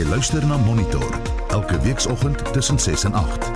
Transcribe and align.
Jy 0.00 0.06
luister 0.08 0.40
na 0.48 0.56
Monitor 0.56 1.10
elke 1.52 1.76
weekoggend 1.84 2.52
tussen 2.52 2.78
6 2.78 3.04
en 3.04 3.12
8. 3.12 3.50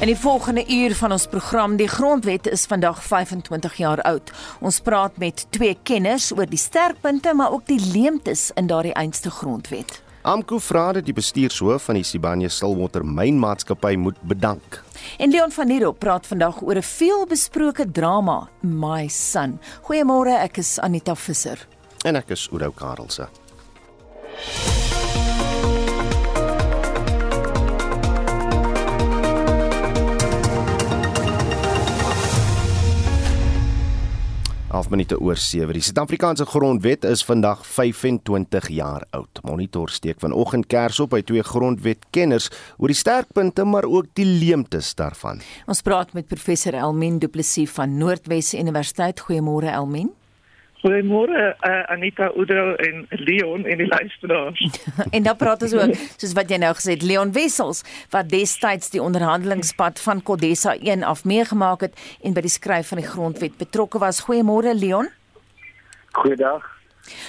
In 0.00 0.10
die 0.10 0.16
volgende 0.18 0.64
uur 0.66 0.94
van 0.98 1.12
ons 1.12 1.26
program, 1.26 1.76
die 1.78 1.86
grondwet 1.86 2.48
is 2.50 2.64
vandag 2.66 3.04
25 3.06 3.76
jaar 3.78 4.02
oud. 4.02 4.32
Ons 4.58 4.80
praat 4.80 5.14
met 5.22 5.46
twee 5.54 5.76
kenners 5.82 6.32
oor 6.34 6.50
die 6.50 6.58
sterkpunte 6.58 7.34
maar 7.38 7.54
ook 7.54 7.68
die 7.70 7.78
leemtes 7.92 8.50
in 8.54 8.66
daardie 8.66 8.94
einste 8.98 9.30
grondwet. 9.30 10.02
Amku 10.22 10.58
vra 10.58 10.88
dat 10.92 11.06
die 11.06 11.14
bestuurshoof 11.14 11.86
van 11.86 12.00
die 12.00 12.06
Sibanye 12.06 12.48
Stillwater 12.50 13.06
Mynmaatskappy 13.06 13.94
moet 13.94 14.18
bedank. 14.22 14.82
En 15.22 15.30
Leon 15.30 15.54
van 15.54 15.70
Niro 15.70 15.92
praat 15.92 16.26
vandag 16.26 16.62
oor 16.62 16.76
'n 16.76 16.82
veelbesproke 16.82 17.90
drama, 17.90 18.48
My 18.60 19.06
Son. 19.08 19.60
Goeiemôre, 19.82 20.34
ek 20.42 20.56
is 20.56 20.80
Anita 20.80 21.14
Visser. 21.14 21.66
En 22.02 22.18
ek 22.18 22.32
is 22.34 22.48
Oudo 22.50 22.72
Karelse. 22.74 23.28
Half 34.72 34.88
minute 34.88 35.18
oor 35.20 35.36
7. 35.36 35.68
Die 35.76 35.82
Suid-Afrikaanse 35.84 36.46
grondwet 36.48 37.04
is 37.04 37.20
vandag 37.28 37.60
25 37.68 38.70
jaar 38.72 39.04
oud. 39.10 39.42
Monitor 39.44 39.92
steek 39.92 40.18
vanoggend 40.24 40.66
kers 40.72 40.98
op 41.04 41.12
by 41.12 41.20
twee 41.28 41.44
grondwetkenners 41.44 42.48
oor 42.80 42.90
die 42.90 42.96
sterkpunte 42.96 43.66
maar 43.68 43.84
ook 43.86 44.08
die 44.18 44.26
leemtes 44.26 44.94
daarvan. 44.98 45.44
Ons 45.70 45.84
praat 45.84 46.16
met 46.16 46.26
professor 46.26 46.74
Elmien 46.74 47.20
Du 47.20 47.28
Plessis 47.28 47.70
van 47.76 47.94
Noordwes 48.00 48.54
Universiteit. 48.56 49.22
Goeiemôre 49.28 49.70
Elmien. 49.70 50.10
Goeiemôre 50.82 51.54
uh, 51.62 51.84
Anita 51.94 52.32
Udo 52.34 52.74
en 52.74 53.06
Leon 53.10 53.66
en 53.70 53.78
die 53.78 53.86
luisteraars. 53.86 54.62
en 55.16 55.22
dan 55.22 55.36
praat 55.38 55.62
ons 55.62 55.76
ook 55.78 55.94
soos 56.16 56.34
wat 56.34 56.50
jy 56.50 56.58
nou 56.58 56.72
gesê 56.74 56.96
het 56.96 57.06
Leon 57.06 57.30
Wessels 57.36 57.84
wat 58.10 58.32
destyds 58.32 58.90
die 58.90 59.02
onderhandelingspad 59.02 60.02
van 60.02 60.24
Kodesa 60.26 60.74
1 60.74 61.06
af 61.06 61.22
meegemaak 61.22 61.86
het 61.86 62.02
en 62.26 62.34
by 62.34 62.42
die 62.42 62.50
skryf 62.50 62.90
van 62.90 62.98
die 62.98 63.06
grondwet 63.06 63.54
betrokke 63.62 64.02
was. 64.02 64.24
Goeiemôre 64.26 64.74
Leon. 64.74 65.12
Goeiedag. 66.18 66.66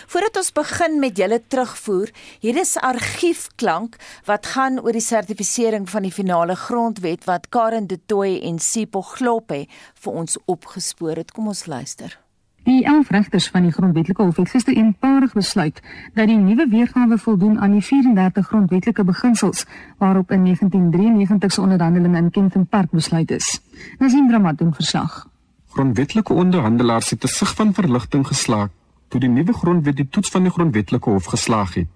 Voordat 0.10 0.38
ons 0.42 0.52
begin 0.54 1.00
met 1.00 1.18
julle 1.18 1.42
terugvoer, 1.48 2.10
hier 2.42 2.58
is 2.58 2.74
argiefklank 2.78 4.02
wat 4.26 4.50
gaan 4.56 4.82
oor 4.82 4.98
die 4.98 5.06
sertifisering 5.06 5.86
van 5.90 6.10
die 6.10 6.14
finale 6.14 6.58
grondwet 6.58 7.30
wat 7.30 7.50
Karen 7.54 7.88
de 7.88 8.02
Tooy 8.06 8.40
en 8.50 8.58
Sipho 8.60 9.06
Gloppe 9.14 9.66
vir 10.06 10.22
ons 10.26 10.38
opgespoor 10.46 11.22
het. 11.22 11.38
Kom 11.38 11.54
ons 11.54 11.66
luister. 11.66 12.23
Die 12.64 12.86
11 12.86 13.10
regters 13.10 13.50
van 13.52 13.66
die 13.66 13.72
Grondwetlike 13.72 14.24
Hof 14.24 14.38
het 14.40 14.50
gister 14.50 14.76
eenparig 14.76 15.34
besluit 15.36 15.82
dat 16.16 16.28
die 16.28 16.38
nuwe 16.38 16.68
weergawe 16.72 17.18
voldoen 17.18 17.60
aan 17.60 17.72
die 17.76 17.82
34 17.84 18.48
grondwetlike 18.48 19.04
beginsels 19.04 19.66
waarop 19.98 20.32
in 20.32 20.44
1993 20.44 21.52
se 21.52 21.62
onderhandelinge 21.62 22.18
in 22.18 22.30
Kempton 22.30 22.66
Park 22.68 22.92
besluit 22.92 23.32
is. 23.32 23.62
Nasim 24.00 24.28
Dramat 24.28 24.58
doen 24.58 24.74
verslag. 24.74 25.28
Grondwetlike 25.76 26.34
onderhandelaars 26.34 27.10
het 27.10 27.24
'n 27.24 27.28
sig 27.28 27.56
van 27.56 27.74
verligting 27.74 28.28
geslaag 28.28 28.70
toe 29.08 29.20
die 29.20 29.30
nuwe 29.30 29.54
grondwet 29.54 29.96
die 29.96 30.10
toets 30.10 30.30
van 30.30 30.44
die 30.44 30.52
Grondwetlike 30.52 31.10
Hof 31.10 31.26
geslaag 31.26 31.74
het. 31.74 31.88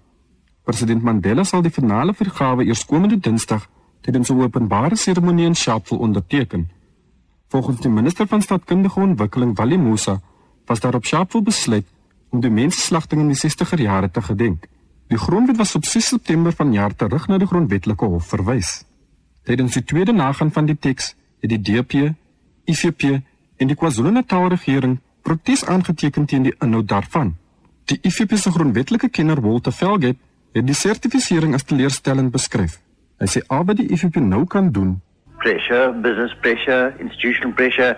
President 0.64 1.02
Mandela 1.02 1.44
sal 1.44 1.62
die 1.62 1.70
finale 1.70 2.14
vergawe 2.14 2.64
eers 2.64 2.84
komende 2.84 3.18
Dinsdag 3.18 3.68
tydens 4.00 4.28
'n 4.30 4.40
openbare 4.40 4.96
seremonie 4.96 5.46
in 5.46 5.56
Sharpeville 5.56 6.00
onderteken. 6.00 6.70
Volgens 7.48 7.80
die 7.80 7.90
minister 7.90 8.26
van 8.26 8.42
Staatskundige 8.42 9.00
Ontwikkeling, 9.00 9.56
Wally 9.56 9.76
Musa, 9.76 10.20
was 10.68 10.80
daar 10.80 10.94
op 10.94 11.06
Sharpeville 11.06 11.44
besluit 11.44 11.86
om 12.30 12.40
die 12.44 12.50
mensenslagting 12.50 13.22
in 13.24 13.32
die 13.32 13.40
60er 13.40 13.80
jare 13.80 14.10
te 14.10 14.22
gedenk. 14.22 14.66
Die 15.08 15.18
grondwet 15.18 15.56
was 15.56 15.74
op 15.74 15.84
6 15.84 16.06
September 16.06 16.52
vanjaar 16.52 16.94
terug 16.94 17.28
na 17.28 17.38
die 17.38 17.48
grondwetlike 17.48 18.04
hof 18.04 18.28
verwys. 18.28 18.84
Tydens 19.44 19.72
die 19.78 19.84
tweede 19.84 20.12
nagaan 20.12 20.52
van 20.52 20.66
die 20.68 20.76
teks 20.76 21.14
het 21.40 21.50
die 21.50 21.60
DP, 21.60 22.12
IFP 22.68 23.04
en 23.56 23.70
die 23.70 23.76
KwaZulu-Natal 23.76 24.48
regering 24.48 24.98
protes 25.22 25.64
aangeteken 25.64 26.26
teen 26.26 26.42
die 26.42 26.54
inhoud 26.60 26.88
daarvan. 26.88 27.34
Die 27.88 27.98
IFP 28.02 28.36
se 28.36 28.52
grondwetlike 28.52 29.08
kenner 29.08 29.40
Walter 29.40 29.72
Felgate 29.72 30.20
het 30.52 30.66
die 30.66 30.76
sertifisering 30.76 31.54
as 31.54 31.64
teleurstellend 31.64 32.32
beskryf. 32.32 32.78
Hy 33.18 33.26
sê 33.26 33.42
al 33.48 33.64
wat 33.64 33.80
die 33.80 33.88
IFP 33.88 34.20
nou 34.20 34.44
kan 34.46 34.72
doen, 34.72 34.98
pressure, 35.38 35.92
business 36.02 36.34
pressure, 36.42 36.92
institutional 36.98 37.54
pressure 37.54 37.96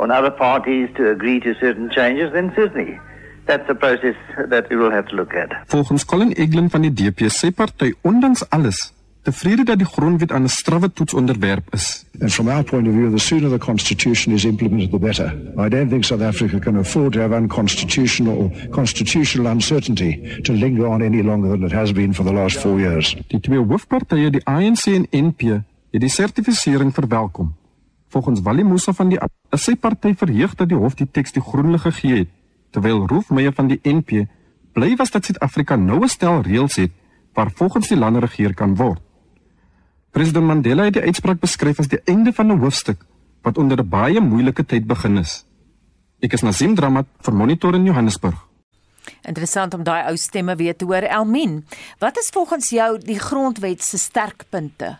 on 0.00 0.10
other 0.10 0.32
parties 0.32 0.88
to 0.96 1.10
agree 1.10 1.40
to 1.40 1.54
certain 1.54 1.90
changes, 1.90 2.32
then 2.32 2.52
certainly 2.56 2.98
that's 3.46 3.68
a 3.68 3.74
process 3.74 4.16
that 4.48 4.68
we 4.70 4.76
will 4.76 4.90
have 4.90 5.06
to 5.08 5.14
look 5.14 5.34
at. 5.34 5.52
Volgens 5.66 6.04
Colin 6.04 6.32
Eglin 6.32 6.70
van 6.70 6.82
die 6.82 6.92
DPC 6.92 7.52
party, 7.54 7.92
ondanks 8.00 8.48
alles, 8.48 8.92
tevrede 9.22 9.64
dat 9.64 9.78
die 9.78 9.86
grondwet 9.86 10.32
aan 10.32 10.42
'n 10.42 10.48
strawwe 10.48 10.92
toets 10.92 11.14
onderwerp 11.14 11.74
is. 11.74 12.06
And 12.20 12.32
from 12.32 12.48
our 12.48 12.62
point 12.62 12.86
of 12.88 12.94
view, 12.94 13.10
the 13.10 13.18
sooner 13.18 13.50
the 13.50 13.58
constitution 13.58 14.32
is 14.32 14.44
implemented, 14.44 14.90
the 14.90 14.98
better. 14.98 15.34
I 15.58 15.68
don't 15.68 15.88
think 15.88 16.04
South 16.04 16.22
Africa 16.22 16.58
can 16.58 16.76
afford 16.76 17.12
to 17.12 17.20
have 17.20 17.36
unconstitutional 17.36 18.50
constitutional 18.70 19.52
uncertainty 19.52 20.40
to 20.42 20.52
linger 20.52 20.86
on 20.86 21.02
any 21.02 21.22
longer 21.22 21.48
than 21.48 21.62
it 21.62 21.72
has 21.72 21.92
been 21.92 22.14
for 22.14 22.24
the 22.24 22.32
last 22.32 22.56
four 22.58 22.78
years. 22.78 23.16
Die 23.26 23.40
twee 23.40 23.58
hoofpartye, 23.58 24.30
die 24.30 24.44
ANC 24.44 24.86
en 24.86 25.06
NP, 25.10 25.40
het 25.90 26.00
die 26.00 26.08
sertifisering 26.08 26.94
verwelkom. 26.94 27.58
Volgens 28.10 28.40
Wally 28.42 28.62
Musa 28.62 28.92
van 28.92 29.08
die 29.08 29.18
is 29.54 29.64
sy 29.64 29.76
party 29.78 30.14
verheug 30.18 30.54
dat 30.58 30.68
die 30.68 30.78
hof 30.78 30.96
die 30.98 31.06
teks 31.06 31.32
die 31.32 31.42
groen 31.42 31.70
lig 31.70 31.82
gegee 31.86 32.24
het, 32.24 32.30
terwyl 32.74 33.06
Roof 33.06 33.30
Meyer 33.30 33.54
van 33.54 33.70
die 33.70 33.78
NP 33.86 34.26
bly 34.74 34.96
was 34.98 35.12
dat 35.14 35.24
Suid-Afrika 35.24 35.76
nou 35.76 36.02
'n 36.02 36.08
stel 36.08 36.42
reëls 36.42 36.76
het 36.76 36.92
waar 37.34 37.50
volgens 37.50 37.88
die 37.88 37.96
lande 37.96 38.20
regeer 38.20 38.54
kan 38.54 38.74
word. 38.76 39.00
President 40.10 40.46
Mandela 40.46 40.84
het 40.84 40.94
die 40.94 41.02
uitspraak 41.02 41.40
beskryf 41.40 41.78
as 41.78 41.88
die 41.88 42.02
einde 42.04 42.32
van 42.32 42.50
'n 42.50 42.58
hoofstuk 42.58 43.04
wat 43.42 43.58
onder 43.58 43.78
'n 43.78 43.88
baie 43.88 44.20
moeilike 44.20 44.66
tyd 44.66 44.86
begin 44.86 45.18
is. 45.18 45.46
Ek 46.20 46.32
is 46.32 46.42
Nazim 46.42 46.74
Dramat 46.74 47.06
vir 47.20 47.34
Monitor 47.34 47.74
in 47.74 47.84
Johannesburg. 47.84 48.46
Interessant 49.22 49.74
om 49.74 49.82
daai 49.82 50.06
ou 50.08 50.16
stemme 50.16 50.56
weer 50.56 50.76
te 50.76 50.84
hoor. 50.84 51.02
Elmin, 51.02 51.66
wat 51.98 52.18
is 52.18 52.28
volgens 52.28 52.70
jou 52.70 52.98
die 52.98 53.18
grondwet 53.18 53.82
se 53.82 53.98
sterkpunte? 53.98 54.98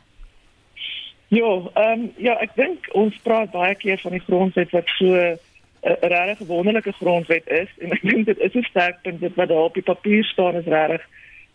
Ja, 1.31 1.61
ehm 1.75 2.01
um, 2.01 2.13
ja, 2.17 2.33
ek 2.43 2.57
dink 2.59 2.89
ons 2.99 3.15
praat 3.23 3.53
baie 3.55 3.75
keer 3.79 4.01
van 4.03 4.17
die 4.17 4.25
grondwet 4.27 4.73
wat 4.75 4.89
so 4.99 5.15
'n 5.15 5.39
uh, 5.87 5.95
regtig 6.01 6.47
wonderlike 6.47 6.93
grondwet 6.93 7.47
is 7.47 7.71
en 7.79 7.93
ek 7.95 8.03
dink 8.03 8.27
dit 8.27 8.39
is 8.39 8.55
'n 8.55 8.67
sterk 8.67 8.99
punt 9.03 9.23
wat 9.35 9.49
daar 9.49 9.69
op 9.69 9.75
die 9.75 9.87
papier 9.87 10.25
staan 10.25 10.59
is 10.59 10.67
regtig 10.67 11.07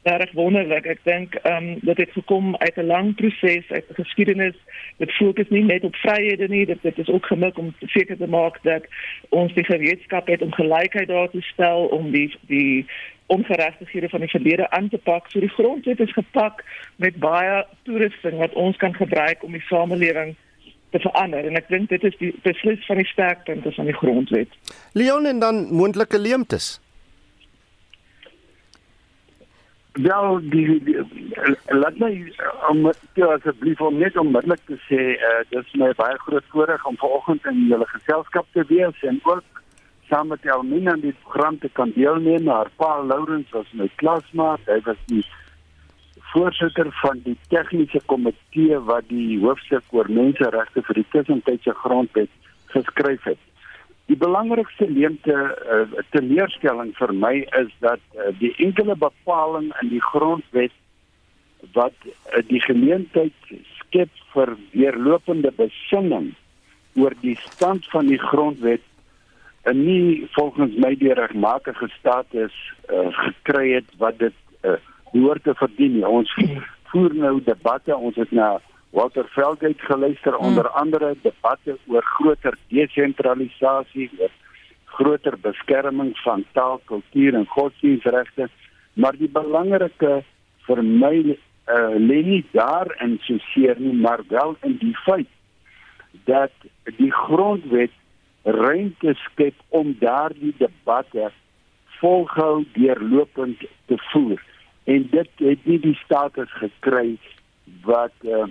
regtig 0.05 0.31
wonderlik. 0.31 0.85
Ek 0.85 1.01
dink 1.03 1.35
ehm 1.35 1.67
um, 1.67 1.79
dit 1.81 1.97
het 1.97 2.11
gekom 2.11 2.55
uit 2.55 2.75
'n 2.75 2.85
lang 2.85 3.15
proses, 3.15 3.67
uit 3.69 3.85
'n 3.89 3.99
geskiedenis. 4.03 4.55
Dit 4.97 5.11
fokus 5.11 5.49
nie 5.49 5.63
net 5.63 5.83
op 5.83 5.95
vryhede 5.95 6.47
nie, 6.47 6.65
dit 6.65 6.81
dit 6.81 6.97
is 6.97 7.09
ook 7.09 7.25
gemik 7.25 7.57
om 7.57 7.73
seker 7.79 8.17
te 8.17 8.27
maak 8.27 8.63
dat 8.63 8.83
ons 9.29 9.53
die 9.53 9.65
gereedskap 9.65 10.27
het 10.27 10.41
om 10.41 10.53
gelykheid 10.53 11.07
daar 11.07 11.29
te 11.29 11.41
stel 11.41 11.85
om 11.85 12.11
die 12.11 12.31
die 12.47 12.85
ongeregtighede 13.25 14.09
van 14.09 14.19
die 14.19 14.29
verlede 14.29 14.69
aan 14.69 14.89
te 14.89 14.97
pak. 14.97 15.29
So 15.31 15.39
die 15.39 15.49
grondwet 15.49 15.99
is 15.99 16.13
gepak 16.13 16.63
met 16.95 17.19
baie 17.19 17.65
toerusting 17.83 18.37
wat 18.37 18.53
ons 18.53 18.77
kan 18.77 18.93
gebruik 18.93 19.43
om 19.43 19.51
die 19.51 19.65
samelewing 19.65 20.35
te 20.89 20.99
verander 20.99 21.45
en 21.45 21.57
ek 21.59 21.67
dink 21.73 21.89
dit 21.89 22.03
is 22.07 22.15
die 22.21 22.31
beslis 22.45 22.85
van 22.87 23.01
die 23.01 23.09
sterkpunte 23.09 23.71
van 23.75 23.89
die 23.89 23.97
grondwet. 23.97 24.51
Leon 24.93 25.25
en 25.25 25.39
dan 25.39 25.65
moontlike 25.73 26.19
leemtes. 26.19 26.75
Wel, 29.95 30.39
die, 30.51 30.83
die, 30.83 30.97
laat 31.71 31.97
my 32.03 32.11
om 32.67 32.89
ja, 33.15 33.29
asseblief 33.37 33.79
om 33.81 33.95
net 33.97 34.17
onmiddellik 34.19 34.59
te 34.67 34.75
sê, 34.89 35.01
uh, 35.15 35.37
dit 35.53 35.61
is 35.61 35.77
my 35.79 35.93
baie 35.95 36.17
groot 36.25 36.49
voorreg 36.51 36.83
om 36.85 36.97
vanoggend 36.99 37.47
in 37.51 37.61
julle 37.69 37.87
geselskap 37.93 38.49
te 38.51 38.65
wees 38.67 39.05
en 39.07 39.21
ook 39.23 39.61
saam 40.09 40.27
met 40.27 40.45
Elmina 40.45 40.91
aan 40.91 41.03
die 41.03 41.15
program 41.23 41.59
te 41.59 41.69
kan 41.69 41.91
deelneem. 41.95 42.47
Haar 42.47 42.69
pa 42.75 43.01
Lourens 43.03 43.49
was 43.51 43.71
my 43.73 43.89
klasmaat. 43.95 44.61
Hy 44.69 44.79
was 44.85 45.01
die 45.09 45.23
voorsitter 46.33 46.89
van 47.01 47.21
die 47.23 47.37
tegniese 47.49 48.01
komitee 48.11 48.79
wat 48.89 49.07
die 49.09 49.39
hoofstuk 49.39 49.83
oor 49.95 50.09
menseregte 50.11 50.83
vir 50.87 50.99
die 50.99 51.07
tussentydse 51.13 51.75
grondwet 51.81 52.31
geskryf 52.73 53.27
het. 53.31 53.41
Die 54.05 54.17
belangrikste 54.19 54.87
leemte 54.91 55.33
uh, 55.33 55.85
teleurstelling 56.13 56.91
vir 56.97 57.13
my 57.13 57.35
is 57.61 57.71
dat 57.81 58.01
uh, 58.13 58.29
die 58.41 58.51
enkele 58.61 58.97
bepaling 59.01 59.71
in 59.81 59.93
die 59.95 60.03
grondwet 60.11 60.75
wat 61.73 61.95
uh, 62.05 62.43
die 62.51 62.61
geleentheid 62.61 63.53
skep 63.79 64.11
vir 64.33 64.53
weerlopende 64.75 65.53
besinning 65.57 66.33
oor 66.99 67.15
die 67.23 67.37
stand 67.47 67.87
van 67.93 68.11
die 68.11 68.19
grondwet 68.21 68.83
en 68.83 68.94
nie 69.73 70.27
volgens 70.35 70.75
my 70.77 70.93
die 70.95 71.13
regmatige 71.13 71.87
status 71.97 72.53
uh, 72.89 73.09
gekry 73.09 73.71
het 73.73 73.89
wat 73.97 74.19
dit 74.19 74.33
uh, 74.61 74.77
hoort 75.13 75.43
te 75.43 75.55
verdien. 75.55 76.03
Ons 76.05 76.33
voer 76.91 77.15
nou 77.15 77.39
debatte, 77.43 77.95
ons 77.95 78.15
het 78.15 78.31
na 78.31 78.59
Walter 78.95 79.25
Veldgate 79.33 79.87
geluister 79.89 80.33
hmm. 80.33 80.45
onder 80.45 80.69
andere 80.69 81.15
debatte 81.21 81.77
oor 81.87 82.03
groter 82.03 82.57
desentralisasie, 82.67 84.09
oor 84.19 84.31
groter 84.85 85.37
beskerming 85.41 86.13
van 86.23 86.45
taal, 86.51 86.79
kultuur 86.85 87.35
en 87.35 87.49
godsdienstregte, 87.51 88.47
maar 88.93 89.17
die 89.19 89.29
belangrike 89.29 90.21
vir 90.67 90.81
my 90.83 91.15
uh, 91.25 91.95
lê 91.99 92.21
nie 92.23 92.43
daarin 92.53 93.17
so 93.25 93.41
seer 93.51 93.79
nie, 93.81 93.93
maar 93.93 94.23
wel 94.29 94.55
in 94.63 94.77
die 94.79 94.95
feit 95.03 95.31
dat 96.29 96.53
die 96.97 97.11
grondwet 97.11 97.91
ruimte 98.45 99.13
skep 99.13 99.55
om 99.69 99.95
daardie 99.99 100.53
debatte 100.57 101.31
volhou 101.99 102.65
deurlopend 102.73 103.63
te 103.89 103.97
voer 104.11 104.41
en 104.85 105.07
dit 105.11 105.29
het 105.41 105.65
nie 105.65 105.79
die 105.81 105.95
status 106.03 106.51
gekry 106.61 107.15
wat 107.87 108.13
uh, 108.21 108.45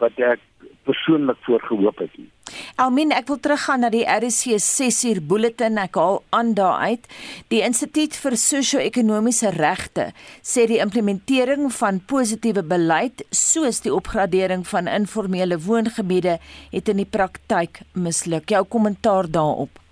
wat 0.00 0.16
ek 0.18 0.40
persoonlik 0.88 1.38
voorgehoop 1.46 2.00
het 2.02 2.16
nie. 2.18 2.30
Almin, 2.74 3.12
ek 3.14 3.28
wil 3.30 3.36
teruggaan 3.38 3.84
na 3.84 3.88
die 3.94 4.02
RC 4.02 4.56
6uur 4.58 5.20
bulletin. 5.30 5.76
Ek 5.78 5.94
haal 5.94 6.16
aan 6.34 6.48
daaruit. 6.58 7.04
Die 7.54 7.60
Instituut 7.62 8.18
vir 8.18 8.34
Sosio-ekonomiese 8.34 9.52
Regte 9.54 10.08
sê 10.42 10.64
die 10.66 10.80
implementering 10.82 11.68
van 11.76 12.02
positiewe 12.10 12.66
beleid 12.66 13.22
soos 13.30 13.78
die 13.86 13.94
opgradering 13.94 14.66
van 14.66 14.90
informele 14.90 15.60
woongebiede 15.68 16.40
het 16.74 16.90
in 16.90 17.04
die 17.04 17.06
praktyk 17.06 17.84
misluk. 17.94 18.50
Jou 18.50 18.66
kommentaar 18.66 19.30
daarop? 19.30 19.83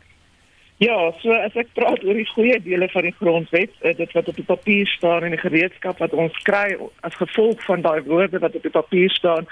Ja, 0.82 0.96
so 1.20 1.31
as 1.31 1.55
ek 1.61 1.69
praat 1.76 2.00
oor 2.02 2.17
die 2.19 2.26
goeie 2.26 2.56
dele 2.64 2.88
van 2.90 3.05
die 3.06 3.14
grondwet, 3.14 3.75
eh, 3.87 3.93
dit 3.94 4.12
wat 4.17 4.29
op 4.29 4.38
die 4.38 4.46
papier 4.49 4.88
staan 4.90 5.23
en 5.23 5.31
die 5.31 5.38
gereedskap 5.38 6.00
wat 6.02 6.14
ons 6.17 6.38
kry 6.49 6.75
as 7.06 7.19
gevolg 7.20 7.61
van 7.69 7.84
daai 7.84 8.02
woorde 8.08 8.40
wat 8.43 8.56
op 8.58 8.67
die 8.67 8.73
papier 8.75 9.12
staan, 9.14 9.46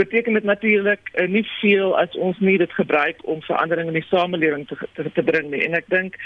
beteken 0.00 0.34
dit 0.34 0.48
natuurlik 0.48 1.12
uh, 1.14 1.28
nie 1.28 1.44
veel 1.60 1.92
as 1.98 2.16
ons 2.16 2.38
nie 2.40 2.56
dit 2.58 2.72
gebruik 2.72 3.20
om 3.28 3.44
verandering 3.46 3.92
in 3.92 3.98
die 4.00 4.08
samelewing 4.08 4.64
te, 4.66 4.78
te 4.96 5.06
te 5.14 5.22
bring 5.22 5.52
nie. 5.52 5.60
En 5.68 5.76
ek 5.78 5.86
dink 5.92 6.16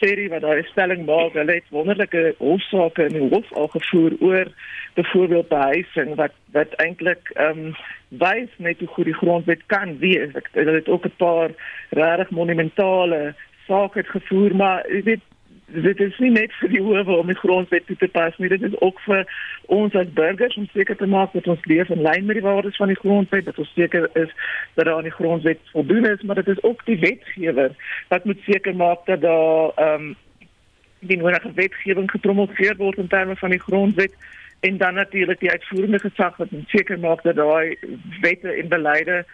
Seri 0.00 0.26
wat 0.32 0.42
daai 0.42 0.64
stelling 0.72 1.04
maak, 1.06 1.36
hulle 1.38 1.60
het 1.60 1.70
wonderlike 1.70 2.32
hofsaake 2.40 3.06
in 3.10 3.18
die 3.18 3.28
hof 3.34 3.52
al 3.52 3.68
gevoer 3.76 4.16
oor 4.24 4.50
byvoorbeeld 4.96 5.52
behuising 5.52 6.16
wat 6.18 6.34
wat 6.56 6.74
eintlik 6.82 7.30
ehm 7.36 7.68
um, 7.68 7.74
wys 8.10 8.50
net 8.58 8.80
hoe 8.82 8.88
goed 8.90 9.06
die 9.06 9.20
grondwet 9.20 9.60
kan 9.70 9.92
wees. 10.00 10.32
Ek 10.34 10.48
hulle 10.56 10.80
het 10.80 10.88
ook 10.88 11.06
'n 11.06 11.14
paar 11.22 11.54
regtig 11.94 12.30
monumentale 12.34 13.34
saak 13.70 13.94
het 13.94 14.08
gevoer, 14.10 14.56
maar 14.56 14.86
dit 15.06 15.26
dit 15.70 16.00
is 16.02 16.16
nie 16.18 16.32
net 16.34 16.54
vir 16.58 16.72
die 16.72 16.80
howe 16.82 17.16
om 17.20 17.28
die 17.30 17.38
grondwet 17.38 17.84
toe 17.86 17.96
te 18.00 18.08
pas 18.10 18.34
nie, 18.42 18.48
dit 18.50 18.64
is 18.66 18.72
ook 18.82 18.98
vir 19.04 19.20
ons 19.76 19.94
as 19.94 20.08
burgers 20.16 20.56
om 20.58 20.66
seker 20.72 20.98
te 20.98 21.06
maak 21.06 21.36
dat 21.36 21.46
ons 21.52 21.68
leef 21.70 21.92
in 21.94 22.02
lyn 22.02 22.26
met 22.26 22.40
die 22.40 22.46
waardes 22.46 22.80
van 22.80 22.90
die 22.90 22.98
grondwet, 22.98 23.46
dat 23.46 23.60
ons 23.62 23.70
seker 23.78 24.08
is 24.18 24.32
dat 24.74 24.88
daar 24.88 24.96
aan 24.96 25.06
die 25.06 25.14
grondwet 25.14 25.62
voldoen 25.70 26.08
is, 26.10 26.24
maar 26.26 26.40
dit 26.42 26.50
is 26.56 26.62
ook 26.66 26.82
die 26.88 26.98
wetgewer 27.04 27.76
wat 28.10 28.26
moet 28.26 28.42
seker 28.48 28.74
maak 28.74 29.06
dat 29.06 29.22
daar 29.26 29.70
ehm 29.76 30.10
um, 30.10 30.10
die 31.00 31.16
nodige 31.16 31.52
wetgewing 31.56 32.10
gepromoveer 32.10 32.74
word 32.76 32.98
in 33.00 33.06
terme 33.08 33.36
van 33.36 33.54
die 33.54 33.62
grondwet 33.62 34.12
en 34.60 34.76
dan 34.76 34.94
natuurlik 34.94 35.40
die 35.40 35.50
uitvoerende 35.50 35.98
gesag 35.98 36.36
wat 36.36 36.50
moet 36.50 36.68
seker 36.68 36.98
maak 37.00 37.22
dat 37.22 37.38
daai 37.38 37.78
wette 38.20 38.52
en 38.52 38.68
beleide 38.68 39.24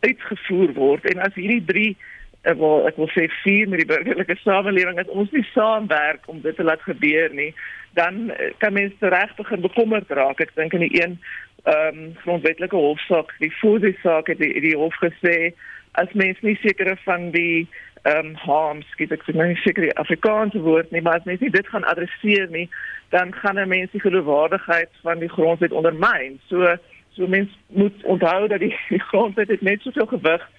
uitgevoer 0.00 0.72
word. 0.72 1.04
En 1.10 1.18
as 1.18 1.34
hierdie 1.34 1.64
drie 1.64 1.96
ek 2.42 2.58
wil 2.58 2.86
ek 2.90 2.96
wil 2.98 3.10
sê 3.14 3.28
vier 3.42 3.68
met 3.70 3.82
die 3.82 3.90
burgerlike 3.90 4.36
samelewing 4.42 4.98
as 4.98 5.10
ons 5.14 5.30
nie 5.30 5.44
saamwerk 5.52 6.26
om 6.26 6.40
dit 6.42 6.56
te 6.56 6.66
laat 6.66 6.82
gebeur 6.82 7.30
nie 7.34 7.52
dan 7.98 8.30
eh, 8.30 8.50
kan 8.58 8.72
mense 8.72 9.08
reg 9.08 9.34
begin 9.36 9.60
bekommerd 9.60 10.10
raak. 10.10 10.40
Ek 10.40 10.54
dink 10.56 10.72
in 10.72 10.86
die 10.86 10.96
een 11.02 11.18
ehm 11.62 11.98
um, 11.98 12.14
grondwetlike 12.24 12.76
hofsaak 12.76 13.30
die 13.38 13.52
voorsitter 13.60 14.00
saak 14.02 14.26
het 14.32 14.40
die, 14.42 14.50
die 14.64 14.74
hof 14.76 14.96
gesê 14.98 15.52
as 16.00 16.10
mense 16.18 16.42
nie 16.42 16.56
sekere 16.58 16.96
van 17.04 17.30
die 17.30 17.68
ehm 18.02 18.32
um, 18.32 18.34
harms 18.42 18.88
skiet 18.96 19.12
ek 19.14 19.22
sê 19.22 19.34
nie 19.36 19.60
seker 19.62 19.86
die 19.86 19.98
Afrikaanse 20.02 20.58
woord 20.64 20.90
nie 20.90 21.04
maar 21.04 21.20
as 21.20 21.28
mense 21.28 21.44
nie 21.44 21.54
dit 21.54 21.68
gaan 21.70 21.86
adresseer 21.92 22.50
nie 22.50 22.66
dan 23.14 23.30
gaan 23.34 23.60
'n 23.60 23.68
mens 23.68 23.92
die 23.92 24.02
geloofwaardigheid 24.02 24.90
van 25.02 25.18
die 25.18 25.28
grondwet 25.28 25.72
ondermyn. 25.72 26.40
So 26.48 26.74
so 27.14 27.26
mense 27.26 27.54
moet 27.66 28.04
onthou 28.04 28.48
dat 28.48 28.60
die, 28.60 28.74
die 28.94 29.04
grondwet 29.12 29.60
net 29.60 29.80
soveel 29.82 30.06
gewig 30.06 30.50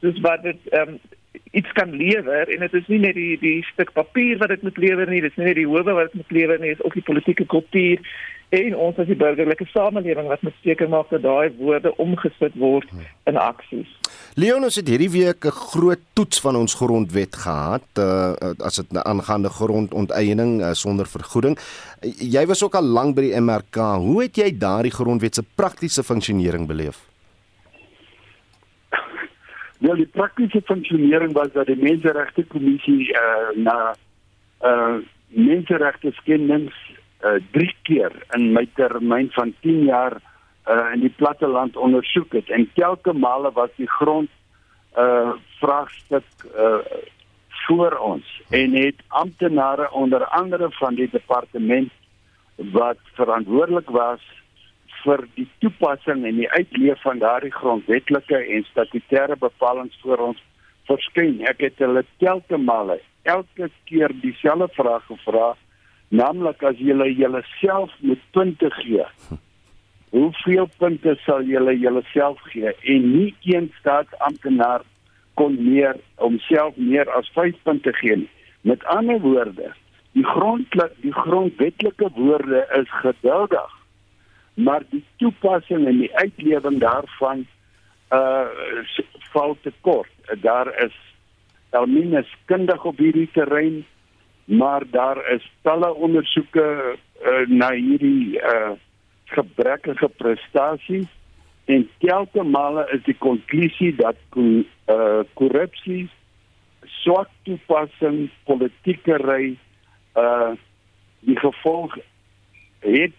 soos 0.00 0.20
wat 0.20 0.42
dit 0.42 0.68
ehm 0.68 0.88
um, 0.88 1.00
iets 1.50 1.72
kan 1.72 1.90
lewer 1.90 2.48
en 2.48 2.66
dit 2.66 2.74
is 2.74 2.90
nie 2.90 2.98
net 3.02 3.14
die 3.14 3.38
die 3.38 3.60
stuk 3.72 3.92
papier 3.92 4.38
wat 4.38 4.52
dit 4.54 4.62
moet 4.66 4.78
lewer 4.78 5.10
nie, 5.10 5.22
dit 5.22 5.30
is 5.30 5.38
nie 5.38 5.50
net 5.50 5.58
die 5.58 5.68
howe 5.68 5.96
wat 5.96 6.10
dit 6.10 6.22
moet 6.22 6.36
lewer 6.38 6.60
nie, 6.62 6.74
is 6.74 6.82
ook 6.82 6.94
die 6.98 7.06
politieke 7.06 7.46
kultuur 7.46 8.02
en 8.50 8.74
ons 8.74 8.98
as 8.98 9.06
die 9.06 9.18
burgerlike 9.18 9.66
samelewing 9.70 10.26
wat 10.30 10.42
moet 10.42 10.56
seker 10.64 10.90
maak 10.90 11.10
dat 11.14 11.22
daai 11.22 11.50
woorde 11.58 11.92
omgesit 12.02 12.56
word 12.58 12.90
in 13.30 13.38
aksies. 13.38 13.90
Leon 14.34 14.66
het 14.66 14.88
hierdie 14.88 15.10
week 15.10 15.46
'n 15.46 15.54
groot 15.70 16.02
toets 16.14 16.40
van 16.40 16.56
ons 16.56 16.74
grondwet 16.74 17.36
gehad, 17.36 17.86
uh, 17.98 18.34
as 18.58 18.76
dit 18.76 18.96
aangaande 19.02 19.48
grondonteiening 19.48 20.60
uh, 20.60 20.72
sonder 20.72 21.06
vergoeding. 21.06 21.58
Jy 22.18 22.46
was 22.46 22.62
ook 22.62 22.74
al 22.74 22.82
lank 22.82 23.14
by 23.14 23.22
die 23.22 23.40
MRK. 23.40 23.76
Hoe 23.98 24.22
het 24.22 24.36
jy 24.36 24.50
daardie 24.58 24.94
grondwet 24.94 25.34
se 25.34 25.42
praktiese 25.54 26.02
funksionering 26.02 26.66
beleef? 26.66 27.09
Wel 29.80 29.96
die 29.96 30.10
praktiese 30.12 30.60
funksionering 30.64 31.32
was 31.32 31.52
dat 31.52 31.70
die 31.70 31.78
menseregte 31.80 32.44
kommissie 32.52 33.08
uh, 33.16 33.52
na 33.56 33.94
uh 34.60 34.98
menseregte 35.30 36.10
skendings 36.18 36.76
uh 37.24 37.38
drie 37.54 37.72
keer 37.88 38.12
in 38.36 38.50
my 38.52 38.66
termyn 38.76 39.30
van 39.32 39.54
10 39.64 39.84
jaar 39.88 40.18
uh 40.68 40.90
in 40.94 41.00
die 41.06 41.14
platteland 41.16 41.76
ondersoek 41.76 42.32
het. 42.32 42.50
En 42.50 42.68
telke 42.74 43.12
male 43.12 43.52
was 43.56 43.72
die 43.76 43.88
grond 43.88 44.28
uh 44.98 45.32
vraagstuk 45.62 46.28
uh 46.56 46.84
voor 47.64 47.96
ons. 47.96 48.42
En 48.50 48.72
het 48.74 49.00
amptenare 49.08 49.90
onder 49.92 50.24
andere 50.24 50.70
van 50.70 50.94
die 50.94 51.08
departement 51.10 51.92
wat 52.56 52.98
verantwoordelik 53.14 53.88
was 53.90 54.20
vir 55.04 55.24
die 55.36 55.46
toepassing 55.62 56.24
en 56.28 56.38
die 56.40 56.48
uitleef 56.50 57.00
van 57.04 57.20
daardie 57.22 57.52
grondwetlike 57.54 58.38
en 58.56 58.66
statutêre 58.70 59.36
bepalinge 59.40 59.96
vir 60.04 60.22
ons 60.30 60.40
verskyn. 60.88 61.40
Ek 61.48 61.62
het 61.66 61.80
hulle 61.82 62.04
telke 62.22 62.58
male 62.58 63.00
elke 63.28 63.68
keer 63.88 64.12
dieselfde 64.22 64.70
vraag 64.76 65.04
gevra, 65.08 65.52
naamlik 66.08 66.62
as 66.66 66.78
julle 66.80 67.10
julleself 67.12 67.92
moet 68.00 68.22
punte 68.34 68.70
gee. 68.80 69.06
Hoeveel 70.16 70.66
punte 70.80 71.14
sal 71.24 71.44
julle 71.46 71.76
julleself 71.78 72.40
gee? 72.52 72.72
En 72.94 73.10
nie 73.12 73.34
een 73.46 73.70
staatsamptenaar 73.78 74.86
kon 75.38 75.54
meer 75.60 76.00
homself 76.18 76.76
meer 76.76 77.10
as 77.16 77.30
5 77.36 77.60
punte 77.64 77.92
gee 78.00 78.16
nie. 78.24 78.30
Met 78.66 78.82
ander 78.92 79.20
woorde, 79.22 79.70
die 80.12 80.26
grondwet 80.26 80.96
die 81.04 81.14
grondwetlike 81.14 82.10
woorde 82.16 82.64
is 82.80 82.90
geduldig 83.04 83.79
maar 84.64 84.82
die 84.90 85.04
toepassing 85.16 85.86
en 85.86 85.98
die 86.04 86.10
uitlewing 86.16 86.78
daarvan 86.80 87.46
uh 88.10 88.46
val 89.32 89.56
te 89.62 89.72
kort. 89.80 90.10
Daar 90.42 90.68
is 90.84 90.96
alminus 91.70 92.30
kundig 92.44 92.84
op 92.84 92.98
hierdie 92.98 93.28
terrein, 93.32 93.84
maar 94.44 94.82
daar 94.90 95.20
is 95.30 95.46
talle 95.62 95.94
ondersoeke 95.94 96.96
uh, 97.22 97.46
na 97.46 97.70
hierdie 97.70 98.40
uh 98.42 98.72
gebrekkige 99.30 100.08
prestasies 100.18 101.06
en 101.64 101.88
telke 102.02 102.42
male 102.42 102.82
is 102.94 103.04
die 103.06 103.14
konklusie 103.14 103.92
dat 103.96 104.18
uh 104.34 105.20
korrupsie 105.38 106.08
swak 107.02 107.30
toepassing 107.46 108.24
politieke 108.48 109.20
ry 109.22 109.54
uh 110.18 110.52
die 111.20 111.38
gevolg 111.38 111.94
het 112.82 113.14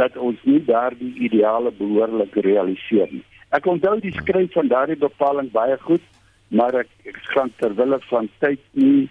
dat 0.00 0.16
ons 0.16 0.40
nie 0.48 0.62
daardie 0.64 1.12
ideale 1.28 1.72
behoorlik 1.76 2.34
realiseer 2.46 3.12
nie. 3.12 3.24
Ek 3.54 3.66
onthou 3.66 3.98
die 4.00 4.14
skryf 4.16 4.52
van 4.56 4.70
daardie 4.70 4.98
bepaling 4.98 5.50
baie 5.52 5.76
goed, 5.86 6.04
maar 6.48 6.74
ek 6.82 6.90
ek 7.10 7.18
gaan 7.34 7.52
terwille 7.62 7.98
van 8.10 8.30
tyd 8.42 8.62
nie 8.72 9.08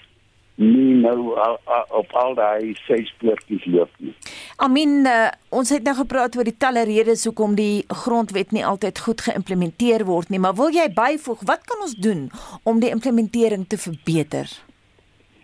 nie 0.60 0.94
nou 1.00 1.38
al, 1.40 1.56
al, 1.72 1.86
op 2.02 2.12
al 2.20 2.34
daai 2.36 2.74
seispoortjies 2.84 3.64
loop 3.72 3.92
nie. 4.04 4.12
Amin, 4.60 5.06
uh, 5.08 5.30
ons 5.56 5.72
het 5.72 5.86
nou 5.88 5.96
gepraat 6.02 6.36
oor 6.36 6.48
die 6.48 6.58
talle 6.60 6.84
redes 6.88 7.24
hoekom 7.30 7.56
die 7.56 7.86
grondwet 8.04 8.52
nie 8.56 8.66
altyd 8.68 9.00
goed 9.06 9.24
geïmplementeer 9.24 10.04
word 10.10 10.34
nie, 10.34 10.42
maar 10.44 10.58
wil 10.60 10.74
jy 10.76 10.90
byvoeg 10.96 11.46
wat 11.48 11.64
kan 11.70 11.86
ons 11.88 11.96
doen 11.96 12.28
om 12.68 12.84
die 12.84 12.92
implementering 12.92 13.70
te 13.72 13.80
verbeter? 13.80 14.52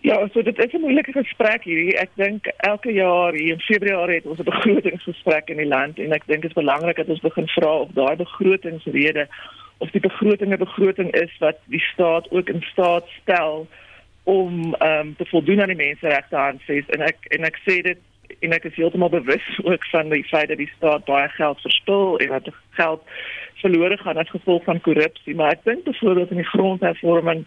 Ja, 0.06 0.28
so 0.34 0.42
dit 0.42 0.58
is 0.58 0.74
'n 0.74 0.80
moeilike 0.80 1.12
gesprek 1.12 1.64
hierdie. 1.64 1.98
Ek 1.98 2.10
dink 2.14 2.46
elke 2.58 2.92
jaar 2.94 3.34
hier 3.34 3.54
in 3.54 3.60
Februarie 3.60 4.16
het 4.16 4.26
ons 4.26 4.40
'n 4.40 4.44
begrotingsgesprek 4.44 5.50
in 5.50 5.58
die 5.58 5.68
land 5.76 6.00
en 6.00 6.12
ek 6.12 6.28
dink 6.28 6.42
dit 6.42 6.52
is 6.52 6.62
belangrik 6.64 6.96
dat 6.96 7.08
ons 7.08 7.20
begin 7.20 7.48
vra 7.48 7.72
of 7.78 7.90
daai 7.94 8.16
begrotingsrede 8.16 9.28
of 9.78 9.90
die 9.92 10.02
begroting 10.02 10.54
'n 10.54 10.58
begroting 10.58 11.12
is 11.12 11.38
wat 11.40 11.58
die 11.66 11.84
staat 11.94 12.32
ook 12.32 12.50
in 12.50 12.62
staat 12.62 13.06
stel 13.22 13.68
om 14.24 14.74
ehm 14.74 15.00
um, 15.00 15.16
te 15.16 15.26
voldoen 15.26 15.62
aan 15.62 15.74
die 15.74 15.86
menseregte 15.88 16.36
aansês 16.36 16.86
en 16.90 17.02
ek 17.02 17.18
en 17.30 17.44
ek 17.44 17.58
sê 17.66 17.82
dit 17.82 17.98
en 18.40 18.52
ek 18.52 18.64
is 18.64 18.76
heeltemal 18.76 19.10
bewus 19.10 19.60
ook 19.64 19.86
van 19.86 20.10
die 20.10 20.24
feit 20.24 20.48
dat 20.48 20.58
die 20.58 20.72
staat 20.78 21.06
baie 21.06 21.30
geld 21.30 21.62
verspil 21.62 22.20
en 22.20 22.28
dat 22.28 22.50
geld 22.70 23.02
verlore 23.66 23.98
gaan 23.98 24.18
as 24.18 24.30
gevolg 24.30 24.64
van 24.64 24.82
korrupsie, 24.82 25.36
maar 25.36 25.56
ek 25.56 25.64
dink 25.64 25.84
byvoorbeeld 25.84 26.34
in 26.36 26.42
die 26.44 26.52
grondhervorming 26.54 27.46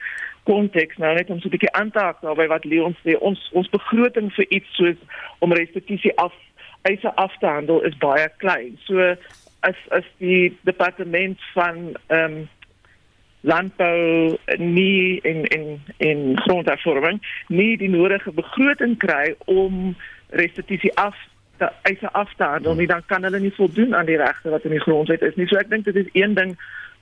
konteks 0.48 0.96
nou 0.96 1.14
net 1.14 1.30
om 1.30 1.40
so 1.40 1.48
'n 1.48 1.54
bietjie 1.56 1.72
aan 1.76 1.90
te 1.90 2.00
haak 2.00 2.20
daarby 2.24 2.46
wat 2.48 2.64
Leon 2.64 2.96
sê 3.04 3.18
ons 3.20 3.40
ons 3.52 3.74
begroting 3.78 4.32
vir 4.32 4.46
iets 4.48 4.76
soos 4.76 5.00
om 5.38 5.52
restituisie 5.52 6.14
af 6.16 6.34
eise 6.82 7.14
af 7.14 7.34
te 7.38 7.46
handel 7.46 7.82
is 7.84 7.96
baie 7.98 8.28
klein. 8.36 8.78
So 8.86 9.14
as 9.60 9.78
as 9.90 10.06
die 10.18 10.56
departement 10.62 11.38
van 11.54 11.96
ehm 12.06 12.24
um, 12.24 12.48
landbou 13.40 14.36
nie 14.58 15.20
in 15.22 15.44
in 15.44 15.80
in 15.96 16.38
grondhervorming 16.40 17.20
nie 17.48 17.76
die 17.76 17.88
nodige 17.88 18.32
begroting 18.32 18.96
kry 18.98 19.34
om 19.44 19.96
restituisie 20.30 20.94
af 20.94 21.14
te 21.58 21.68
eise 21.82 22.10
af 22.12 22.34
te 22.36 22.44
handel 22.44 22.74
nie 22.74 22.86
dan 22.86 23.02
kan 23.06 23.22
hulle 23.22 23.40
nie 23.40 23.54
voldoen 23.54 23.94
aan 23.94 24.06
die 24.06 24.18
regte 24.18 24.50
wat 24.50 24.64
in 24.64 24.74
die 24.74 24.82
grondwet 24.86 25.22
is 25.22 25.36
nie. 25.36 25.46
So 25.46 25.56
ek 25.56 25.70
dink 25.70 25.84
dit 25.84 25.96
is 25.96 26.10
een 26.12 26.34
ding 26.34 26.56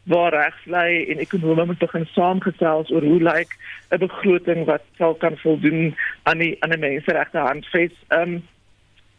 waar 0.06 0.34
regslei 0.34 1.04
en 1.10 1.18
ekonome 1.18 1.64
moet 1.66 1.78
begin 1.78 2.06
saamgesels 2.06 2.90
oor 2.90 3.02
hoe 3.02 3.22
lyk 3.22 3.56
'n 3.90 3.98
begroting 3.98 4.64
wat 4.64 4.82
sal 4.98 5.14
kan 5.14 5.36
voldoen 5.36 5.96
aan 6.22 6.38
die 6.38 6.56
aan 6.60 6.70
die 6.70 6.78
menseregte 6.78 7.38
handves. 7.38 7.92
Ehm 8.08 8.22
um, 8.22 8.42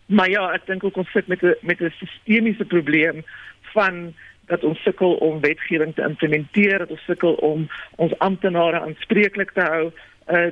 maar 0.06 0.30
ja, 0.30 0.54
ek 0.54 0.66
dink 0.66 0.84
ook 0.84 0.98
ons 0.98 1.12
sit 1.12 1.28
met 1.28 1.42
'n 1.44 1.56
met 1.62 1.82
'n 1.82 1.94
sistemiese 2.00 2.66
probleem 2.66 3.24
van 3.62 4.14
dat 4.46 4.64
ons 4.64 4.82
sukkel 4.84 5.14
om 5.14 5.42
wetgewing 5.42 5.96
te 5.96 6.02
implementeer, 6.02 6.78
dat 6.78 6.90
ons 6.90 7.04
sukkel 7.04 7.34
om 7.34 7.68
ons 7.96 8.18
amptenare 8.18 8.80
aanspreeklik 8.80 9.52
te 9.52 9.62
hou. 9.62 9.92
Uh 10.28 10.52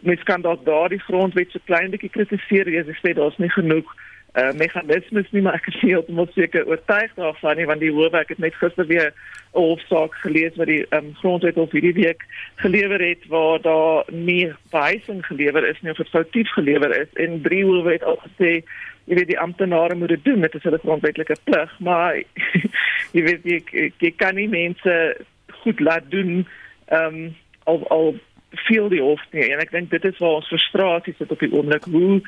mens 0.00 0.22
kan 0.22 0.40
dalk 0.40 0.64
daardie 0.64 0.98
grondwet 0.98 1.50
so 1.50 1.58
klein 1.64 1.90
bietjie 1.90 2.10
kritiseer, 2.10 2.68
jy 2.68 2.82
sê 3.02 3.12
daar's 3.12 3.36
nie 3.36 3.50
genoeg 3.50 3.94
uh 4.34 4.52
meganismes 4.58 5.30
nie, 5.30 5.42
maar 5.42 5.54
ek 5.60 5.68
is 5.70 5.76
nie 5.82 5.92
heeltemal 5.92 6.26
seker 6.34 6.66
oortuig 6.66 7.12
daarvan 7.14 7.56
nie 7.56 7.66
want 7.70 7.82
die 7.84 7.92
hoofwerk 7.94 8.32
het 8.34 8.40
net 8.42 8.56
gister 8.58 8.86
weer 8.86 9.12
'n 9.54 9.60
hofsaak 9.60 10.14
gelees 10.24 10.56
wat 10.56 10.66
die 10.66 10.86
um, 10.90 11.12
grondwet 11.20 11.56
op 11.56 11.70
hierdie 11.70 11.94
week 11.94 12.24
gelewer 12.62 13.00
het 13.00 13.26
waar 13.30 13.60
daar 13.62 14.04
nie 14.10 14.52
wysing 14.70 15.22
gelewer 15.26 15.68
is 15.68 15.80
nie 15.82 15.90
of 15.90 16.08
foutief 16.10 16.50
gelewer 16.50 16.96
is 17.00 17.12
en 17.14 17.42
drie 17.42 17.64
hoofwet 17.64 18.02
al 18.02 18.18
gesê 18.26 18.64
jy 19.04 19.14
weet 19.14 19.30
die 19.30 19.38
amptenare 19.38 19.94
moet 19.94 20.08
dit 20.08 20.24
doen 20.24 20.40
dit 20.40 20.54
is 20.54 20.62
hulle 20.62 20.82
grondwetlike 20.82 21.36
plig 21.44 21.78
maar 21.78 22.18
jy 23.14 23.22
weet 23.22 23.44
jy, 23.44 23.90
jy 23.98 24.12
kan 24.16 24.34
nie 24.34 24.48
mense 24.48 25.16
goed 25.62 25.80
laat 25.80 26.10
doen 26.10 26.46
ehm 26.90 27.14
um, 27.14 27.34
al 27.64 27.86
al 27.88 28.14
feel 28.58 28.88
die 28.88 29.02
hof 29.02 29.20
nie. 29.32 29.48
En 29.52 29.60
ek 29.62 29.70
dink 29.70 29.90
dit 29.90 30.04
is 30.04 30.18
waar 30.18 30.38
ons 30.40 30.48
frustrasie 30.48 31.14
sit 31.18 31.30
op 31.30 31.40
die 31.40 31.52
oomblik. 31.52 31.84
Hoe 31.84 32.20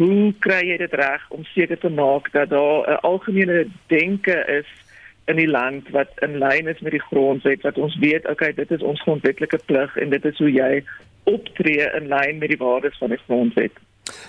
hoe 0.00 0.32
kry 0.40 0.62
jy 0.70 0.76
dit 0.80 0.94
reg 0.96 1.24
om 1.30 1.44
seker 1.44 1.78
te 1.78 1.90
maak 1.92 2.32
dat 2.32 2.50
daar 2.50 2.88
'n 2.88 3.02
algemene 3.02 3.66
denke 3.86 4.36
is 4.48 4.68
in 5.26 5.36
die 5.36 5.48
land 5.48 5.88
wat 5.90 6.10
in 6.20 6.38
lyn 6.38 6.68
is 6.68 6.80
met 6.80 6.92
die 6.92 7.06
grondwet 7.08 7.62
wat 7.62 7.78
ons 7.78 7.96
weet 8.02 8.28
okay 8.28 8.52
dit 8.52 8.70
is 8.70 8.82
ons 8.82 9.02
grondwetlike 9.02 9.58
plig 9.66 9.96
en 9.96 10.10
dit 10.10 10.24
is 10.24 10.38
hoe 10.38 10.50
jy 10.50 10.82
optree 11.30 11.86
in 11.98 12.08
lyn 12.10 12.38
met 12.38 12.48
die 12.48 12.58
waardes 12.58 12.98
van 12.98 13.14
die 13.14 13.22
grondwet 13.26 13.78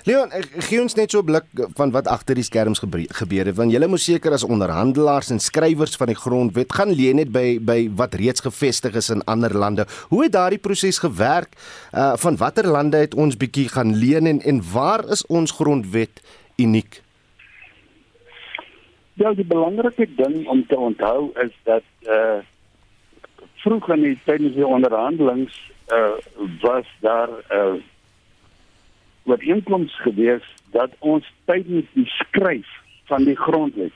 Leon, 0.06 0.30
gee 0.68 0.77
ons 0.82 0.94
net 0.94 1.12
so 1.12 1.22
'n 1.22 1.25
blik 1.25 1.46
van 1.75 1.92
wat 1.92 2.08
agter 2.08 2.36
die 2.36 2.46
skerms 2.46 2.80
gebeur 2.80 3.46
het, 3.46 3.56
want 3.56 3.72
julle 3.72 3.88
moet 3.88 4.00
seker 4.00 4.32
as 4.32 4.44
onderhandelaars 4.44 5.32
en 5.32 5.39
skrywers 5.39 5.96
van 5.96 6.08
die 6.08 6.15
grondwet 6.15 6.74
gaan 6.74 6.92
leen 6.94 7.15
net 7.15 7.32
by 7.32 7.58
by 7.60 7.89
wat 7.96 8.13
reeds 8.13 8.42
gevestig 8.42 8.94
is 8.96 9.10
in 9.10 9.24
ander 9.25 9.58
lande. 9.58 9.86
Hoe 10.10 10.24
het 10.24 10.32
daardie 10.32 10.60
proses 10.60 11.00
gewerk? 11.00 11.58
Uh 11.94 12.13
van 12.18 12.38
watter 12.38 12.68
lande 12.68 12.98
het 12.98 13.15
ons 13.15 13.38
bietjie 13.38 13.70
gaan 13.70 13.96
leen 13.96 14.27
en 14.27 14.42
en 14.42 14.62
waar 14.74 15.10
is 15.10 15.25
ons 15.25 15.51
grondwet 15.51 16.22
uniek? 16.58 17.01
Ja, 19.13 19.34
die 19.34 19.46
belangrike 19.46 20.08
ding 20.15 20.48
om 20.48 20.68
te 20.68 20.77
onthou 20.77 21.32
is 21.34 21.53
dat 21.63 21.84
uh 22.06 22.42
vroeg 23.63 23.89
in 23.89 24.01
die 24.01 24.20
tydens 24.25 24.56
die 24.56 24.68
onderhandelings 24.68 25.72
uh 25.89 26.13
was 26.62 26.86
daar 27.01 27.30
uh 27.50 27.82
ooreenkoms 29.24 29.96
gewees 30.01 30.46
dat 30.72 30.96
ons 31.00 31.27
tydens 31.46 31.89
die 31.94 32.08
skryf 32.20 32.70
van 33.12 33.25
die 33.27 33.38
grondwet 33.38 33.94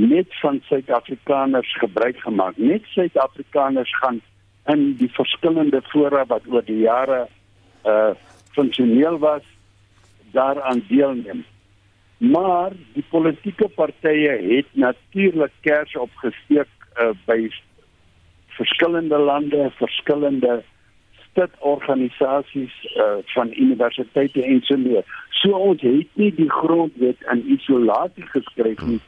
net 0.00 0.32
van 0.40 0.60
Suid-Afrikaners 0.64 1.74
gebruik 1.76 2.16
gemaak. 2.24 2.56
Net 2.56 2.84
Suid-Afrikaners 2.94 3.92
gaan 4.00 4.20
in 4.72 4.94
die 4.96 5.10
verskillende 5.12 5.82
fora 5.90 6.24
wat 6.26 6.46
oor 6.48 6.64
die 6.64 6.82
jare 6.86 7.26
uh 7.84 8.12
funksioneel 8.50 9.18
was 9.18 9.44
daaraan 10.32 10.82
deelneem. 10.88 11.44
Maar 12.18 12.72
die 12.94 13.04
politieke 13.10 13.68
partye 13.68 14.32
het 14.56 14.66
natuurlik 14.72 15.52
kers 15.60 15.94
opgesteek 15.96 16.68
uh, 16.98 17.12
by 17.24 17.46
verskillende 18.56 19.18
lande, 19.18 19.70
verskillende 19.78 20.56
uh 20.58 20.79
dit 21.32 21.50
organisasies 21.58 22.94
uh, 22.96 23.04
van 23.34 23.52
universiteite 23.52 24.42
en 24.44 24.60
so 24.62 24.76
meer. 24.76 25.04
So 25.42 25.56
ons 25.56 25.82
het 25.82 26.08
nie 26.20 26.32
die 26.34 26.50
grondwet 26.50 27.22
in 27.32 27.44
isolasie 27.54 28.26
geskryf 28.32 28.82
nie, 28.86 29.00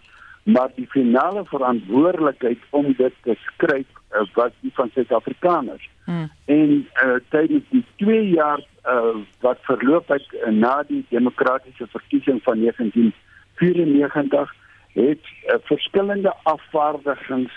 maar 0.42 0.70
die 0.76 0.86
finale 0.90 1.44
verantwoordelikheid 1.50 2.58
om 2.70 2.92
dit 2.98 3.14
te 3.22 3.36
skryf 3.46 3.86
uh, 4.14 4.22
was 4.34 4.54
die 4.60 4.72
van 4.74 4.90
Suid-Afrikaners. 4.94 5.88
Hmm. 6.04 6.30
En 6.44 6.70
uh, 7.04 7.18
tydens 7.28 7.64
die 7.70 7.84
2 7.96 8.28
jaar 8.28 8.62
uh, 8.86 9.16
wat 9.40 9.58
verloop 9.68 10.08
het 10.08 10.26
uh, 10.32 10.50
na 10.50 10.82
die 10.88 11.04
demokratiese 11.08 11.86
verkiesing 11.90 12.42
van 12.42 12.58
1994 12.60 14.54
het 14.92 15.18
uh, 15.46 15.54
verskillende 15.62 16.34
afvaardigings 16.42 17.52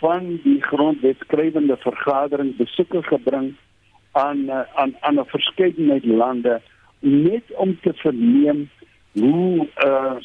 van 0.00 0.40
die 0.42 0.62
grondwetskrywende 0.62 1.76
vergadering 1.76 2.56
besoeke 2.56 3.02
gebring 3.02 3.54
aan 4.12 4.48
eh, 4.48 4.60
aan 4.74 4.94
aan 5.00 5.18
'n 5.18 5.24
verskeidenheid 5.24 6.04
lande 6.04 6.60
net 6.98 7.42
om 7.54 7.78
te 7.80 7.92
verneem 7.92 8.68
hoe 9.12 9.68
uh 9.84 10.16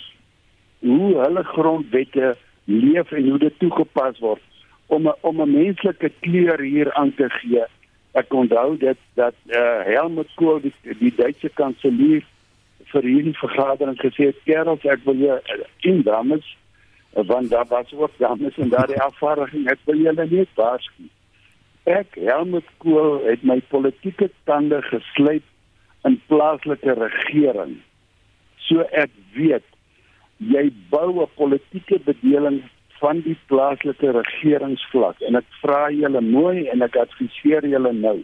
hoe 0.80 1.16
hulle 1.18 1.44
grondwette 1.44 2.36
leef 2.64 3.12
en 3.12 3.30
hoe 3.30 3.40
dit 3.40 3.60
toegepas 3.60 4.20
word 4.20 4.42
om 4.86 5.08
a, 5.08 5.16
om 5.22 5.42
'n 5.42 5.52
menslike 5.52 6.12
kleur 6.20 6.62
hier 6.62 6.94
aan 6.94 7.14
te 7.16 7.30
gee. 7.30 7.64
Ek 8.12 8.34
onthou 8.34 8.78
dit 8.78 8.98
dat 9.14 9.34
uh 9.46 9.80
Helmut 9.84 10.30
Kohl 10.36 10.62
die, 10.62 10.74
die 11.00 11.14
Duitse 11.16 11.50
kanselier 11.50 12.24
vir 12.92 13.04
hierdie 13.04 13.38
vergadering 13.38 14.00
gesê 14.00 14.26
het: 14.32 14.44
"Kerels, 14.44 14.86
ek 14.86 15.04
wil 15.04 15.16
jou 15.16 15.40
in 15.80 16.02
dames 16.02 16.58
want 17.12 17.50
daar 17.50 17.66
was 17.68 17.94
ook 17.94 18.12
dames 18.18 18.58
en 18.58 18.70
daardie 18.70 19.02
afvaardiging 19.10 19.68
ek 19.68 19.80
wil 19.86 19.96
julle 19.96 20.28
net 20.30 20.50
waarsku." 20.56 21.04
Ek 21.88 22.18
Helmut 22.20 22.68
Kool 22.84 23.22
het 23.24 23.44
my 23.48 23.62
politieke 23.72 24.28
tande 24.44 24.82
geslyp 24.90 25.44
in 26.08 26.18
plaaslike 26.28 26.96
regering. 27.00 27.78
So 28.68 28.84
ek 28.92 29.14
weet 29.38 29.64
jy 30.38 30.68
bou 30.92 31.24
'n 31.24 31.32
politieke 31.40 32.00
bedeling 32.04 32.60
van 33.00 33.22
die 33.22 33.38
plaaslike 33.48 34.12
regeringsvlak 34.20 35.22
en 35.22 35.40
ek 35.40 35.48
vra 35.62 35.88
julle 35.90 36.22
mooi 36.22 36.68
en 36.68 36.82
ek 36.82 36.98
adviseer 37.06 37.64
julle 37.64 37.94
nou. 37.94 38.20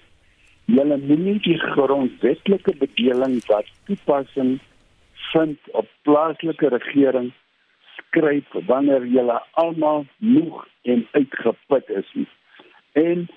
Julle 0.65 0.97
moenie 0.97 1.39
die 1.39 1.59
grondwetlike 1.59 2.75
bedeling 2.83 3.39
wat 3.47 3.71
toepassing 3.87 4.59
vind 5.31 5.59
op 5.71 5.87
plaaslike 6.01 6.67
regering 6.67 7.31
skryf 7.95 8.51
wanneer 8.67 9.05
julle 9.05 9.39
almal 9.51 10.05
moeg 10.17 10.67
en 10.83 11.07
uitgeput 11.13 11.89
is. 11.89 12.11
En 12.91 13.27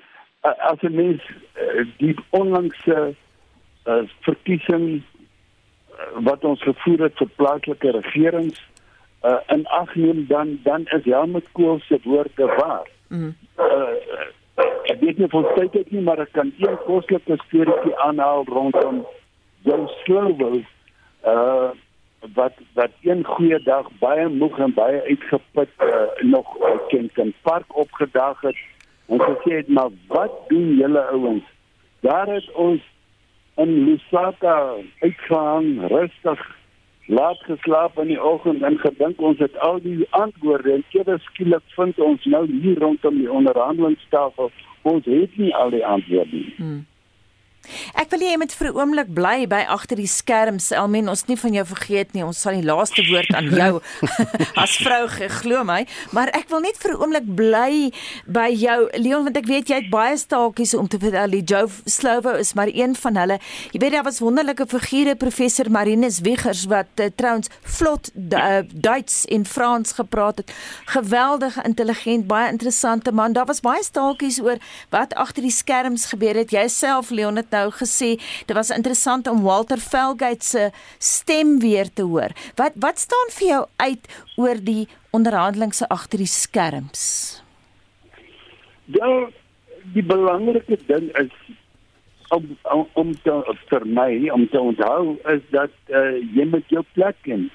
as 0.71 0.81
'n 0.83 0.95
mens 0.95 1.23
uh, 1.55 1.87
die 1.97 2.15
onlangse 2.31 3.15
uh, 3.85 4.03
verkiesing 4.21 5.03
uh, 5.03 6.25
wat 6.29 6.45
ons 6.45 6.63
gevoer 6.63 7.01
het 7.09 7.17
vir 7.17 7.29
plaaslike 7.37 7.91
regerings 7.91 8.61
uh, 9.25 9.39
in 9.47 9.67
ag 9.67 9.95
neem 9.95 10.27
dan 10.29 10.59
dan 10.63 10.87
is 10.87 11.05
Helmut 11.05 11.53
Kool 11.53 11.81
se 11.81 11.99
woorde 12.03 12.47
waar. 12.59 12.89
Mm. 13.09 13.35
Uh, 13.57 13.95
ek 14.93 15.01
weet 15.01 15.19
nie 15.19 15.29
van 15.29 15.47
tyd 15.55 15.73
het 15.73 15.91
nie 15.91 16.03
maar 16.03 16.19
ek 16.19 16.33
kan 16.33 16.53
een 16.59 16.79
koslike 16.87 17.37
storieetjie 17.47 17.97
aanhaal 18.09 18.45
rondom 18.49 19.05
jou 19.69 19.83
slowel 20.05 20.63
uh 21.27 21.73
wat 22.35 22.53
wat 22.75 22.91
een 23.03 23.25
goeie 23.25 23.59
dag 23.63 23.89
baie 24.01 24.29
moeg 24.29 24.59
en 24.59 24.73
baie 24.75 25.03
uitgeput 25.03 25.69
uh, 25.85 26.07
nog 26.21 26.57
uh, 26.59 26.73
Kenton 26.89 27.35
Park 27.43 27.77
opgedag 27.77 28.41
het 28.41 28.57
En 29.07 29.21
gesê 29.21 29.57
het 29.57 29.69
maar 29.69 29.91
wat 30.07 30.33
doen 30.49 30.77
julle 30.77 31.01
ouens? 31.01 31.45
Daar 32.01 32.27
het 32.27 32.53
ons 32.53 32.83
in 33.57 33.85
Lusaka 33.85 34.75
uitgehang, 35.01 35.89
rustig 35.89 36.57
laat 37.07 37.39
geslaap 37.39 37.99
in 37.99 38.07
die 38.07 38.23
oggend 38.23 38.63
en 38.63 38.79
gedink 38.79 39.21
ons 39.21 39.39
het 39.39 39.59
al 39.59 39.79
die 39.83 40.07
antwoorde 40.11 40.73
en 40.73 40.85
ewe 40.91 41.19
skielik 41.29 41.63
vind 41.79 41.99
ons 42.03 42.25
nou 42.25 42.43
hier 42.51 42.79
rondom 42.83 43.19
die 43.19 43.31
onderhandelingstafel 43.31 44.51
ons 44.83 45.07
het 45.07 45.37
nie 45.39 45.55
al 45.55 45.71
die 45.71 45.85
antwoorde 45.87 46.35
nie. 46.35 46.55
Hmm. 46.57 46.87
Ek 47.95 48.11
wil 48.11 48.21
jy 48.21 48.37
met 48.37 48.53
vir 48.53 48.69
'n 48.73 48.77
oomblik 48.77 49.15
bly 49.15 49.47
by 49.47 49.63
agter 49.69 49.97
die 49.97 50.07
skerms. 50.07 50.71
Elmen, 50.71 51.09
ons 51.09 51.27
nie 51.27 51.37
van 51.37 51.53
jou 51.53 51.67
vergeet 51.67 52.13
nie. 52.13 52.25
Ons 52.25 52.41
sal 52.41 52.53
die 52.53 52.67
laaste 52.67 53.03
woord 53.09 53.35
aan 53.35 53.51
jou 53.51 53.81
as 54.63 54.77
vrou 54.77 55.09
glo 55.09 55.65
my, 55.65 55.87
maar 56.13 56.29
ek 56.35 56.49
wil 56.49 56.61
net 56.61 56.77
vir 56.79 56.93
'n 56.93 57.01
oomblik 57.01 57.35
bly 57.37 57.93
by 58.27 58.49
jou 58.51 58.89
Leon 58.99 59.25
want 59.25 59.37
ek 59.37 59.47
weet 59.47 59.69
jy 59.69 59.81
het 59.83 59.91
baie 59.91 60.17
staaltjies 60.17 60.75
om 60.75 60.89
te 60.89 60.99
vertel. 60.99 61.31
Die 61.31 61.45
Joe 61.45 61.69
Slovo 61.85 62.35
is 62.37 62.55
maar 62.55 62.69
een 62.73 62.95
van 62.95 63.17
hulle. 63.17 63.39
Jy 63.73 63.81
weet 63.81 63.93
daar 63.93 64.07
was 64.07 64.21
wonderlike 64.21 64.67
figure 64.67 65.17
professor 65.17 65.71
Marinus 65.71 66.21
Wiegers 66.21 66.65
wat 66.71 66.87
uh, 67.01 67.07
trouens 67.15 67.49
vlot 67.63 68.11
uh, 68.15 68.63
Duits 68.73 69.25
en 69.25 69.47
Frans 69.47 69.93
gepraat 69.93 70.37
het. 70.43 70.53
Geweldige 70.85 71.63
intelligent, 71.63 72.27
baie 72.27 72.51
interessante 72.51 73.13
man. 73.13 73.33
Daar 73.33 73.47
was 73.47 73.61
baie 73.61 73.83
staaltjies 73.83 74.41
oor 74.41 74.59
wat 74.91 75.15
agter 75.15 75.43
die 75.43 75.55
skerms 75.55 76.07
gebeur 76.13 76.35
het. 76.35 76.51
Jouself 76.51 77.11
Leon 77.11 77.37
het 77.37 77.51
nou 77.57 77.71
gesê 77.81 78.17
dit 78.47 78.55
was 78.57 78.73
interessant 78.75 79.29
om 79.31 79.43
Walter 79.47 79.81
Felgate 79.81 80.45
se 80.45 80.69
stem 80.99 81.59
weer 81.65 81.89
te 81.93 82.07
hoor. 82.07 82.35
Wat 82.61 82.77
wat 82.87 83.03
staan 83.03 83.35
vir 83.39 83.49
jou 83.49 83.63
uit 83.77 84.09
oor 84.37 84.63
die 84.63 84.87
onderhandelinge 85.17 85.89
agter 85.89 86.23
die 86.23 86.31
skerms? 86.31 87.05
Ja, 88.95 89.11
die 89.95 90.05
belangrike 90.07 90.79
ding 90.87 91.11
is 91.23 91.33
om 92.35 92.57
om, 92.75 92.89
om 92.95 93.13
te 93.23 93.37
vir 93.71 93.87
my 93.99 94.11
om 94.35 94.49
te 94.51 94.61
onthou 94.61 95.17
is 95.35 95.45
dat 95.55 95.75
uh, 95.91 96.19
jy 96.35 96.49
met 96.51 96.75
jou 96.75 96.83
plek 96.99 97.19
ken. 97.29 97.49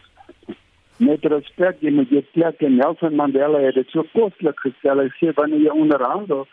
Met 1.02 1.26
respek 1.26 1.82
jy 1.82 1.92
met 1.98 2.10
jou 2.14 2.24
plek 2.36 2.62
en 2.62 2.78
Nelson 2.78 3.16
Mandela 3.18 3.62
het 3.64 3.80
dit 3.80 3.94
so 3.94 4.06
koslik 4.16 4.60
gestel. 4.64 5.04
Hy 5.04 5.12
sê 5.20 5.36
wanneer 5.38 5.68
jy 5.68 5.78
onderhandel, 5.86 6.46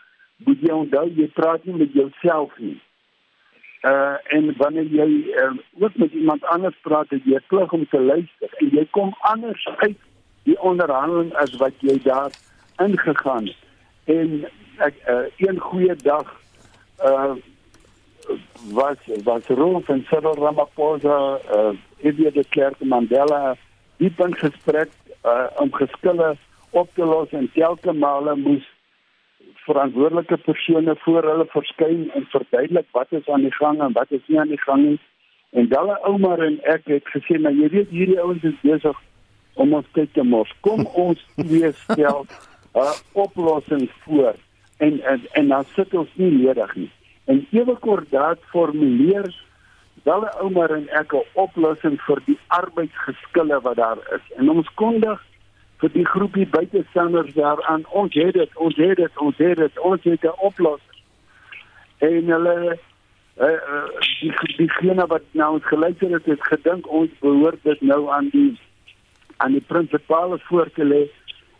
moet 0.47 0.63
jy 0.65 0.75
onthou 0.75 1.07
jy 1.15 1.27
praat 1.37 1.65
nie 1.67 1.79
met 1.83 1.95
jouself 1.95 2.55
nie 2.59 2.77
uh 3.81 4.15
en 4.35 4.53
wanneer 4.57 4.87
jy 4.91 5.07
uh, 5.07 5.51
ook 5.79 5.95
met 5.95 6.11
iemand 6.11 6.45
anders 6.45 6.75
praat, 6.81 7.09
het 7.09 7.23
jy 7.23 7.39
plig 7.47 7.71
om 7.71 7.87
te 7.89 8.01
luister 8.01 8.49
en 8.57 8.69
jy 8.75 8.87
kom 8.91 9.13
anders 9.19 9.67
uit 9.77 9.97
die 10.43 10.59
onderhandeling 10.61 11.33
as 11.33 11.55
wat 11.61 11.73
jy 11.79 11.99
daar 12.03 12.31
ingegaan 12.77 13.45
het. 13.45 13.61
En 14.03 14.47
ek 14.77 14.95
uh, 15.07 15.25
een 15.37 15.59
goeie 15.59 15.95
dag 15.95 16.27
uh 17.05 17.35
was 18.73 18.97
was 19.23 19.47
Rolf 19.47 19.89
en 19.89 20.05
Cyril 20.09 20.35
Ramaphosa 20.35 21.39
uh 21.55 21.71
Evie 21.97 22.31
de 22.31 22.43
Klerk 22.49 22.79
Mandela 22.79 23.55
diep 23.97 24.19
in 24.19 24.35
gesprek 24.35 24.91
uh 25.23 25.47
om 25.55 25.73
geskille 25.73 26.35
op 26.69 26.89
te 26.93 27.05
los 27.05 27.31
en 27.31 27.49
telke 27.53 27.93
male 27.93 28.35
moes 28.35 28.67
verantwoordelike 29.65 30.37
persone 30.37 30.95
voor 31.03 31.23
hulle 31.23 31.45
verskyn 31.53 32.09
en 32.17 32.25
verduidelik 32.33 32.87
wat 32.91 33.11
is 33.11 33.27
aan 33.29 33.45
die 33.45 33.53
gang 33.53 33.81
en 33.81 33.93
wat 33.93 34.11
is 34.11 34.25
nie 34.27 34.39
aan 34.39 34.53
die 34.53 34.61
gang 34.61 34.83
nie. 34.85 34.99
En 35.49 35.69
dalle 35.69 35.97
ouma 36.05 36.35
en 36.37 36.59
ek 36.63 36.85
het 36.85 37.05
gesê, 37.15 37.39
"Maar 37.41 37.51
jy 37.51 37.69
weet 37.69 37.89
hierdie 37.89 38.21
ouens 38.21 38.43
is 38.43 38.61
besig 38.61 38.97
om 39.53 39.73
ons 39.73 39.85
tyd 39.91 40.13
te 40.13 40.23
mors. 40.23 40.53
Kom 40.61 40.85
ons 41.05 41.25
twee 41.35 41.71
stel 41.71 42.25
'n 42.75 42.93
oplossing 43.13 43.89
voor." 44.05 44.35
En 44.77 45.01
en 45.01 45.21
en 45.31 45.47
dan 45.47 45.65
sit 45.75 45.93
ons 45.93 46.09
nie 46.13 46.31
ledig 46.31 46.75
nie. 46.75 46.91
En 47.25 47.47
ewe 47.51 47.75
kort 47.75 48.09
daad 48.11 48.39
formuleer 48.51 49.35
dalle 50.03 50.29
ouma 50.41 50.67
en 50.67 50.87
ek 50.89 51.13
'n 51.13 51.23
oplossing 51.33 52.01
vir 52.01 52.19
die 52.25 52.39
arbeidsgeskille 52.47 53.61
wat 53.61 53.75
daar 53.75 53.97
is. 54.15 54.25
En 54.37 54.49
ons 54.49 54.73
kondig 54.73 55.25
vir 55.79 55.91
die 55.93 56.05
groepie 56.05 56.47
buitestanders 56.47 57.33
daar 57.33 57.61
aan 57.71 57.85
ons 57.89 58.13
het 58.13 58.33
dit 58.33 58.55
ons 58.55 58.75
het 58.75 58.97
dit 58.97 59.17
ons 59.17 59.37
het 59.37 59.57
dit 59.57 59.79
ons 59.79 60.03
het 60.03 60.23
'n 60.23 60.39
oplossing. 60.49 60.97
En 61.97 62.31
hulle 62.35 62.77
uh, 63.39 63.47
uh, 63.47 63.87
die 64.19 64.33
diegene 64.57 65.07
wat 65.07 65.23
nou 65.31 65.53
ons 65.53 65.65
geluister 65.65 66.11
het 66.11 66.25
het 66.25 66.43
gedink 66.43 66.91
ons 66.91 67.09
behoort 67.19 67.63
dit 67.63 67.81
nou 67.81 68.09
aan 68.09 68.29
die 68.31 68.59
aan 69.37 69.51
die 69.51 69.63
prinsipale 69.67 70.39
voor 70.39 70.69
te 70.73 70.83
lê. 70.83 71.07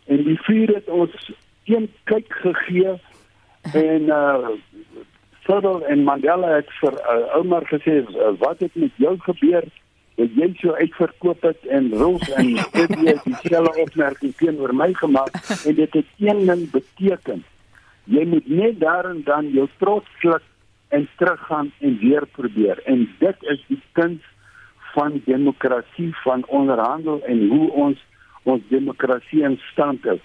En 0.06 0.24
die 0.24 0.40
vier 0.42 0.74
het 0.74 0.88
ons 0.88 1.32
een 1.64 1.88
kyk 2.04 2.32
gegee 2.32 3.00
en 3.72 4.02
uh 4.02 4.48
Sodel 5.46 5.86
en 5.86 6.04
Mandela 6.04 6.48
het 6.54 6.68
vir 6.80 6.92
uh, 6.92 7.36
Omar 7.36 7.64
gesê 7.66 8.02
uh, 8.04 8.32
wat 8.38 8.60
het 8.60 8.74
met 8.74 8.92
jou 8.96 9.16
gebeur 9.18 9.64
dat 10.20 10.34
jy 10.36 10.50
so 10.60 10.74
uitverkoop 10.76 11.46
het 11.48 11.66
en 11.72 11.88
Rolf 11.96 12.28
en 12.36 12.50
Eddie 12.76 13.06
het 13.08 13.22
dieselfde 13.24 13.80
opmerking 13.80 14.34
teenoor 14.36 14.74
my 14.76 14.90
gemaak 14.98 15.32
en 15.64 15.78
dit 15.78 15.96
het 15.96 16.10
een 16.20 16.44
ding 16.46 16.66
beteken. 16.74 17.44
Jy 18.04 18.26
moet 18.28 18.48
net 18.48 18.80
daarin 18.80 19.22
dan 19.24 19.48
jou 19.54 19.68
trots 19.78 20.08
klik 20.20 20.44
en 20.90 21.08
teruggaan 21.16 21.72
en 21.78 21.98
weer 22.02 22.26
probeer. 22.26 22.82
En 22.84 23.06
dit 23.18 23.48
is 23.54 23.64
die 23.68 23.80
kuns 23.92 24.26
van 24.92 25.20
demokrasie 25.24 26.10
van 26.24 26.44
onderhandel 26.46 27.22
en 27.24 27.46
hoe 27.48 27.70
ons 27.70 28.06
ons 28.42 28.62
demokrasie 28.68 29.44
in 29.44 29.58
stand 29.70 30.04
hou. 30.08 30.18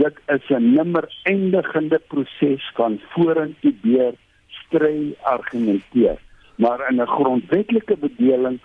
Dit 0.00 0.16
is 0.26 0.48
'n 0.48 0.72
nimmer 0.74 1.08
eindigende 1.22 2.00
proses 2.08 2.64
van 2.74 3.00
vorentoe 3.12 3.74
deur 3.82 4.14
stry 4.48 5.14
argumenteer. 5.22 6.18
Maar 6.56 6.90
in 6.90 7.00
'n 7.00 7.06
grondwetlike 7.06 7.96
bedeling 7.96 8.60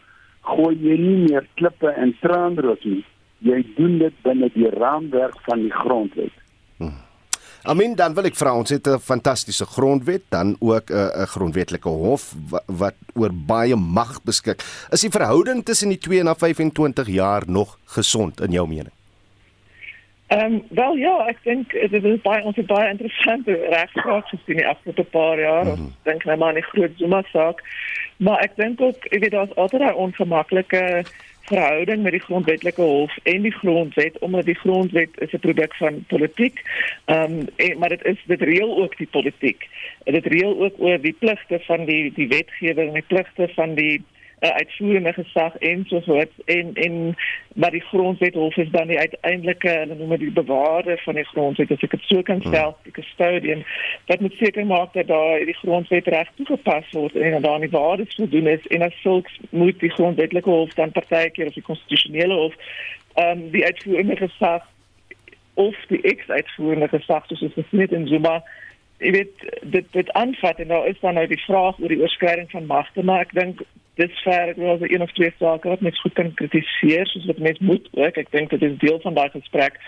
gooi 0.46 0.76
jy 0.80 0.98
nie 1.02 1.18
meer 1.26 1.48
klippe 1.60 1.92
en 1.92 2.14
traanrook 2.22 2.84
nie. 2.86 3.04
Jy 3.46 3.62
doen 3.78 4.00
dit 4.00 4.22
binne 4.24 4.50
die 4.54 4.70
raamwerk 4.70 5.38
van 5.48 5.66
die 5.66 5.74
grondwet. 5.74 6.34
Hmm. 6.78 6.98
Amin, 7.66 7.96
dan 7.98 8.14
wil 8.14 8.28
ek 8.30 8.38
vra 8.38 8.54
ons 8.54 8.70
het 8.70 8.88
'n 8.88 9.00
fantastiese 9.00 9.66
grondwet, 9.66 10.24
dan 10.30 10.56
ook 10.60 10.90
'n 10.90 11.10
'n 11.22 11.28
grondwetlike 11.34 11.90
hof 11.90 12.34
wat, 12.50 12.64
wat 12.66 12.96
oor 13.14 13.34
baie 13.34 13.76
mag 13.76 14.22
beskik. 14.24 14.62
Is 14.92 15.02
die 15.02 15.10
verhouding 15.10 15.66
tussen 15.66 15.90
die 15.90 15.98
2 15.98 16.20
en 16.20 16.36
25 16.36 17.08
jaar 17.08 17.44
nog 17.48 17.78
gesond 17.86 18.42
in 18.42 18.52
jou 18.52 18.68
mening? 18.68 18.94
Ehm 20.28 20.54
um, 20.54 20.64
wel 20.70 20.96
ja, 20.96 21.26
ek 21.28 21.38
dink 21.44 21.72
dit 21.72 22.04
is 22.04 22.22
baie 22.22 22.44
ons 22.44 22.56
het 22.56 22.66
baie 22.66 22.90
interessante 22.90 23.54
regspraak 23.70 24.26
gesien 24.28 24.58
die 24.58 24.68
afgelope 24.68 25.04
paar 25.04 25.40
jaar. 25.40 25.66
Mm 25.66 25.72
-hmm. 25.72 25.86
Ons 25.86 26.00
dink 26.04 26.24
nou 26.24 26.38
maar 26.38 26.48
aan 26.48 26.62
die 26.62 26.70
groot 26.72 26.92
Zuma 26.98 27.22
saak. 27.32 27.62
Maar 28.18 28.40
ek 28.40 28.56
dink 28.56 28.82
ook, 28.82 29.06
ek 29.06 29.20
weet 29.20 29.32
daar's 29.32 29.56
altyd 29.56 29.82
'n 29.82 29.94
ongemaklike 29.94 31.04
verhouding 31.46 32.02
met 32.02 32.12
die 32.12 32.22
grondwetlike 32.22 32.82
hof 32.82 33.18
en 33.24 33.42
die 33.42 33.54
grondwet 33.54 34.18
omdat 34.20 34.46
die 34.46 34.58
grondwet 34.58 35.10
is 35.22 35.34
'n 35.34 35.40
produk 35.40 35.76
van 35.76 36.04
politiek. 36.08 36.62
Ehm 37.06 37.46
um, 37.58 37.80
maar 37.80 37.90
dit 37.90 38.06
is 38.06 38.24
dit 38.26 38.42
reël 38.42 38.78
ook 38.82 38.98
die 38.98 39.08
politiek. 39.08 39.68
Dit 40.04 40.26
reël 40.26 40.64
ook 40.64 40.74
oor 40.78 41.02
die 41.02 41.16
pligte 41.20 41.60
van 41.60 41.86
die 41.86 42.12
die 42.16 42.28
wetgewing 42.28 42.88
en 42.88 42.94
die 42.94 43.08
pligte 43.08 43.48
van 43.54 43.74
die 43.74 44.04
uh, 44.40 44.50
uitvoerende 44.50 45.14
gesag 45.14 45.58
en 45.58 45.86
so 45.88 46.02
voort 46.02 46.32
en 46.46 46.74
en 46.74 47.16
maar 47.54 47.72
die 47.72 47.82
grondwet 47.82 48.34
hof 48.34 48.58
is 48.58 48.70
dan 48.70 48.88
die 48.88 49.00
uiteindelike 49.00 49.70
hulle 49.70 49.96
noem 49.96 50.10
dit 50.10 50.20
die 50.20 50.32
bewaarder 50.32 51.02
van 51.04 51.16
die 51.16 51.26
grondwet 51.26 51.72
as 51.72 51.86
ek 51.88 51.96
dit 51.96 52.08
so 52.10 52.22
kan 52.22 52.42
stel 52.42 52.74
hmm. 52.74 52.84
die 52.84 52.96
custodian 52.98 53.64
dat 54.06 54.20
moet 54.20 54.36
seker 54.42 54.66
maak 54.66 54.94
dat 54.94 55.08
daar 55.08 55.46
die 55.46 55.58
grondwet 55.62 56.08
reg 56.08 56.32
toegepas 56.36 56.92
word 56.92 57.16
en 57.16 57.32
dat 57.38 57.48
daar 57.48 57.60
nie 57.60 57.72
waardes 57.78 58.16
voldoen 58.16 58.48
is 58.48 58.68
en 58.68 58.82
as 58.90 59.02
sulks 59.02 59.40
moet 59.50 59.80
die 59.80 59.94
grondwetlike 59.96 60.50
hof 60.50 60.74
dan 60.74 60.92
partykeer 60.92 61.48
of 61.48 61.58
die 61.60 61.70
konstitusionele 61.72 62.34
hof 62.44 62.60
ehm 63.16 63.32
um, 63.32 63.50
die 63.52 63.66
uitvoerende 63.66 64.16
gesag 64.16 64.68
of 65.54 65.76
die 65.88 66.02
ex-uitvoerende 66.02 66.88
gesag 66.92 67.28
soos 67.28 67.40
dit 67.40 67.54
gesien 67.54 67.80
het 67.88 67.92
in 67.92 68.08
Zuma 68.08 68.44
Ek 68.98 69.12
weet 69.12 69.42
dit 69.62 69.88
dit 69.92 70.12
aanvat 70.16 70.60
en 70.64 70.68
daar 70.72 70.88
is 70.88 71.00
dan 71.00 71.14
nou 71.14 71.26
die 71.28 71.42
vraag 71.44 71.80
oor 71.80 71.92
die 71.92 72.00
oorskryding 72.00 72.52
van 72.52 72.66
magte 72.66 73.04
maar 73.04 73.26
ek 73.26 73.34
dink 73.36 73.64
dit 73.96 74.12
ver 74.24 74.52
ek 74.52 74.56
wil 74.60 74.78
een 74.82 75.02
of 75.02 75.12
twee 75.12 75.34
sake 75.40 75.70
wat 75.70 75.82
mens 75.82 76.00
goed 76.02 76.14
kan 76.14 76.34
kritiseer 76.34 77.08
soos 77.08 77.26
wat 77.26 77.38
mens 77.38 77.60
moet 77.60 77.88
ook. 77.92 78.18
Ek 78.18 78.32
dink 78.32 78.50
dit 78.50 78.62
is 78.62 78.78
deel 78.78 79.00
van 79.04 79.14
daai 79.14 79.30
gesprek 79.30 79.80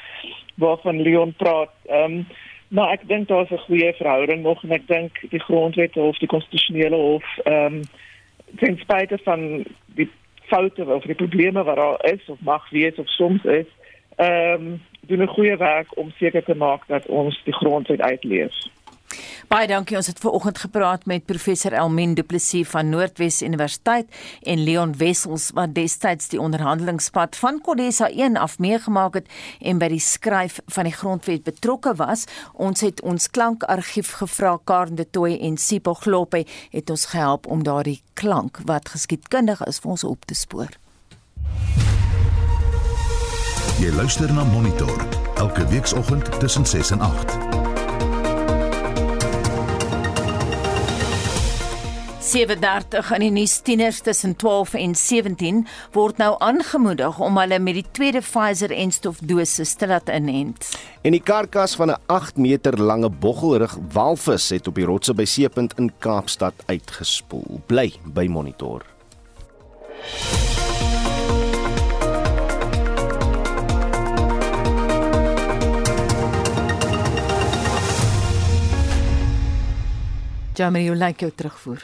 waarvan 0.55 1.01
Leon 1.01 1.33
praat. 1.37 1.73
Ehm 1.85 2.03
um, 2.19 2.27
maar 2.67 2.91
ek 2.91 3.07
dink 3.07 3.27
daar 3.27 3.43
is 3.43 3.51
'n 3.51 3.65
goeie 3.67 3.93
verhouding 3.93 4.41
nog 4.43 4.63
en 4.63 4.71
ek 4.71 4.87
dink 4.87 5.19
die 5.29 5.39
grondwet 5.39 5.97
of 5.97 6.17
die 6.17 6.27
konstitusionele 6.27 6.95
hof 6.95 7.37
ehm 7.43 7.65
um, 7.65 7.81
ten 8.55 8.77
spyte 8.77 9.17
van 9.23 9.65
die 9.85 10.09
foute 10.47 10.85
of 10.85 11.03
die 11.03 11.15
probleme 11.15 11.63
wat 11.63 11.75
daar 11.75 12.13
is 12.13 12.25
of 12.27 12.39
mag 12.39 12.69
wees 12.69 12.95
of 12.95 13.09
soms 13.09 13.43
is 13.43 13.69
ehm 14.15 14.53
um, 14.53 14.81
doen 15.01 15.21
'n 15.21 15.35
goeie 15.35 15.57
werk 15.57 15.97
om 15.97 16.11
seker 16.11 16.43
te 16.43 16.55
maak 16.55 16.87
dat 16.87 17.05
ons 17.05 17.41
die 17.43 17.53
grondwet 17.53 18.01
uitleef 18.01 18.53
Baie 19.47 19.67
dankie. 19.67 19.95
Ons 19.95 20.09
het 20.11 20.19
ver 20.19 20.33
oggend 20.35 20.57
gepraat 20.59 21.05
met 21.05 21.25
professor 21.25 21.71
Elmin 21.71 22.13
Du 22.13 22.23
Plessis 22.23 22.67
van 22.67 22.89
Noordwes 22.89 23.41
Universiteit 23.41 24.09
en 24.41 24.63
Leon 24.63 24.95
Wessels 24.97 25.49
wat 25.55 25.75
destyds 25.75 26.27
die 26.33 26.41
onderhandelingspad 26.41 27.35
van 27.39 27.61
Kodesa 27.63 28.09
1 28.09 28.35
af 28.37 28.57
meegemaak 28.59 29.13
het 29.13 29.29
en 29.59 29.79
by 29.79 29.87
die 29.93 30.03
skryf 30.03 30.59
van 30.65 30.89
die 30.89 30.95
grondwet 30.95 31.45
betrokke 31.47 31.95
was. 31.95 32.25
Ons 32.53 32.83
het 32.83 33.01
ons 33.01 33.29
klankargief 33.31 34.11
gevra 34.19 34.57
Karen 34.63 34.99
de 34.99 35.07
Tooi 35.09 35.37
en 35.39 35.57
Sipo 35.57 35.93
Gloppe 35.93 36.43
het 36.71 36.89
ons 36.89 37.05
gehelp 37.13 37.47
om 37.47 37.63
daardie 37.63 38.01
klank 38.13 38.59
wat 38.65 38.89
geskiedkundig 38.89 39.63
is 39.67 39.79
vir 39.79 39.95
ons 39.95 40.03
op 40.03 40.25
te 40.25 40.35
spoor. 40.35 40.75
Jy 43.77 43.93
luister 43.93 44.33
na 44.33 44.43
Monitor 44.43 45.07
elke 45.37 45.67
weekoggend 45.67 46.39
tussen 46.39 46.65
6 46.65 46.91
en 46.91 46.99
8. 46.99 47.66
37 52.27 53.11
in 53.15 53.23
die 53.23 53.31
nuustieners 53.31 54.01
tussen 54.03 54.35
12 54.35 54.73
en 54.73 54.95
17 54.99 55.61
word 55.95 56.17
nou 56.19 56.33
aangemoedig 56.43 57.19
om 57.23 57.39
hulle 57.39 57.59
met 57.63 57.77
die 57.79 57.85
tweede 57.95 58.19
Pfizer-enstof 58.19 59.21
dosis 59.23 59.73
te 59.79 59.87
laat 59.87 60.11
inent. 60.11 60.73
En 61.07 61.15
die 61.15 61.23
karkas 61.23 61.77
van 61.79 61.91
'n 61.91 62.01
8 62.05 62.37
meter 62.37 62.75
lange 62.81 63.09
boggelrug 63.09 63.77
walvis 63.93 64.49
het 64.49 64.67
op 64.67 64.75
die 64.75 64.85
rotse 64.85 65.13
by 65.13 65.25
Seepunt 65.25 65.73
in 65.77 65.91
Kaapstad 65.99 66.53
uitgespoel. 66.65 67.61
Bly 67.65 67.93
by 68.03 68.27
Monitor. 68.27 68.83
Jamie, 80.57 80.87
hoe 80.89 80.97
lyk 80.97 81.19
jou 81.21 81.29
terugvoer? 81.37 81.83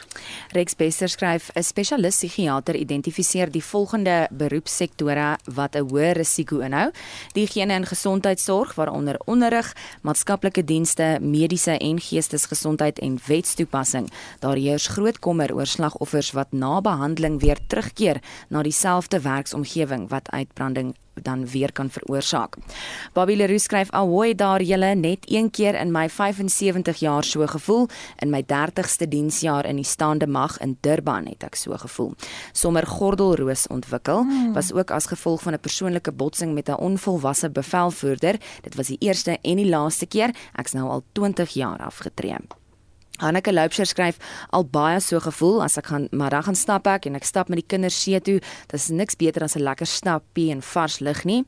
Rex 0.50 0.74
Bester 0.74 1.08
skryf 1.08 1.50
'n 1.54 1.62
spesialis 1.62 2.16
psigiater 2.16 2.74
identifiseer 2.74 3.50
die 3.50 3.62
volgende 3.62 4.26
beroepssektore 4.30 5.38
wat 5.54 5.76
'n 5.76 5.86
hoë 5.86 6.12
risiko 6.16 6.58
inhou: 6.58 6.90
diegene 7.34 7.74
in 7.74 7.86
gesondheidsorg 7.86 8.74
waaronder 8.74 9.16
onderrig, 9.26 9.72
maatskaplike 10.02 10.64
dienste, 10.64 11.18
mediese 11.20 11.78
en 11.78 12.00
geestesgesondheid 12.00 12.98
en 12.98 13.18
wetstoepassing. 13.26 14.10
Daar 14.40 14.56
heers 14.56 14.86
groot 14.86 15.18
kommer 15.18 15.54
oor 15.54 15.66
slagoffers 15.66 16.32
wat 16.32 16.52
na 16.52 16.80
behandeling 16.80 17.40
weer 17.40 17.58
terugkeer 17.66 18.20
na 18.48 18.62
dieselfde 18.62 19.20
werksomgewing 19.20 20.08
wat 20.08 20.30
uitbranding 20.30 20.94
dan 21.22 21.46
weer 21.46 21.72
kan 21.72 21.90
veroorsaak. 21.90 22.56
Bobby 23.12 23.34
Leroux 23.34 23.62
skryf 23.62 23.90
ahoy 23.90 24.34
daar 24.34 24.62
julle 24.62 24.94
net 24.94 25.30
een 25.30 25.50
keer 25.50 25.74
in 25.74 25.92
my 25.92 26.08
75 26.08 26.98
jaar 26.98 27.24
so 27.24 27.46
gevoel 27.46 27.88
in 28.18 28.30
my 28.30 28.42
30ste 28.42 29.08
diensjaar 29.08 29.66
in 29.66 29.76
die 29.76 29.84
staande 29.84 30.26
mag 30.26 30.58
in 30.58 30.76
Durban 30.80 31.26
het 31.26 31.42
ek 31.42 31.54
so 31.54 31.76
gevoel. 31.76 32.14
Sommer 32.52 32.86
gordelroos 32.86 33.66
ontwikkel 33.66 34.22
hmm. 34.22 34.52
was 34.52 34.72
ook 34.72 34.90
as 34.90 35.06
gevolg 35.06 35.42
van 35.42 35.52
'n 35.52 35.60
persoonlike 35.60 36.12
botsing 36.12 36.54
met 36.54 36.68
'n 36.68 36.80
onvolwasse 36.80 37.50
bevelvoerder. 37.50 38.40
Dit 38.62 38.74
was 38.74 38.86
die 38.86 38.98
eerste 39.00 39.38
en 39.42 39.56
die 39.56 39.68
laaste 39.68 40.06
keer. 40.06 40.34
Ek's 40.54 40.72
nou 40.72 40.88
al 40.88 41.02
20 41.12 41.50
jaar 41.50 41.78
afgetree. 41.78 42.63
Hanneke 43.22 43.52
Loupsher 43.52 43.86
skryf 43.86 44.18
al 44.50 44.64
baie 44.66 45.00
so 45.00 45.20
gevoel 45.22 45.62
as 45.62 45.78
ek 45.78 45.86
gaan 45.92 46.08
dan 46.10 46.42
gaan 46.42 46.58
stap 46.58 46.86
ek 46.90 47.06
en 47.06 47.14
ek 47.14 47.24
stap 47.24 47.48
met 47.48 47.62
die 47.62 47.68
kinders 47.68 47.94
see 47.94 48.18
toe. 48.20 48.40
Dit 48.66 48.80
is 48.80 48.90
niks 48.90 49.16
beter 49.16 49.42
as 49.42 49.56
'n 49.56 49.62
lekker 49.62 49.86
stappie 49.86 50.50
en 50.50 50.62
vars 50.62 51.00
lug 51.00 51.24
nie 51.24 51.44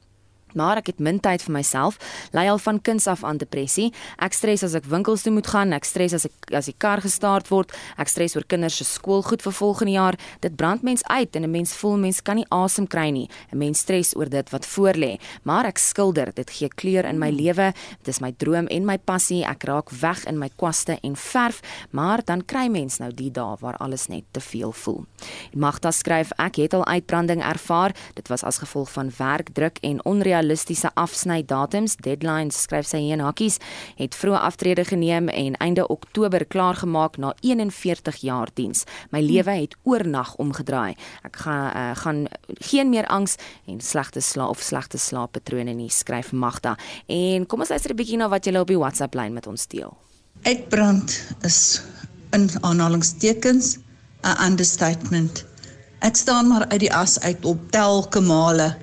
maar 0.57 0.81
ek 0.81 0.87
het 0.87 1.03
min 1.03 1.21
tyd 1.21 1.43
vir 1.45 1.53
myself. 1.53 1.99
Lei 2.33 2.49
al 2.51 2.59
van 2.59 2.81
kinds 2.81 3.07
af 3.07 3.25
aan 3.25 3.39
depressie. 3.41 3.93
Ek 4.23 4.35
stres 4.37 4.65
as 4.67 4.75
ek 4.79 4.89
winkels 4.91 5.23
toe 5.23 5.33
moet 5.35 5.47
gaan, 5.47 5.75
ek 5.77 5.85
stres 5.85 6.15
as 6.17 6.27
ek 6.29 6.55
as 6.57 6.71
die 6.71 6.77
kar 6.79 7.03
gestart 7.05 7.51
word, 7.53 7.73
ek 8.01 8.11
stres 8.11 8.37
oor 8.37 8.47
kinders 8.49 8.79
se 8.81 8.87
skoolgoed 8.89 9.45
vir 9.45 9.55
volgende 9.57 9.93
jaar. 9.97 10.19
Dit 10.41 10.57
brand 10.57 10.83
mens 10.83 11.05
uit 11.05 11.37
en 11.37 11.45
'n 11.45 11.51
mens 11.51 11.75
voel 11.77 11.97
mens 11.99 12.23
kan 12.23 12.37
nie 12.37 12.47
asem 12.51 12.87
kry 12.87 13.11
nie. 13.11 13.29
'n 13.53 13.59
Mens 13.59 13.79
stres 13.79 14.17
oor 14.17 14.29
dit 14.29 14.51
wat 14.51 14.67
voorlê, 14.67 15.19
maar 15.43 15.67
ek 15.67 15.79
skilder. 15.79 16.33
Dit 16.35 16.51
gee 16.51 16.69
kleur 16.69 17.05
in 17.05 17.19
my 17.19 17.31
lewe. 17.31 17.73
Dit 18.03 18.09
is 18.09 18.21
my 18.21 18.33
droom 18.33 18.67
en 18.67 18.85
my 18.85 18.99
passie. 18.99 19.45
Ek 19.45 19.65
raak 19.65 19.91
weg 19.91 20.25
in 20.27 20.39
my 20.39 20.51
kwaste 20.57 20.99
en 21.03 21.17
verf, 21.17 21.61
maar 21.91 22.25
dan 22.25 22.45
kry 22.45 22.69
mens 22.69 22.99
nou 22.99 23.13
die 23.13 23.31
dae 23.31 23.57
waar 23.61 23.77
alles 23.77 24.07
net 24.09 24.25
te 24.33 24.41
veel 24.41 24.73
voel. 24.73 25.05
Magda 25.55 25.91
skryf 25.91 26.33
ek 26.39 26.57
het 26.57 26.75
al 26.75 26.87
uitbranding 26.87 27.43
ervaar. 27.43 27.95
Dit 28.15 28.29
was 28.29 28.43
as 28.43 28.59
gevolg 28.59 28.91
van 28.93 29.11
werkdruk 29.19 29.79
en 29.83 30.05
onrealisme 30.05 30.46
realistiese 30.47 30.91
afsnydatums, 30.95 31.97
deadlines, 32.05 32.59
skryf 32.63 32.87
sy 32.87 33.01
in 33.11 33.23
hakkies, 33.25 33.59
het 33.99 34.15
vroeë 34.15 34.39
aftrede 34.47 34.85
geneem 34.87 35.29
en 35.29 35.57
einde 35.63 35.87
Oktober 35.91 36.45
klaargemaak 36.47 37.19
na 37.19 37.33
41 37.43 38.21
jaar 38.23 38.51
diens. 38.55 38.85
My 39.11 39.21
lewe 39.21 39.57
het 39.63 39.75
oornag 39.85 40.37
omgedraai. 40.43 40.95
Ek 41.27 41.43
gaan 41.43 41.67
uh, 41.67 41.91
gaan 41.99 42.27
geen 42.71 42.91
meer 42.91 43.07
angs 43.11 43.37
en 43.67 43.81
slegte 43.81 44.21
slaap 44.21 44.55
of 44.57 44.63
slegte 44.63 44.99
slaappatrone 44.99 45.75
nie, 45.75 45.91
skryf 45.91 46.31
Magda. 46.33 46.77
En 47.11 47.47
kom 47.47 47.61
ons 47.61 47.69
luister 47.69 47.91
'n 47.91 47.97
bietjie 47.97 48.19
na 48.19 48.29
wat 48.29 48.45
julle 48.45 48.61
op 48.61 48.69
die 48.69 48.79
WhatsApp 48.79 49.15
lyn 49.15 49.33
met 49.33 49.47
ons 49.47 49.67
deel. 49.67 49.97
Uitbrand 50.43 51.35
is 51.43 51.83
in 52.31 52.49
aanhalingstekens 52.61 53.79
'n 54.23 54.45
understatement. 54.47 55.45
Ek 55.99 56.17
staan 56.17 56.47
maar 56.47 56.69
uit 56.69 56.81
die 56.81 56.95
as 56.95 57.21
uit 57.21 57.45
op 57.45 57.59
telke 57.71 58.21
male 58.21 58.77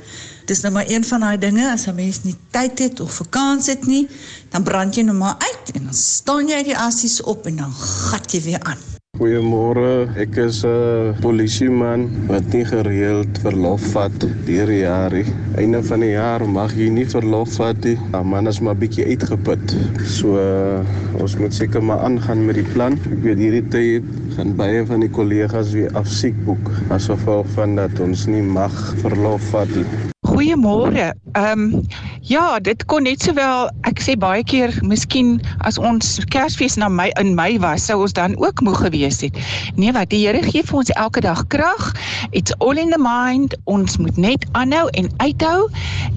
Dis 0.45 0.61
nou 0.61 0.73
maar 0.73 0.89
een 0.91 1.05
van 1.07 1.23
daai 1.23 1.37
dinge 1.37 1.71
as 1.71 1.87
'n 1.87 1.95
mens 1.95 2.23
nie 2.23 2.35
tyd 2.51 2.79
het 2.79 2.99
of 2.99 3.13
vakansie 3.13 3.73
het 3.73 3.85
nie, 3.87 4.07
dan 4.49 4.63
brand 4.63 4.95
jy 4.95 5.03
nou 5.03 5.17
maar 5.17 5.35
uit 5.39 5.75
en 5.75 5.83
dan 5.83 5.93
staan 5.93 6.47
jy 6.47 6.55
uit 6.55 6.65
die 6.65 6.77
assies 6.77 7.21
op 7.21 7.45
en 7.45 7.55
dan 7.55 7.71
gat 8.09 8.31
jy 8.31 8.41
weer 8.41 8.59
aan. 8.63 8.77
Goeiemôre, 9.13 10.09
ek 10.17 10.37
is 10.41 10.63
'n 10.65 11.15
polisieman 11.21 12.07
wat 12.27 12.45
nie 12.53 12.65
gereeld 12.65 13.37
verlof 13.43 13.83
vat 13.93 14.15
deur 14.45 14.65
die 14.65 14.79
jaar 14.79 15.13
nie. 15.13 15.25
Einde 15.55 15.83
van 15.83 15.99
die 15.99 16.09
jaar 16.09 16.41
mag 16.49 16.73
jy 16.73 16.89
nie 16.89 17.05
verlof 17.05 17.51
vat 17.59 17.83
nie. 17.85 17.97
Ja, 18.11 18.23
man 18.23 18.47
is 18.47 18.59
maar 18.59 18.75
bietjie 18.75 19.05
uitgeput. 19.05 19.75
So 20.05 20.33
uh, 20.33 21.21
ons 21.21 21.35
moet 21.37 21.53
seker 21.53 21.83
maar 21.83 21.99
aangaan 21.99 22.45
met 22.45 22.55
die 22.55 22.71
plan. 22.73 22.97
Ek 23.11 23.21
weet 23.21 23.37
hierdie 23.37 23.67
tyd 23.69 24.03
gaan 24.35 24.55
baie 24.55 24.81
van 24.85 25.05
die 25.05 25.13
kollegas 25.19 25.71
weer 25.77 25.93
afsiekboek 25.93 26.73
as 26.89 27.05
gevolg 27.05 27.45
van 27.53 27.75
dat 27.75 27.99
ons 27.99 28.25
nie 28.25 28.41
mag 28.41 28.73
verlof 29.05 29.45
vat 29.53 29.69
nie. 29.77 30.12
Goeiemôre. 30.33 31.13
Ehm 31.37 31.61
um, 31.61 31.81
ja, 32.25 32.59
dit 32.59 32.85
kon 32.89 33.05
net 33.05 33.21
sowel 33.21 33.67
ek 33.85 33.99
sê 34.01 34.15
baie 34.17 34.41
keer 34.49 34.73
miskien 34.81 35.35
as 35.69 35.77
ons 35.77 36.15
Kersfees 36.33 36.73
na 36.81 36.89
my 36.89 37.11
in 37.21 37.35
Mei 37.37 37.59
was, 37.61 37.85
sou 37.85 37.99
ons 38.01 38.15
dan 38.17 38.33
ook 38.41 38.63
moeg 38.65 38.81
gewees 38.81 39.21
het. 39.21 39.37
Nee, 39.77 39.93
wat 39.93 40.09
die 40.09 40.23
Here 40.25 40.41
gee 40.41 40.65
vir 40.65 40.79
ons 40.81 40.89
elke 40.97 41.21
dag 41.21 41.45
krag. 41.53 41.93
It's 42.31 42.55
all 42.57 42.81
in 42.81 42.89
the 42.89 42.97
mind. 42.97 43.53
Ons 43.69 43.99
moet 44.01 44.17
net 44.17 44.49
aanhou 44.57 44.87
en 44.97 45.13
uithou 45.21 45.69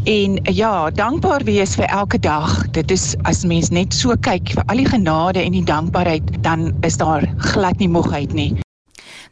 en 0.09 0.41
ja, 0.49 0.75
dankbaar 0.97 1.45
wees 1.45 1.77
vir 1.77 1.93
elke 1.93 2.17
dag. 2.17 2.63
Dit 2.73 2.91
is 2.91 3.13
as 3.29 3.45
mens 3.45 3.69
net 3.69 3.93
so 3.93 4.17
kyk 4.17 4.57
vir 4.57 4.65
al 4.73 4.81
die 4.81 4.89
genade 4.89 5.45
en 5.45 5.53
die 5.61 5.67
dankbaarheid, 5.67 6.39
dan 6.41 6.71
is 6.89 6.97
daar 6.97 7.29
glad 7.53 7.77
nie 7.85 7.93
moegheid 7.93 8.33
nie. 8.33 8.55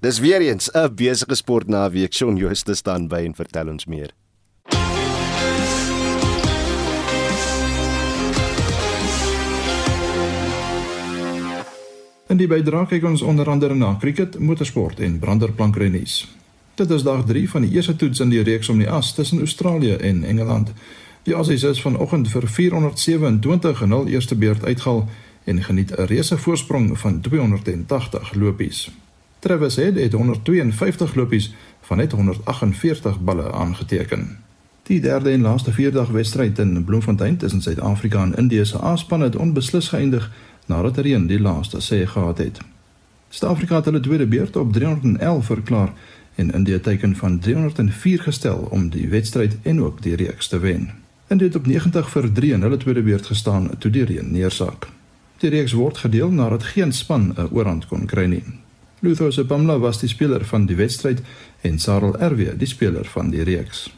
Dis 0.00 0.18
weer 0.18 0.40
eens 0.40 0.70
'n 0.72 0.94
besige 0.94 1.34
sport 1.34 1.66
naweek. 1.66 2.14
Shaun 2.14 2.36
Jooste 2.36 2.74
staan 2.74 3.08
by 3.08 3.22
en 3.24 3.34
vertel 3.34 3.68
ons 3.68 3.84
meer. 3.84 4.14
In 12.26 12.36
die 12.36 12.46
bydrae 12.46 12.86
kyk 12.86 13.04
ons 13.04 13.22
onder 13.22 13.48
andere 13.48 13.74
na 13.74 13.96
cricket, 14.00 14.38
motorsport 14.38 15.00
en 15.00 15.18
branderplankrennies. 15.18 16.28
Dit 16.74 16.90
is 16.90 17.02
dag 17.02 17.24
3 17.26 17.50
van 17.50 17.62
die 17.62 17.70
eerste 17.70 17.96
toets 17.96 18.20
in 18.20 18.28
die 18.28 18.42
reeks 18.42 18.68
om 18.68 18.78
die 18.78 18.90
as 18.90 19.14
tussen 19.14 19.38
Australië 19.38 19.94
en 19.94 20.24
Engeland. 20.24 20.72
Die 21.22 21.34
Aussies 21.34 21.62
is 21.62 21.80
vanoggend 21.80 22.28
vir 22.28 22.48
427 22.48 23.82
en 23.82 23.90
hul 23.90 24.06
eerste 24.06 24.34
beurt 24.34 24.64
uitgehaal 24.64 25.08
en 25.44 25.62
geniet 25.62 25.90
'n 25.98 26.04
reuse 26.04 26.38
voorsprong 26.38 26.98
van 26.98 27.20
280 27.20 28.34
lopies. 28.34 28.90
Travis 29.40 29.76
Head 29.76 29.94
het 29.94 30.12
152 30.12 31.14
lopies 31.14 31.54
van 31.80 31.96
net 31.96 32.12
148 32.12 33.20
balle 33.20 33.52
aangeteken. 33.52 34.38
Die 34.82 35.00
derde 35.00 35.30
en 35.30 35.40
laaste 35.40 35.72
vierdag 35.72 36.08
wedstryd 36.08 36.58
in 36.58 36.84
Bloemfontein 36.84 37.36
tussen 37.36 37.62
Suid-Afrika 37.62 38.22
en 38.22 38.34
Indië 38.36 38.64
se 38.64 38.84
A-span 38.84 39.20
het 39.20 39.36
onbeslis 39.36 39.88
geëindig 39.88 40.30
nadat 40.66 40.98
reën 40.98 41.26
die 41.26 41.40
laaste 41.40 41.80
sê 41.80 42.06
gehad 42.06 42.38
het. 42.38 42.60
Suid-Afrika 43.28 43.74
het 43.74 43.84
hulle 43.84 44.00
tweede 44.00 44.26
beurt 44.26 44.56
op 44.56 44.72
311 44.72 45.44
verklaar 45.44 45.92
en 46.34 46.52
Indië 46.52 46.80
teiken 46.80 47.16
van 47.16 47.38
304 47.38 48.22
gestel 48.22 48.68
om 48.70 48.88
die 48.88 49.08
wedstryd 49.08 49.56
en 49.62 49.82
ook 49.82 50.02
die 50.02 50.16
reeks 50.16 50.48
te 50.48 50.58
wen. 50.58 50.90
En 51.26 51.38
dit 51.38 51.54
op 51.54 51.66
90 51.66 52.10
vir 52.10 52.32
3 52.32 52.52
in 52.52 52.62
hulle 52.62 52.76
tweede 52.76 53.02
beurt 53.02 53.26
gestaan 53.26 53.70
toe 53.78 53.90
die 53.90 54.04
reën 54.04 54.32
neersak. 54.32 54.88
Die 55.38 55.50
reeks 55.50 55.72
word 55.72 55.98
gedeel 55.98 56.30
nadat 56.30 56.62
geen 56.62 56.92
span 56.92 57.32
'n 57.36 57.48
oorhand 57.50 57.86
kon 57.86 58.06
kry 58.06 58.24
nie. 58.24 58.44
Luther 59.00 59.32
Sepamla 59.32 59.78
was 59.80 59.98
die 59.98 60.08
speler 60.08 60.44
van 60.44 60.66
die 60.68 60.76
wedstryd 60.76 61.22
en 61.64 61.78
Sarel 61.80 62.12
RW 62.20 62.52
die 62.60 62.68
speler 62.68 63.08
van 63.08 63.30
die 63.32 63.42
reeks. 63.48 63.88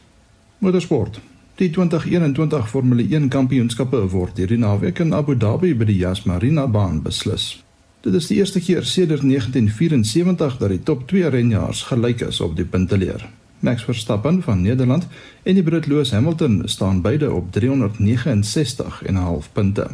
Motorsport. 0.63 1.19
Die 1.59 1.69
2021 1.69 2.69
Formule 2.69 3.03
1 3.03 3.27
kampioenskappe 3.29 3.99
word 4.13 4.39
hierdie 4.39 4.57
naweek 4.57 5.03
in 5.03 5.11
Abu 5.13 5.35
Dhabi 5.35 5.73
by 5.75 5.85
die 5.89 5.99
Yas 5.99 6.23
Marina 6.23 6.63
baan 6.71 7.01
beslis. 7.03 7.63
Dit 8.03 8.15
is 8.15 8.29
die 8.31 8.37
eerste 8.39 8.63
keer 8.63 8.87
sedert 8.87 9.27
1974 9.27 10.57
dat 10.63 10.71
die 10.71 10.83
top 10.87 11.03
2 11.11 11.29
renjaars 11.35 11.83
gelyk 11.91 12.23
is 12.29 12.39
op 12.39 12.55
die 12.55 12.65
punteleer. 12.65 13.27
Max 13.59 13.83
Verstappen 13.83 14.41
van 14.43 14.61
Nederland 14.63 15.07
en 15.43 15.55
die 15.59 15.63
Brit 15.63 15.87
Lewis 15.91 16.11
Hamilton 16.15 16.61
staan 16.65 17.03
beide 17.03 17.31
op 17.31 17.51
369,5 17.55 19.51
punte. 19.51 19.87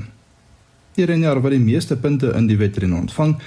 Die 0.98 1.06
renjaer 1.06 1.42
wat 1.42 1.54
die 1.54 1.62
meeste 1.62 1.98
punte 1.98 2.34
in 2.36 2.48
die 2.50 2.58
wedren 2.58 2.94
ontvang, 2.94 3.38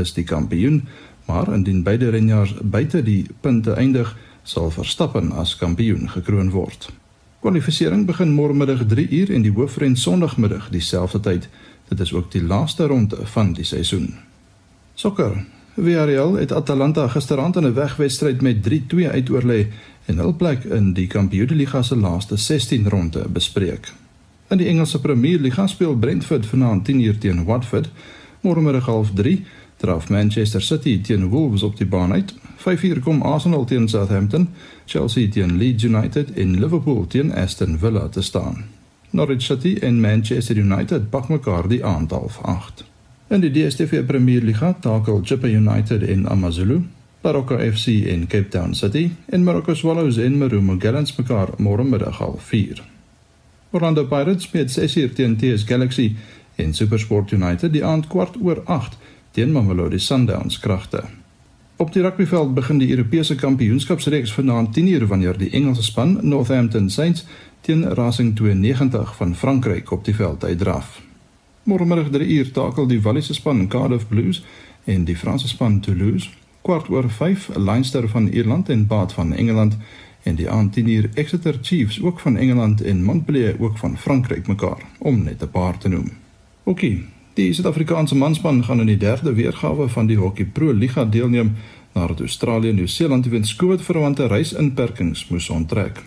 is 0.00 0.12
die 0.12 0.24
kampioen, 0.24 0.86
maar 1.26 1.52
indien 1.54 1.82
beide 1.82 2.08
renjaers 2.10 2.54
buite 2.62 3.02
die 3.02 3.26
punte 3.40 3.74
eindig, 3.74 4.16
sal 4.42 4.70
Verstappen 4.70 5.32
as 5.32 5.56
kampioen 5.56 6.08
gekroon 6.08 6.50
word. 6.50 6.88
Kwalifikasie 7.38 8.04
begin 8.04 8.32
môre 8.34 8.54
middag 8.54 8.86
3uur 8.90 9.30
en 9.30 9.44
die 9.44 9.52
hoofren 9.54 9.96
Sondagmiddag 9.96 10.70
dieselfde 10.74 11.20
tyd. 11.20 11.48
Dit 11.88 12.00
is 12.00 12.12
ook 12.12 12.32
die 12.32 12.42
laaste 12.42 12.86
ronde 12.86 13.26
van 13.34 13.52
die 13.52 13.64
seisoen. 13.64 14.14
Sokker. 14.94 15.44
Villarreal 15.78 16.34
het 16.34 16.52
Atalanta 16.52 17.08
gisteraand 17.08 17.56
in 17.56 17.66
'n 17.66 17.74
wegwedstryd 17.74 18.40
met 18.42 18.62
3-2 18.62 19.10
uitoorlê 19.10 19.66
en 20.06 20.18
hul 20.18 20.34
plek 20.34 20.64
in 20.64 20.92
die 20.92 21.06
Kampioenligga 21.06 21.82
se 21.82 21.96
laaste 21.96 22.36
16 22.36 22.88
ronde 22.88 23.28
bespreek. 23.28 23.92
In 24.48 24.58
die 24.58 24.66
Engelse 24.66 25.00
Premier 25.00 25.38
Liga 25.38 25.66
speel 25.66 25.96
Brentford 25.96 26.46
vanaand 26.46 26.88
10uur 26.88 27.18
teen 27.18 27.44
Watford. 27.44 27.90
Môre 28.40 28.60
middag 28.60 28.86
half 28.86 29.10
3 29.14 29.44
draf 29.78 30.08
Manchester 30.08 30.62
City 30.62 31.00
teen 31.00 31.28
Wolves 31.28 31.62
op 31.62 31.76
die 31.76 31.86
baan 31.86 32.12
uit. 32.12 32.34
5uur 32.56 33.00
kom 33.00 33.22
Arsenal 33.22 33.64
teen 33.64 33.88
Southampton, 33.88 34.48
Chelsea 34.86 35.28
teen 35.28 35.56
Leeds 35.56 35.84
United 35.84 36.32
en 36.32 36.60
Liverpool 36.60 37.06
teen 37.06 37.34
Aston 37.34 37.78
Villa 37.78 38.08
te 38.08 38.22
staan. 38.22 38.64
Norwich 39.10 39.42
City 39.42 39.76
en 39.80 40.00
Manchester 40.00 40.56
United 40.56 41.10
pak 41.10 41.28
mekaar 41.28 41.68
die 41.68 41.84
aantal 41.84 42.30
8. 42.42 42.84
In 43.28 43.40
die 43.40 43.50
DStv 43.50 44.04
Premier 44.06 44.42
Liga 44.42 44.72
takel 44.80 45.20
Chippa 45.22 45.46
United 45.46 46.02
in 46.02 46.26
AmaZulu, 46.28 46.82
Baroka 47.20 47.58
FC 47.72 47.86
in 47.86 48.26
Cape 48.26 48.48
Town 48.48 48.74
City 48.74 49.10
en 49.26 49.42
Marokko 49.44 49.74
Swallows 49.74 50.16
in 50.16 50.38
Marumo 50.38 50.76
Gallants 50.78 51.16
mekaar 51.16 51.50
môre 51.58 51.84
middag 51.84 52.20
al 52.20 52.38
4. 52.38 52.82
Orlando 53.70 54.04
Pirates 54.06 54.50
met 54.50 54.70
6uur 54.70 55.12
teen 55.12 55.36
TS 55.36 55.64
Galaxy 55.64 56.16
en 56.56 56.74
SuperSport 56.74 57.32
United 57.32 57.72
die 57.72 57.84
aand 57.84 58.06
kwart 58.06 58.36
oor 58.40 58.62
8 58.64 58.96
teen 59.30 59.52
Mamelodi 59.52 59.98
Sundowns 59.98 60.58
kragte. 60.60 61.04
Op 61.76 61.92
die 61.92 62.02
rugbyveld 62.02 62.54
begin 62.54 62.78
die 62.78 62.90
Europese 62.90 63.34
Kampioenskapsreeks 63.34 64.32
vanaand 64.32 64.74
10:00 64.74 65.06
wanneer 65.06 65.38
die 65.38 65.50
Engelse 65.50 65.82
span 65.82 66.18
Northampton 66.22 66.90
Saints 66.90 67.26
teen 67.60 67.84
Racing 67.84 68.36
92 68.36 69.16
van 69.16 69.34
Frankryk 69.34 69.90
op 69.90 70.04
die 70.04 70.14
veld 70.14 70.44
uitdraf. 70.44 71.00
Môremiddag 71.62 72.08
3:00 72.10 72.50
takel 72.52 72.86
die 72.86 73.02
Walliese 73.02 73.34
span 73.34 73.68
Cardiff 73.68 74.08
Blues 74.08 74.44
en 74.84 75.04
die 75.04 75.16
Franse 75.16 75.48
span 75.48 75.80
Toulouse. 75.80 76.28
Kwart 76.62 76.88
oor 76.88 77.10
5 77.10 77.50
Leinster 77.56 78.08
van 78.08 78.26
Ierland 78.26 78.68
en 78.68 78.86
Bath 78.86 79.12
van 79.12 79.32
Engeland 79.32 79.76
en 80.22 80.34
die 80.34 80.50
aand 80.50 80.72
10:00 80.72 81.08
Exeter 81.14 81.58
Chiefs 81.62 82.02
ook 82.02 82.20
van 82.20 82.36
Engeland 82.36 82.82
en 82.82 83.04
Montpellier 83.04 83.56
ook 83.58 83.78
van 83.78 83.98
Frankryk 83.98 84.46
mekaar 84.46 84.82
om 84.98 85.22
net 85.22 85.42
'n 85.42 85.50
paar 85.50 85.78
te 85.78 85.88
noem. 85.88 86.10
OK, 86.62 86.82
Die 87.38 87.52
Suid-Afrikaanse 87.54 88.16
manspan 88.16 88.64
gaan 88.64 88.80
in 88.80 88.86
die 88.86 88.96
derde 88.96 89.32
weergawe 89.34 89.88
van 89.88 90.06
die 90.06 90.16
Hockey 90.18 90.44
Pro 90.44 90.72
Liga 90.72 91.04
deelneem 91.04 91.52
nadat 91.92 92.20
Australië 92.20 92.72
Nieu-Seeland 92.72 93.28
weens 93.28 93.56
COVID-verwante 93.56 94.26
reisinperkings 94.26 95.28
moes 95.28 95.46
onttrek. 95.48 96.02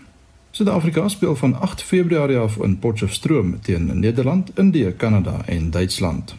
Suid-Afrika 0.51 1.07
speel 1.07 1.35
van 1.35 1.55
8 1.59 1.83
Februarie 1.83 2.37
af 2.37 2.57
in 2.57 2.79
Potchefstroom 2.79 3.61
teen 3.61 3.99
Nederland, 3.99 4.51
Indië, 4.57 4.93
Kanada 4.97 5.41
en 5.45 5.71
Duitsland. 5.71 6.35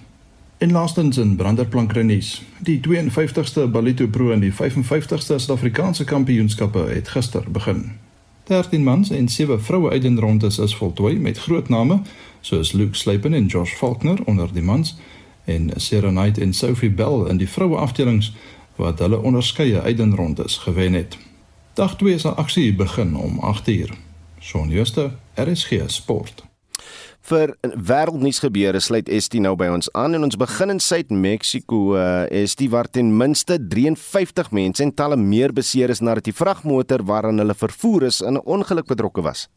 En 0.58 0.72
laastens 0.72 1.18
in 1.18 1.36
Branderplankrennies. 1.36 2.42
Die 2.58 2.80
52ste 2.88 3.70
Balito 3.70 4.06
Pro 4.06 4.30
en 4.30 4.40
die 4.40 4.52
55ste 4.52 5.16
Suid-Afrikaanse 5.16 6.04
Kampioenskappe 6.04 6.78
het 6.78 7.08
gister 7.08 7.50
begin. 7.50 7.90
13 8.44 8.82
mans 8.82 9.10
en 9.10 9.28
7 9.28 9.62
vroue 9.62 9.90
uitdenrondes 9.90 10.58
is 10.58 10.74
voltooi 10.76 11.18
met 11.18 11.38
groot 11.38 11.68
name 11.68 12.00
soos 12.40 12.72
Luke 12.72 12.96
Sleipen 12.96 13.34
en 13.34 13.46
Josh 13.46 13.74
Faulkner 13.74 14.18
onder 14.24 14.52
die 14.52 14.62
mans 14.62 14.96
en 15.44 15.70
Sarah 15.76 16.10
Knight 16.10 16.38
en 16.38 16.52
Sophie 16.52 16.90
Bell 16.90 17.28
in 17.28 17.36
die 17.36 17.48
vroue 17.48 17.76
afdelings 17.76 18.32
wat 18.76 18.98
hulle 18.98 19.22
onderskeie 19.22 19.80
uitdenrondes 19.80 20.56
gewen 20.56 20.92
het. 20.92 21.18
Dag 21.72 21.96
2 21.96 22.18
se 22.18 22.28
aksie 22.28 22.74
begin 22.74 23.16
om 23.16 23.40
8uur. 23.54 23.94
Shaun 24.40 24.70
Schuster, 24.70 25.10
RSG 25.34 25.82
Sport 25.86 26.51
vir 27.30 27.54
wêreldnuus 27.62 28.40
gebeure 28.42 28.80
sluit 28.82 29.08
Estie 29.08 29.40
nou 29.40 29.54
by 29.58 29.68
ons 29.72 29.88
aan 29.98 30.16
en 30.18 30.26
ons 30.26 30.38
begin 30.38 30.74
in 30.74 30.80
Suid-Mexico. 30.82 31.94
Uh, 31.94 32.42
Estie 32.42 32.70
waar 32.72 32.90
ten 32.90 33.12
minste 33.16 33.58
53 33.60 34.50
mense 34.50 34.82
en 34.82 34.94
talle 34.94 35.16
meer 35.16 35.54
beseer 35.54 35.90
is 35.94 36.02
nadat 36.02 36.30
die 36.30 36.36
vragmotor 36.36 37.04
waarin 37.06 37.38
hulle 37.38 37.54
vervoer 37.54 38.08
is 38.10 38.20
in 38.20 38.34
'n 38.34 38.44
ongeluk 38.44 38.86
betrokke 38.86 39.22
was. 39.22 39.48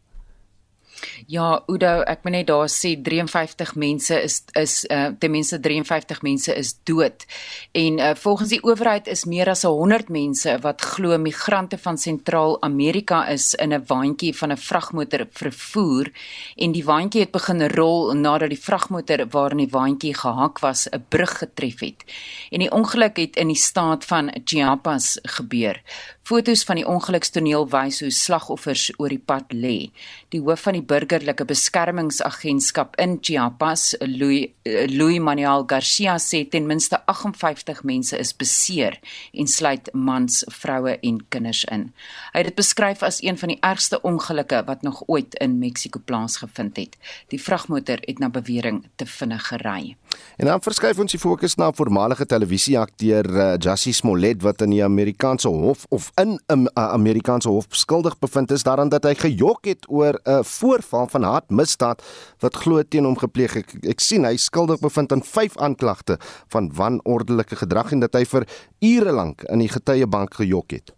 Ja, 1.28 1.64
Udo, 1.68 2.02
ek 2.06 2.24
moet 2.24 2.32
net 2.32 2.48
daar 2.48 2.70
sê 2.70 2.96
53 3.02 3.76
mense 3.76 4.18
is 4.24 4.44
is 4.54 4.86
uh 4.92 5.12
ten 5.20 5.32
minste 5.32 5.60
53 5.60 6.22
mense 6.22 6.56
is 6.56 6.76
dood. 6.84 7.26
En 7.72 8.00
uh 8.00 8.12
volgens 8.16 8.50
die 8.50 8.64
owerheid 8.64 9.08
is 9.08 9.26
meer 9.26 9.50
as 9.50 9.64
100 9.64 10.10
mense 10.10 10.58
wat 10.62 10.82
glo 10.82 11.18
migrante 11.18 11.78
van 11.78 11.98
Sentraal-Amerika 11.98 13.28
is 13.28 13.54
in 13.54 13.74
'n 13.74 13.84
waantjie 13.88 14.34
van 14.36 14.52
'n 14.52 14.58
vragmotor 14.58 15.28
vervoer 15.32 16.12
en 16.56 16.72
die 16.72 16.86
waantjie 16.86 17.22
het 17.22 17.32
begin 17.32 17.68
rol 17.68 18.14
nadat 18.14 18.50
die 18.50 18.62
vragmotor 18.62 19.28
waarin 19.30 19.58
die 19.58 19.72
waantjie 19.72 20.14
gehak 20.14 20.60
was 20.60 20.88
'n 20.90 21.06
brug 21.10 21.38
getref 21.38 21.80
het. 21.80 22.04
En 22.52 22.60
die 22.60 22.72
ongeluk 22.72 23.18
het 23.18 23.36
in 23.36 23.48
die 23.48 23.56
staat 23.56 24.06
van 24.06 24.32
Chiapas 24.46 25.20
gebeur. 25.24 25.82
Fotos 26.26 26.64
van 26.66 26.80
die 26.80 26.88
ongelukstoneel 26.90 27.68
wys 27.70 28.00
hoe 28.02 28.08
slagoffers 28.10 28.88
oor 28.98 29.14
die 29.14 29.22
pad 29.22 29.52
lê. 29.54 29.92
Die 30.34 30.40
hoof 30.42 30.64
van 30.66 30.74
die 30.74 30.82
burgerlike 30.82 31.46
beskermingsagentskap 31.46 32.96
in 32.98 33.20
Chiapas, 33.22 33.92
Louis, 34.02 34.48
Louis 34.90 35.22
Manuel 35.22 35.68
Garcia 35.70 36.16
sê 36.18 36.42
ten 36.50 36.66
minste 36.66 36.98
58 37.06 37.84
mense 37.86 38.18
is 38.18 38.32
beseer 38.34 38.98
en 39.38 39.46
sluit 39.46 39.92
mans, 39.94 40.40
vroue 40.50 40.96
en 40.96 41.20
kinders 41.30 41.62
in. 41.70 41.92
Hy 42.34 42.42
het 42.42 42.50
dit 42.50 42.58
beskryf 42.58 43.06
as 43.06 43.22
een 43.22 43.38
van 43.38 43.54
die 43.54 43.60
ergste 43.62 44.02
ongelukke 44.02 44.64
wat 44.66 44.82
nog 44.82 45.04
ooit 45.06 45.38
in 45.46 45.60
Mexiko 45.62 46.02
plaasgevind 46.02 46.82
het. 46.82 46.98
Die 47.30 47.42
vragmotor 47.42 48.02
het 48.02 48.24
na 48.24 48.32
bewering 48.34 48.82
te 48.98 49.06
vinnig 49.06 49.46
gery. 49.52 49.94
En 50.42 50.50
dan 50.50 50.66
verskuif 50.66 50.98
ons 51.06 51.14
die 51.14 51.22
fokus 51.22 51.60
na 51.62 51.70
voormalige 51.70 52.26
televisieakteur 52.26 53.30
uh, 53.30 53.48
Jussie 53.62 53.94
Smollett 53.94 54.42
wat 54.42 54.66
in 54.66 54.74
die 54.74 54.84
Amerikaanse 54.84 55.54
hof 55.54 55.86
of 55.94 56.10
in 56.16 56.40
'n 56.48 56.62
uh, 56.66 56.68
Amerikaanse 56.74 57.50
hof 57.50 57.66
skuldig 57.70 58.20
bevind 58.20 58.52
is 58.52 58.64
daaraan 58.64 58.90
dat 58.90 59.04
hy 59.04 59.14
gejok 59.14 59.66
het 59.66 59.86
oor 59.90 60.20
'n 60.24 60.44
voorval 60.44 61.08
van 61.08 61.24
haatmisdaad 61.24 62.04
wat 62.40 62.56
glo 62.56 62.84
teen 62.84 63.04
hom 63.04 63.18
gepleeg 63.18 63.56
ek, 63.56 63.74
ek 63.84 64.00
sien 64.00 64.24
hy 64.24 64.38
skuldig 64.38 64.80
bevind 64.80 65.12
aan 65.12 65.24
5 65.24 65.58
aanklagte 65.58 66.20
van 66.48 66.72
wanordelike 66.74 67.56
gedrag 67.56 67.92
en 67.92 68.00
dat 68.00 68.14
hy 68.14 68.26
vir 68.26 68.48
ure 68.80 69.12
lank 69.12 69.44
in 69.44 69.60
die 69.60 69.70
getuiebank 69.70 70.34
gejok 70.34 70.72
het. 70.72 70.94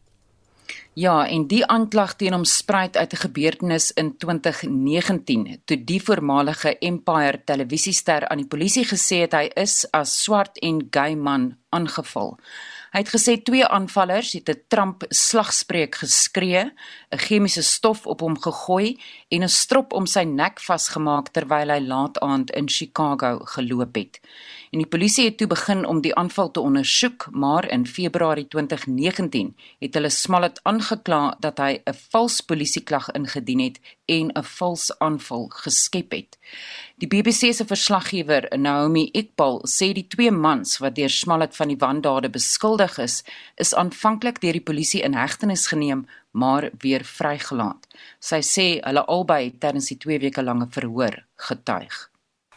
Ja, 0.94 1.28
en 1.28 1.48
die 1.48 1.66
aanklag 1.66 2.16
teen 2.18 2.34
hom 2.34 2.46
spruit 2.46 2.98
uit 2.98 3.14
'n 3.14 3.24
gebeurtenis 3.26 3.92
in 3.92 4.18
2019 4.18 5.62
toe 5.66 5.84
die 5.84 6.02
voormalige 6.04 6.78
Empire 6.78 7.42
televisiester 7.46 8.28
aan 8.28 8.38
die 8.38 8.48
polisie 8.48 8.86
gesê 8.86 9.22
het 9.26 9.34
hy 9.34 9.50
is 9.56 9.86
as 9.92 10.24
swart 10.24 10.58
en 10.58 10.88
gay 10.92 11.16
man 11.16 11.58
aangeval. 11.70 12.38
Hy 12.94 13.04
het 13.04 13.12
gesê 13.12 13.36
twee 13.44 13.66
aanvallers 13.66 14.34
het 14.34 14.50
'n 14.50 14.64
Trump 14.68 15.04
slagspreuk 15.10 15.96
geskree, 15.96 16.72
'n 17.12 17.18
chemiese 17.18 17.64
stof 17.64 18.08
op 18.08 18.20
hom 18.20 18.38
gegooi 18.40 19.00
en 19.30 19.44
'n 19.44 19.50
strop 19.50 19.94
om 19.94 20.06
sy 20.06 20.24
nek 20.24 20.60
vasgemaak 20.60 21.30
terwyl 21.30 21.70
hy 21.70 21.80
laat 21.80 22.20
aand 22.20 22.52
in 22.52 22.68
Chicago 22.70 23.40
geloop 23.44 23.96
het 23.96 24.20
en 24.72 24.82
die 24.82 24.88
polisie 24.88 25.26
het 25.26 25.38
toe 25.38 25.48
begin 25.48 25.86
om 25.86 26.02
die 26.02 26.16
aanval 26.16 26.52
te 26.52 26.60
ondersoek, 26.60 27.28
maar 27.32 27.70
in 27.72 27.86
Februarie 27.88 28.48
2019 28.48 29.56
het 29.80 29.94
hulle 29.94 30.10
Smollett 30.10 30.60
aangekla 30.64 31.38
dat 31.40 31.58
hy 31.58 31.82
'n 31.86 31.98
vals 32.12 32.42
polisieklag 32.42 33.12
ingedien 33.12 33.60
het 33.60 33.80
en 34.06 34.32
'n 34.32 34.44
vals 34.44 35.00
aanval 35.00 35.48
geskep 35.48 36.12
het. 36.12 36.38
Die 36.98 37.08
BBC 37.08 37.54
se 37.54 37.66
verslaggewer, 37.66 38.58
Naomi 38.58 39.10
Iqbal, 39.12 39.62
sê 39.66 39.94
die 39.94 40.08
twee 40.08 40.32
mans 40.32 40.78
wat 40.78 40.96
deur 40.96 41.10
Smollett 41.10 41.56
van 41.56 41.68
die 41.68 41.78
wandade 41.78 42.30
beskuldig 42.30 42.98
is, 42.98 43.24
is 43.56 43.76
aanvanklik 43.76 44.42
deur 44.42 44.52
die 44.52 44.62
polisie 44.62 45.02
in 45.02 45.14
hegtenis 45.14 45.68
geneem, 45.68 46.08
maar 46.32 46.70
weer 46.80 47.04
vrygelaat. 47.04 47.88
Sy 48.20 48.42
sê 48.42 48.68
hulle 48.84 49.06
albei 49.06 49.54
tydens 49.60 49.88
die 49.88 49.98
2 49.98 50.20
weke 50.20 50.44
lange 50.44 50.68
verhoor 50.70 51.26
getuig. 51.36 52.10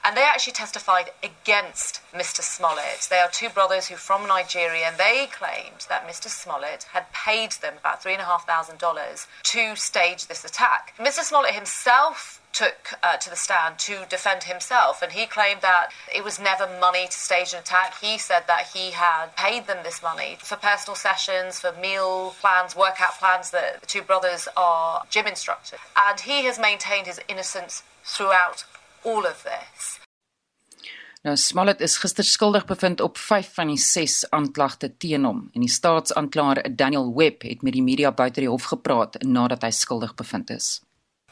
And 0.04 0.16
they 0.16 0.22
actually 0.22 0.54
testified 0.54 1.10
against 1.22 2.00
Mr. 2.12 2.40
Smollett. 2.42 3.06
They 3.10 3.18
are 3.18 3.28
two 3.30 3.50
brothers 3.50 3.88
who, 3.88 3.96
from 3.96 4.26
Nigeria, 4.26 4.86
and 4.86 4.96
they 4.96 5.28
claimed 5.30 5.86
that 5.88 6.08
Mr. 6.08 6.28
Smollett 6.28 6.84
had 6.92 7.12
paid 7.12 7.52
them 7.52 7.74
about 7.78 8.02
$3,500 8.02 9.26
to 9.42 9.76
stage 9.76 10.26
this 10.26 10.44
attack. 10.44 10.94
Mr. 10.98 11.20
Smollett 11.20 11.54
himself 11.54 12.40
took 12.52 12.94
uh, 13.02 13.16
to 13.16 13.30
the 13.30 13.36
stand 13.36 13.78
to 13.78 14.04
defend 14.08 14.44
himself, 14.44 15.02
and 15.02 15.12
he 15.12 15.26
claimed 15.26 15.60
that 15.60 15.90
it 16.14 16.24
was 16.24 16.40
never 16.40 16.66
money 16.80 17.06
to 17.06 17.12
stage 17.12 17.52
an 17.52 17.60
attack. 17.60 17.94
He 18.00 18.18
said 18.18 18.44
that 18.46 18.70
he 18.74 18.90
had 18.90 19.36
paid 19.36 19.66
them 19.66 19.78
this 19.84 20.02
money 20.02 20.36
for 20.40 20.56
personal 20.56 20.96
sessions, 20.96 21.60
for 21.60 21.72
meal 21.80 22.34
plans, 22.40 22.74
workout 22.74 23.18
plans. 23.18 23.50
That 23.50 23.80
the 23.80 23.86
two 23.86 24.02
brothers 24.02 24.48
are 24.56 25.02
gym 25.10 25.26
instructors, 25.26 25.78
and 25.96 26.20
he 26.20 26.44
has 26.44 26.58
maintained 26.58 27.06
his 27.06 27.20
innocence 27.28 27.82
throughout 28.04 28.64
all 29.04 29.26
of 29.26 29.42
this. 29.42 29.98
Nou 31.20 31.36
Smollett 31.36 31.82
is 31.84 31.98
gister 32.00 32.24
skuldig 32.24 32.64
bevind 32.64 33.00
op 33.04 33.18
5 33.18 33.50
van 33.54 33.68
die 33.68 33.78
6 33.78 34.30
aanklagte 34.32 34.88
teen 34.96 35.26
hom 35.28 35.42
en 35.54 35.66
die 35.66 35.72
staatsanklaer 35.72 36.62
Daniel 36.76 37.10
Webb 37.16 37.44
het 37.44 37.60
met 37.62 37.76
die 37.76 37.84
media 37.84 38.12
buite 38.12 38.40
die 38.40 38.48
hof 38.48 38.70
gepraat 38.72 39.18
nadat 39.28 39.66
hy 39.66 39.70
skuldig 39.70 40.14
bevind 40.16 40.50
is. 40.56 40.80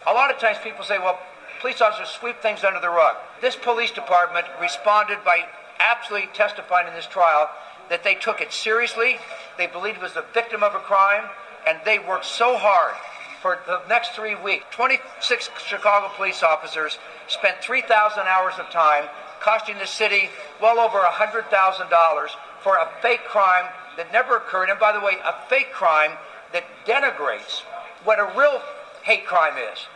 A 0.05 0.13
lot 0.13 0.29
of 0.29 0.37
times 0.37 0.61
people 0.61 0.85
say 0.85 0.99
well 0.99 1.17
police 1.63 1.81
officers 1.81 2.13
sweep 2.13 2.37
things 2.43 2.65
under 2.65 2.81
the 2.81 2.93
rug. 2.93 3.17
This 3.41 3.57
police 3.57 3.95
department 3.95 4.47
responded 4.61 5.25
by 5.25 5.49
absolutely 5.81 6.29
testifying 6.37 6.89
in 6.89 6.95
this 6.95 7.09
trial 7.09 7.49
that 7.89 8.03
they 8.05 8.15
took 8.15 8.43
it 8.45 8.53
seriously, 8.53 9.17
they 9.57 9.67
believed 9.67 9.97
it 9.97 10.03
was 10.03 10.13
the 10.13 10.29
victim 10.35 10.63
of 10.63 10.75
a 10.75 10.85
crime 10.85 11.25
and 11.67 11.81
they 11.85 11.99
worked 11.99 12.29
so 12.29 12.59
hard 12.59 12.95
for 13.43 13.59
the 13.67 13.81
next 13.89 14.13
3 14.13 14.35
weeks. 14.37 14.65
26 14.71 15.51
Chicago 15.67 16.11
police 16.17 16.43
officers 16.43 16.99
spent 17.29 17.57
3000 17.63 18.27
hours 18.27 18.55
of 18.59 18.71
time 18.71 19.05
costing 19.41 19.79
the 19.79 19.87
city 19.87 20.29
well 20.61 20.79
over 20.79 20.99
$100,000 20.99 22.29
for 22.63 22.77
a 22.77 22.89
fake 23.03 23.25
crime 23.25 23.67
that 23.97 24.13
never 24.13 24.37
occurred. 24.37 24.71
And 24.71 24.79
by 24.79 24.93
the 24.93 25.01
way, 25.01 25.15
a 25.25 25.35
fake 25.49 25.73
crime 25.73 26.13
that 26.53 26.65
denigrates 26.87 27.63
what 28.05 28.19
a 28.19 28.27
real 28.37 28.61
hate 29.03 29.27
crime 29.27 29.55
is. 29.73 29.87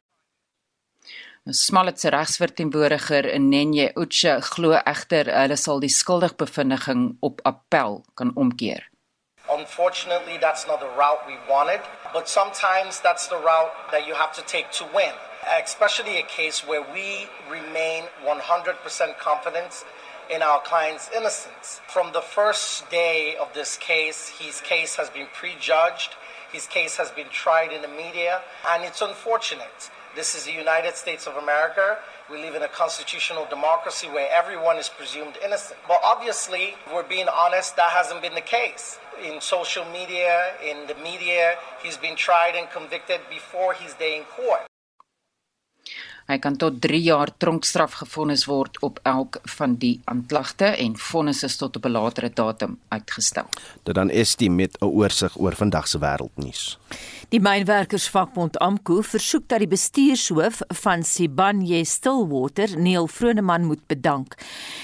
Smollett 1.51 1.99
se 1.99 2.11
regsverteenwoordiger 2.11 3.27
Nenye 3.39 3.93
Uche 3.97 4.37
glo 4.55 4.77
egter 4.87 5.27
hulle 5.27 5.57
sal 5.59 5.81
die 5.83 5.91
skuldigbevindiging 5.91 7.17
op 7.21 7.43
appel 7.45 8.05
kan 8.15 8.31
omkeer. 8.39 8.87
Unfortunately, 9.53 10.39
that's 10.39 10.67
not 10.67 10.81
the 10.81 10.89
route 10.99 11.27
we 11.27 11.37
wanted, 11.49 11.81
but 12.13 12.29
sometimes 12.29 13.01
that's 13.01 13.27
the 13.27 13.37
route 13.37 13.73
that 13.91 14.07
you 14.07 14.15
have 14.15 14.33
to 14.35 14.43
take 14.43 14.71
to 14.73 14.85
win. 14.95 15.13
especially 15.61 16.19
a 16.19 16.23
case 16.23 16.67
where 16.67 16.83
we 16.95 17.27
remain 17.51 18.05
100% 18.25 19.19
confident 19.19 19.85
in 20.31 20.41
our 20.41 20.61
client's 20.61 21.11
innocence. 21.15 21.81
From 21.89 22.13
the 22.13 22.21
first 22.21 22.89
day 22.91 23.35
of 23.41 23.53
this 23.53 23.77
case, 23.77 24.29
his 24.29 24.61
case 24.61 24.95
has 24.97 25.11
been 25.11 25.27
prejudged, 25.35 26.15
his 26.53 26.67
case 26.67 26.97
has 26.97 27.11
been 27.11 27.29
tried 27.31 27.73
in 27.73 27.83
the 27.83 27.89
media, 27.89 28.41
and 28.69 28.85
it's 28.85 29.03
unfortunate. 29.03 29.91
This 30.15 30.35
is 30.35 30.45
the 30.45 30.53
United 30.53 30.95
States 30.95 31.27
of 31.27 31.37
America. 31.37 31.97
We 32.31 32.37
live 32.37 32.55
in 32.55 32.63
a 32.63 32.69
constitutional 32.69 33.47
democracy 33.47 34.09
where 34.09 34.29
everyone 34.31 34.77
is 34.77 34.91
presumed 34.91 35.39
innocent. 35.43 35.81
But 35.89 36.03
obviously, 36.05 36.75
we're 36.93 37.03
being 37.03 37.29
honest, 37.29 37.77
that 37.77 37.93
hasn't 37.93 38.21
been 38.21 38.35
the 38.35 38.43
case. 38.43 38.99
In 39.25 39.41
social 39.41 39.87
media, 39.87 40.53
in 40.63 40.87
the 40.87 40.95
media, 41.03 41.57
he's 41.83 41.97
been 41.97 42.15
tried 42.15 42.57
and 42.57 42.69
convicted 42.69 43.21
before 43.31 43.73
his 43.73 43.95
day 43.95 44.19
in 44.19 44.25
court. 44.25 44.61
Hy 46.33 46.39
kan 46.41 46.55
tot 46.57 46.79
3 46.81 46.97
jaar 47.05 47.29
tronkstraf 47.37 47.99
gefonnis 48.01 48.47
word 48.49 48.79
op 48.81 49.01
elk 49.05 49.37
van 49.59 49.75
die 49.77 49.99
aanklagte 50.09 50.71
en 50.81 50.95
vonnis 50.97 51.43
is 51.45 51.59
tot 51.61 51.77
op 51.77 51.85
'n 51.85 51.93
latere 51.93 52.31
datum 52.33 52.79
uitgestel. 52.89 53.49
Dit 53.85 53.95
dan 53.95 54.11
is 54.11 54.37
die 54.37 54.51
met 54.51 54.79
'n 54.81 54.85
oorsig 54.85 55.37
oor 55.39 55.55
vandag 55.55 55.89
se 55.89 55.99
wêreldnuus. 55.99 56.79
Die 57.29 57.41
mynwerkersvakbond 57.41 58.59
AMKU 58.59 59.03
versoek 59.03 59.47
dat 59.49 59.59
die 59.59 59.69
bestuurshoof 59.69 60.59
van 60.83 61.03
Sibanye 61.03 61.85
Stillwater, 61.85 62.75
Neil 62.77 63.07
Vroneman, 63.07 63.65
moet 63.65 63.87
bedank. 63.87 64.35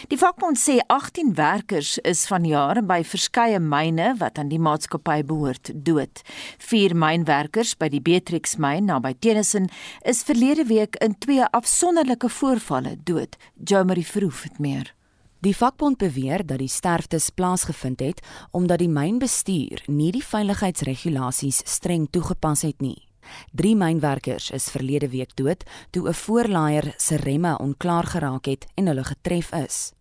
Die 0.08 0.18
vakbond 0.18 0.56
sê 0.56 0.78
18 0.86 1.34
werkers 1.34 1.98
is 1.98 2.26
vanjaar 2.26 2.80
by 2.86 3.02
verskeie 3.04 3.60
myne 3.60 4.14
wat 4.16 4.38
aan 4.38 4.48
die 4.48 4.58
maatskappy 4.58 5.18
behoort 5.28 5.70
dood. 5.74 6.22
Vier 6.70 6.96
mynwerkers 6.96 7.74
by 7.76 7.90
die 7.92 8.00
Beatrix 8.00 8.56
myn 8.56 8.88
naby 8.88 9.12
Tennyson 9.18 9.68
is 10.00 10.22
verlede 10.22 10.64
week 10.64 10.96
in 11.04 11.18
twee 11.18 11.37
afsonderlike 11.46 12.28
voorvalle 12.28 12.96
dood. 13.04 13.36
Jo 13.64 13.84
Marie 13.84 14.06
Verhoef 14.06 14.42
het 14.42 14.58
meer. 14.58 14.94
Die 15.40 15.56
vakbond 15.56 15.98
beweer 15.98 16.42
dat 16.46 16.58
die 16.58 16.68
sterftes 16.68 17.30
plaasgevind 17.30 18.00
het 18.00 18.22
omdat 18.50 18.78
die 18.82 18.90
mynbestuur 18.90 19.84
nie 19.86 20.10
die 20.12 20.24
veiligheidsregulasies 20.24 21.60
streng 21.64 22.08
toegepas 22.10 22.64
het 22.66 22.80
nie. 22.82 23.06
Drie 23.52 23.76
mynwerkers 23.76 24.50
is 24.50 24.70
verlede 24.72 25.08
week 25.08 25.36
dood 25.36 25.62
toe 25.90 26.08
'n 26.08 26.14
voorlaaier 26.14 26.94
se 26.96 27.16
remme 27.16 27.58
onklaar 27.58 28.06
geraak 28.06 28.44
het 28.46 28.66
en 28.74 28.86
hulle 28.86 29.04
getref 29.04 29.52
is. 29.52 29.92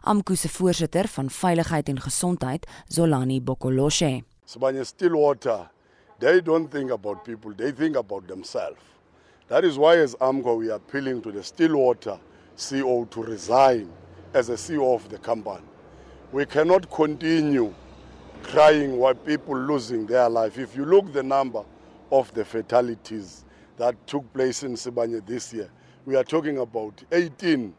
AMKU 0.00 0.36
se 0.36 0.48
voorsitter 0.48 1.08
van 1.08 1.30
veiligheid 1.30 1.88
en 1.88 2.00
gesondheid, 2.00 2.66
Zolani 2.86 3.40
Bokoloshe. 3.40 4.24
Sibanye 4.44 4.84
Stillwater, 4.84 5.70
they 6.18 6.42
don't 6.42 6.70
think 6.70 6.90
about 6.90 7.22
people, 7.22 7.54
they 7.54 7.72
think 7.72 7.96
about 7.96 8.28
themselves. 8.28 8.91
That 9.48 9.64
is 9.64 9.76
why 9.76 9.98
as 9.98 10.14
AMKU 10.16 10.58
we 10.58 10.70
are 10.70 10.76
appealing 10.76 11.22
to 11.22 11.32
the 11.32 11.42
Stillwater 11.42 12.18
CEO 12.56 13.08
to 13.10 13.22
resign 13.22 13.92
as 14.34 14.48
a 14.48 14.54
CEO 14.54 14.94
of 14.94 15.08
the 15.08 15.18
company. 15.18 15.64
We 16.30 16.46
cannot 16.46 16.90
continue 16.90 17.74
crying 18.42 18.96
while 18.98 19.14
people 19.14 19.56
losing 19.56 20.06
their 20.06 20.28
life. 20.28 20.58
If 20.58 20.76
you 20.76 20.84
look 20.84 21.12
the 21.12 21.22
number 21.22 21.64
of 22.10 22.32
the 22.34 22.44
fatalities 22.44 23.44
that 23.76 24.06
took 24.06 24.32
place 24.32 24.62
in 24.62 24.74
Sibanye 24.74 25.24
this 25.26 25.52
year, 25.52 25.70
we 26.06 26.16
are 26.16 26.24
talking 26.24 26.58
about 26.58 27.02
18 27.12 27.74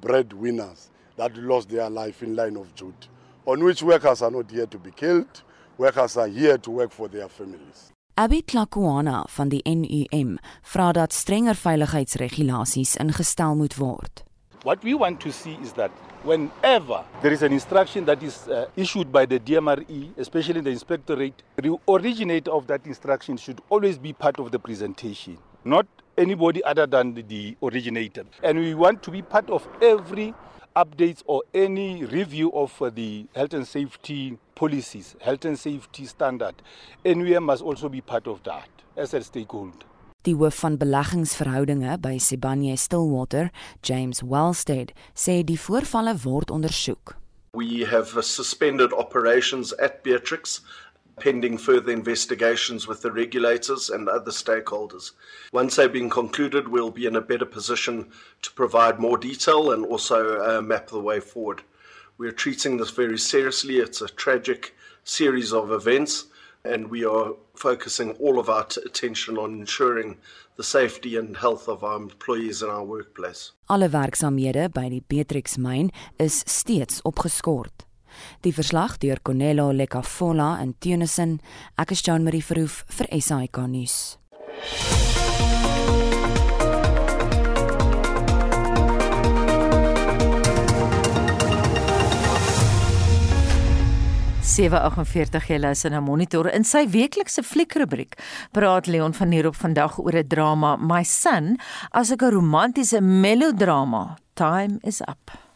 breadwinners 0.00 0.90
that 1.16 1.36
lost 1.36 1.68
their 1.68 1.90
life 1.90 2.22
in 2.22 2.36
line 2.36 2.56
of 2.56 2.74
duty, 2.74 3.08
on 3.46 3.62
which 3.64 3.82
workers 3.82 4.22
are 4.22 4.30
not 4.30 4.50
here 4.50 4.66
to 4.66 4.78
be 4.78 4.90
killed, 4.90 5.42
workers 5.76 6.16
are 6.16 6.28
here 6.28 6.58
to 6.58 6.70
work 6.70 6.92
for 6.92 7.08
their 7.08 7.28
families. 7.28 7.92
Abby 8.18 8.42
Klakuana 8.42 9.24
van 9.30 9.48
die 9.48 9.60
NUM 9.62 10.38
vra 10.66 10.88
dat 10.92 11.12
strenger 11.14 11.54
veiligheidsregulasies 11.54 12.96
ingestel 12.98 13.54
moet 13.54 13.76
word. 13.78 14.24
What 14.64 14.82
we 14.82 14.96
want 14.98 15.20
to 15.20 15.30
see 15.30 15.54
is 15.62 15.72
that 15.72 15.90
whenever 16.24 17.04
there 17.22 17.32
is 17.32 17.42
an 17.42 17.52
instruction 17.52 18.04
that 18.06 18.22
is 18.22 18.48
uh, 18.48 18.64
issued 18.74 19.12
by 19.12 19.24
the 19.26 19.38
DMRE, 19.38 20.18
especially 20.18 20.60
the 20.60 20.70
inspectorate, 20.70 21.44
the 21.62 21.78
originator 21.86 22.50
of 22.50 22.66
that 22.66 22.86
instruction 22.86 23.36
should 23.36 23.60
always 23.68 23.98
be 23.98 24.12
part 24.12 24.40
of 24.40 24.50
the 24.50 24.58
presentation, 24.58 25.38
not 25.64 25.86
anybody 26.16 26.60
other 26.64 26.88
than 26.88 27.14
the 27.14 27.56
originator. 27.62 28.24
And 28.42 28.58
we 28.58 28.74
want 28.74 29.00
to 29.04 29.12
be 29.12 29.22
part 29.22 29.48
of 29.48 29.62
every 29.80 30.34
updates 30.74 31.22
or 31.26 31.42
any 31.54 32.04
review 32.04 32.50
of 32.52 32.80
uh, 32.80 32.90
the 32.90 33.26
health 33.34 33.54
and 33.54 33.66
safety 33.66 34.38
policies, 34.54 35.16
health 35.20 35.44
and 35.44 35.58
safety 35.58 36.06
standard. 36.06 36.54
NUM 37.04 37.44
must 37.44 37.62
also 37.62 37.88
be 37.88 38.00
part 38.00 38.26
of 38.26 38.42
that 38.44 38.68
as 38.96 39.14
a 39.14 39.22
stakeholder. 39.22 39.86
Die 40.24 40.34
hoof 40.34 40.58
van 40.60 40.76
beleggingsverhoudinge 40.76 42.00
by 42.00 42.18
Sibanye 42.18 42.76
Stillwater, 42.76 43.50
James 43.82 44.20
Wellstead, 44.22 44.90
sê 45.14 45.44
die 45.46 45.56
voorvalle 45.56 46.16
word 46.24 46.50
ondersoek. 46.50 47.14
We 47.54 47.84
have 47.86 48.22
suspended 48.22 48.92
operations 48.92 49.72
at 49.78 50.02
Beatrix 50.02 50.60
pending 51.20 51.58
further 51.58 51.92
investigations 51.92 52.86
with 52.86 53.02
the 53.02 53.12
regulators 53.12 53.90
and 53.90 54.08
other 54.08 54.30
stakeholders. 54.30 55.12
Once 55.52 55.76
they've 55.76 55.92
been 55.92 56.10
concluded, 56.10 56.68
we'll 56.68 56.90
be 56.90 57.06
in 57.06 57.16
a 57.16 57.20
better 57.20 57.46
position 57.46 58.10
to 58.42 58.52
provide 58.52 58.98
more 58.98 59.18
detail 59.18 59.72
and 59.72 59.84
also 59.86 60.40
uh, 60.40 60.62
map 60.62 60.88
the 60.88 61.00
way 61.00 61.20
forward. 61.20 61.62
We're 62.18 62.32
treating 62.32 62.76
this 62.76 62.90
very 62.90 63.18
seriously. 63.18 63.78
It's 63.78 64.00
a 64.00 64.08
tragic 64.08 64.74
series 65.04 65.52
of 65.52 65.70
events 65.70 66.26
and 66.64 66.88
we 66.90 67.04
are 67.04 67.34
focusing 67.54 68.12
all 68.12 68.38
of 68.38 68.48
our 68.48 68.64
t- 68.64 68.80
attention 68.84 69.38
on 69.38 69.54
ensuring 69.54 70.16
the 70.56 70.64
safety 70.64 71.16
and 71.16 71.36
health 71.36 71.68
of 71.68 71.84
our 71.84 71.96
employees 71.96 72.62
in 72.62 72.68
our 72.68 72.84
workplace. 72.84 73.52
Alle 73.68 73.88
werksamehede 73.88 74.68
by 74.72 74.88
die 74.88 75.02
Beatrix 75.08 75.56
myn 75.58 75.90
is 76.18 76.42
steeds 76.46 77.00
opgeskort. 77.04 77.87
Die 78.40 78.52
verslag 78.52 78.98
deur 78.98 79.18
Cornelo 79.22 79.70
Lecafola 79.72 80.58
in 80.62 80.74
Tennyson, 80.78 81.40
ek 81.76 81.92
is 81.92 82.02
Jean 82.02 82.24
Marie 82.24 82.42
Verhoef 82.42 82.84
vir 82.88 83.06
SAK 83.20 83.66
nuus. 83.66 84.18
7:48 94.58 95.46
jy 95.46 95.58
luister 95.62 95.92
na 95.94 96.00
Monitor 96.02 96.48
in 96.50 96.64
sy 96.66 96.80
weeklikse 96.90 97.44
fliekrubriek. 97.46 98.16
Praat 98.50 98.88
Leon 98.90 99.14
van 99.14 99.30
hier 99.30 99.46
op 99.46 99.54
vandag 99.54 100.00
oor 100.02 100.18
'n 100.18 100.26
drama 100.26 100.76
My 100.76 101.04
Son 101.04 101.58
as 101.92 102.10
'n 102.10 102.18
romantiese 102.18 103.00
melodrama. 103.00 104.18
Time 104.34 104.78
is 104.82 105.00
up. 105.00 105.47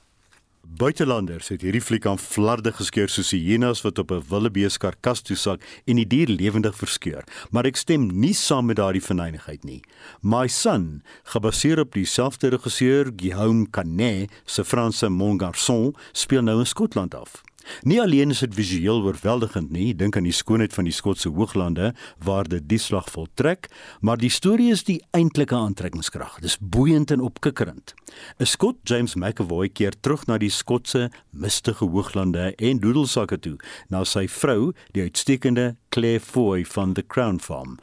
Buitelanders 0.72 1.50
het 1.52 1.60
hierdie 1.66 1.82
fliek 1.84 2.06
aan 2.08 2.16
flarde 2.16 2.70
geskeur 2.72 3.10
soos 3.12 3.34
hyenas 3.36 3.82
wat 3.84 3.98
op 4.00 4.10
'n 4.10 4.22
wildebees 4.28 4.78
karkas 4.80 5.20
toesak 5.20 5.60
en 5.84 5.96
die 5.96 6.06
dier 6.06 6.28
lewendig 6.28 6.76
verskeur. 6.76 7.24
Maar 7.50 7.66
ek 7.66 7.76
stem 7.76 8.08
nie 8.20 8.32
saam 8.32 8.66
met 8.66 8.76
daardie 8.76 9.02
verneinigheid 9.02 9.64
nie. 9.64 9.82
My 10.22 10.48
Son, 10.48 11.02
gebaseer 11.24 11.78
op 11.78 11.92
dieselfde 11.92 12.48
regisseur 12.48 13.12
Guillaume 13.16 13.70
Canet 13.70 14.30
se 14.44 14.64
Franse 14.64 15.08
Mon 15.08 15.38
Garçon, 15.38 15.94
speel 16.12 16.42
nou 16.42 16.58
in 16.58 16.66
Skotland 16.66 17.14
af. 17.14 17.42
Nie 17.82 18.00
alleen 18.00 18.30
is 18.30 18.42
dit 18.44 18.54
visueel 18.54 19.02
oorweldigend 19.02 19.70
nie, 19.70 19.94
dink 19.94 20.16
aan 20.16 20.26
die 20.26 20.34
skoonheid 20.34 20.72
van 20.74 20.84
die 20.84 20.94
Skotse 20.94 21.28
hooglande 21.28 21.92
waar 22.24 22.48
dit 22.48 22.68
die 22.68 22.78
slag 22.78 23.10
voltrek, 23.10 23.68
maar 24.00 24.16
die 24.16 24.30
storie 24.30 24.70
is 24.72 24.84
die 24.84 25.00
eintlike 25.10 25.54
aantrekkingskrag. 25.54 26.38
Dis 26.40 26.58
boeiend 26.60 27.10
en 27.10 27.20
opkikkerend. 27.20 27.94
'n 28.38 28.46
Skot, 28.46 28.76
James 28.84 29.14
McAvoy, 29.14 29.68
keer 29.68 29.94
terug 30.00 30.26
na 30.26 30.38
die 30.38 30.50
Skotse 30.50 31.10
mistige 31.30 31.84
hooglande 31.84 32.54
en 32.56 32.80
doedelsakke 32.80 33.38
toe, 33.38 33.56
na 33.88 34.04
sy 34.04 34.26
vrou, 34.28 34.72
die 34.92 35.02
uitstekende 35.02 35.76
Claire 35.88 36.20
Foy 36.20 36.64
van 36.64 36.94
The 36.94 37.02
Crown 37.06 37.40
Farm. 37.40 37.78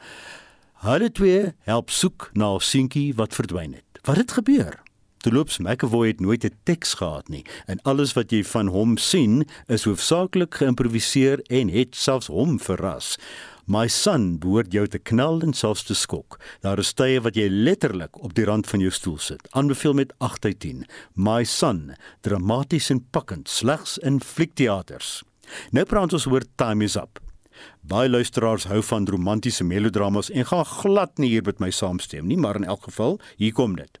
Hulle 0.80 1.10
twee 1.12 1.52
help 1.68 1.90
soek 1.90 2.30
na 2.32 2.54
'n 2.54 2.60
seentjie 2.60 3.14
wat 3.14 3.34
verdwyn 3.34 3.74
het. 3.74 4.00
Wat 4.04 4.16
het 4.16 4.32
gebeur? 4.32 4.89
Terloops 5.20 5.58
McAvoy 5.58 6.06
het 6.06 6.20
nooit 6.20 6.44
'n 6.44 6.56
teks 6.64 6.94
gehad 6.94 7.28
nie 7.28 7.44
en 7.66 7.82
alles 7.82 8.12
wat 8.12 8.30
jy 8.30 8.42
van 8.44 8.66
hom 8.66 8.96
sien 8.96 9.44
is 9.66 9.84
hoofsaaklik 9.84 10.54
geïmproviseer 10.54 11.40
en 11.50 11.68
het 11.68 11.94
selfs 11.96 12.26
hom 12.26 12.58
verras. 12.58 13.18
My 13.66 13.88
son 13.88 14.38
behoort 14.38 14.72
jou 14.72 14.86
te 14.86 14.98
knal 14.98 15.42
en 15.42 15.52
selfs 15.52 15.82
te 15.82 15.94
skok. 15.94 16.40
Daar 16.60 16.78
is 16.78 16.92
tye 16.92 17.20
wat 17.20 17.36
jy 17.36 17.48
letterlik 17.48 18.16
op 18.24 18.34
die 18.34 18.44
rand 18.44 18.66
van 18.66 18.80
jou 18.80 18.90
stoel 18.90 19.18
sit. 19.18 19.48
Aanbeveel 19.50 19.92
met 19.92 20.12
8 20.18 20.44
uit 20.44 20.60
10. 20.60 20.86
My 21.14 21.44
son, 21.44 21.94
dramaties 22.20 22.90
en 22.90 23.06
pakkend, 23.10 23.48
slegs 23.48 23.98
in 23.98 24.20
fliekteaters. 24.20 25.22
Nou 25.70 25.84
praat 25.84 26.12
ons 26.12 26.26
oor 26.26 26.42
Time 26.56 26.84
is 26.84 26.96
Up. 26.96 27.20
Baie 27.80 28.08
luisteraars 28.08 28.64
hou 28.64 28.82
van 28.82 29.06
romantiese 29.06 29.64
melodramas 29.64 30.30
en 30.30 30.46
gaan 30.46 30.64
glad 30.64 31.18
nie 31.18 31.28
hier 31.28 31.42
met 31.42 31.60
my 31.60 31.70
saamstem 31.70 32.26
nie, 32.26 32.38
maar 32.38 32.56
in 32.56 32.64
elk 32.64 32.82
geval, 32.82 33.20
hier 33.36 33.52
kom 33.52 33.76
dit. 33.76 34.00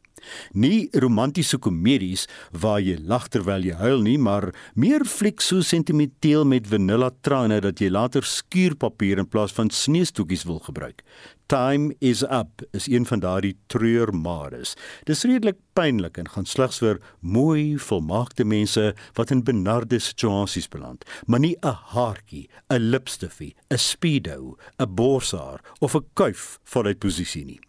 Nie 0.52 0.88
romantiese 0.92 1.58
komedies 1.58 2.26
waar 2.52 2.80
jy 2.80 2.98
lag 3.00 3.28
terwyl 3.28 3.64
jy 3.64 3.74
huil 3.80 4.02
nie, 4.02 4.18
maar 4.18 4.50
meer 4.74 5.04
fliek 5.04 5.40
so 5.40 5.60
sentimenteel 5.62 6.44
met 6.44 6.68
vanilla 6.70 7.10
trane 7.22 7.60
dat 7.60 7.80
jy 7.80 7.90
later 7.90 8.22
skuurpapier 8.26 9.18
in 9.18 9.28
plaas 9.28 9.52
van 9.52 9.70
sneeustoetjies 9.70 10.46
wil 10.48 10.60
gebruik. 10.64 11.04
Time 11.50 11.94
is 11.98 12.22
up 12.22 12.62
is 12.70 12.86
een 12.86 13.06
van 13.06 13.20
daardie 13.20 13.56
treurmares. 13.66 14.76
Dis 15.08 15.24
redelik 15.26 15.58
pynlik 15.74 16.20
en 16.22 16.28
gaan 16.30 16.46
slegs 16.46 16.78
vir 16.78 17.00
mooi, 17.20 17.74
volmaakte 17.78 18.46
mense 18.46 18.92
wat 19.18 19.32
in 19.34 19.42
benarde 19.42 19.98
situasies 19.98 20.70
beland, 20.70 21.04
maar 21.26 21.40
nie 21.40 21.56
'n 21.62 21.74
haartjie, 21.94 22.48
'n 22.70 22.90
lipstifie, 22.90 23.54
'n 23.70 23.78
speedo, 23.78 24.56
'n 24.78 24.94
borsaar 24.94 25.60
of 25.80 25.96
'n 25.96 26.06
kuif 26.14 26.58
voluit 26.64 26.98
posisie 26.98 27.44
nie. 27.44 27.60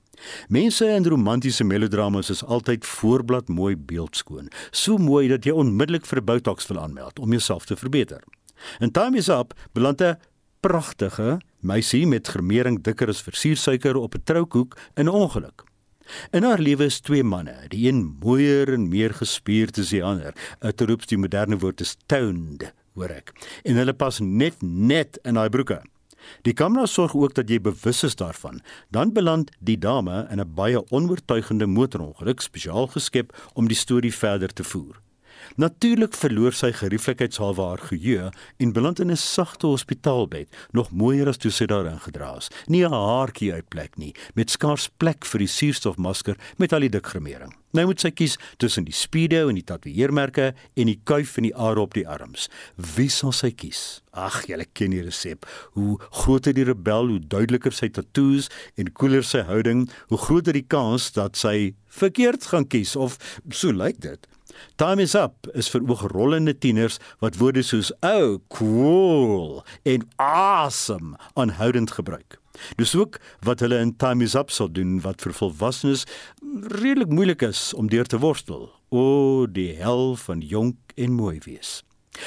Mense 0.49 0.85
in 0.85 1.05
romantiese 1.05 1.63
melodramas 1.63 2.29
is 2.29 2.43
altyd 2.43 2.85
voorblad 2.85 3.47
mooi 3.47 3.75
beeldskoon, 3.75 4.49
so 4.71 4.97
mooi 4.97 5.27
dat 5.27 5.45
jy 5.45 5.51
onmiddellik 5.51 6.05
vir 6.05 6.23
Botox 6.23 6.67
wil 6.67 6.79
aanmeld 6.79 7.19
om 7.19 7.31
jouself 7.31 7.65
te 7.65 7.75
verbeter. 7.75 8.23
In 8.79 8.91
Time 8.91 9.17
is 9.17 9.29
Up 9.29 9.53
beland 9.73 10.01
'n 10.01 10.17
pragtige 10.61 11.41
meisie 11.59 12.07
met 12.07 12.27
gremering 12.27 12.81
dikker 12.83 13.09
as 13.09 13.21
versuursuiker 13.21 13.95
op 13.95 14.15
'n 14.15 14.23
troukoek 14.23 14.77
in 14.95 15.05
'n 15.05 15.09
ongeluk. 15.09 15.63
In 16.31 16.43
haar 16.43 16.59
lewe 16.59 16.85
is 16.85 16.99
twee 16.99 17.23
manne, 17.23 17.55
die 17.71 17.87
een 17.87 18.17
mooier 18.19 18.73
en 18.73 18.89
meer 18.89 19.13
gespierd 19.13 19.77
as 19.77 19.89
die 19.89 20.03
ander. 20.03 20.33
'n 20.61 20.73
Teroops 20.75 21.07
die 21.07 21.17
moderne 21.17 21.57
woord 21.57 21.81
is 21.81 21.97
toned, 22.05 22.73
hoor 22.93 23.09
ek. 23.09 23.33
En 23.63 23.75
hulle 23.75 23.93
pas 23.93 24.19
net 24.19 24.61
net 24.61 25.19
in 25.23 25.33
daai 25.33 25.49
broeke. 25.49 25.81
Die 26.41 26.53
kamera 26.53 26.85
sorg 26.85 27.15
ook 27.15 27.33
dat 27.33 27.49
jy 27.49 27.61
bewus 27.61 28.03
is 28.03 28.15
daarvan. 28.15 28.61
Dan 28.89 29.13
beland 29.13 29.51
die 29.59 29.77
dame 29.77 30.27
in 30.31 30.39
'n 30.39 30.53
baie 30.53 30.81
onoortuigende 30.89 31.65
motorongeluk 31.65 32.41
spesiaal 32.41 32.87
geskep 32.87 33.49
om 33.53 33.67
die 33.67 33.77
storie 33.77 34.13
verder 34.13 34.53
te 34.53 34.63
voer. 34.63 35.01
Natuurlik 35.59 36.13
verloor 36.15 36.55
sy 36.55 36.69
gerieflikheidshalwe 36.71 37.63
haar 37.65 37.81
geheue 37.89 38.29
en 38.63 38.71
beland 38.71 38.99
in 39.03 39.11
'n 39.11 39.17
sagte 39.17 39.67
hospitaalbed, 39.67 40.47
nog 40.71 40.91
mooier 40.91 41.27
as 41.27 41.37
toe 41.37 41.51
sy 41.51 41.65
daarin 41.65 41.99
gedra 41.99 42.37
is. 42.37 42.49
Nie 42.67 42.85
'n 42.85 42.91
haartjie 42.91 43.53
uit 43.53 43.69
plek 43.69 43.97
nie, 43.97 44.15
met 44.33 44.49
skaars 44.49 44.89
plek 44.97 45.25
vir 45.25 45.39
die 45.39 45.47
suurstofmasker 45.47 46.37
met 46.57 46.73
al 46.73 46.79
die 46.79 46.89
dik 46.89 47.05
gremering. 47.05 47.53
Nou 47.71 47.85
moet 47.85 47.99
sy 47.99 48.11
kies 48.11 48.37
tussen 48.57 48.83
die 48.83 48.95
speedo 48.95 49.49
en 49.49 49.55
die 49.55 49.63
tatoeëermerke 49.63 50.53
en 50.75 50.85
die 50.85 50.99
kuif 51.03 51.37
en 51.37 51.43
die 51.43 51.55
are 51.55 51.79
op 51.79 51.93
die 51.93 52.07
arms. 52.07 52.49
Wie 52.75 53.09
sal 53.09 53.31
sy 53.31 53.51
kies? 53.51 54.01
Ag, 54.11 54.45
julle 54.47 54.65
ken 54.73 54.91
die 54.91 55.01
resep. 55.01 55.45
Hoe 55.71 55.99
groter 56.11 56.53
die 56.53 56.67
rebel, 56.67 57.07
hoe 57.07 57.19
duideliker 57.19 57.71
sy 57.71 57.89
tatoeërs 57.89 58.49
en 58.75 58.91
koeler 58.91 59.23
sy 59.23 59.45
houding, 59.47 59.89
hoe 60.07 60.17
groter 60.17 60.53
die 60.53 60.67
kans 60.67 61.11
dat 61.11 61.39
sy 61.39 61.73
verkeerd 61.87 62.45
gaan 62.51 62.67
kies 62.67 62.95
of 62.95 63.17
so 63.49 63.71
lyk 63.71 64.01
dit. 64.01 64.27
Time 64.75 65.01
is 65.01 65.15
up 65.15 65.47
is 65.53 65.69
vir 65.73 65.85
ogrollende 65.87 66.53
tieners 66.57 66.99
wat 67.23 67.37
woorde 67.41 67.63
soos 67.65 67.91
oh, 68.01 68.39
cool 68.53 69.63
en 69.83 70.05
awesome 70.17 71.17
aanhoudend 71.33 71.91
gebruik. 71.91 72.39
Dis 72.77 72.95
ook 72.95 73.19
wat 73.45 73.59
hulle 73.63 73.79
in 73.79 73.95
Time 73.97 74.23
is 74.23 74.35
up 74.35 74.51
sou 74.51 74.69
doen 74.71 74.99
wat 75.05 75.21
vir 75.23 75.33
volwassenes 75.35 76.05
redelik 76.81 77.09
moeilik 77.09 77.45
is 77.47 77.71
om 77.73 77.89
deur 77.89 78.05
te 78.05 78.19
worstel. 78.19 78.69
O, 78.91 79.47
die 79.47 79.71
hel 79.79 80.15
van 80.19 80.41
jonk 80.43 80.95
en 80.95 81.15
mooi 81.15 81.39
wees. 81.45 81.81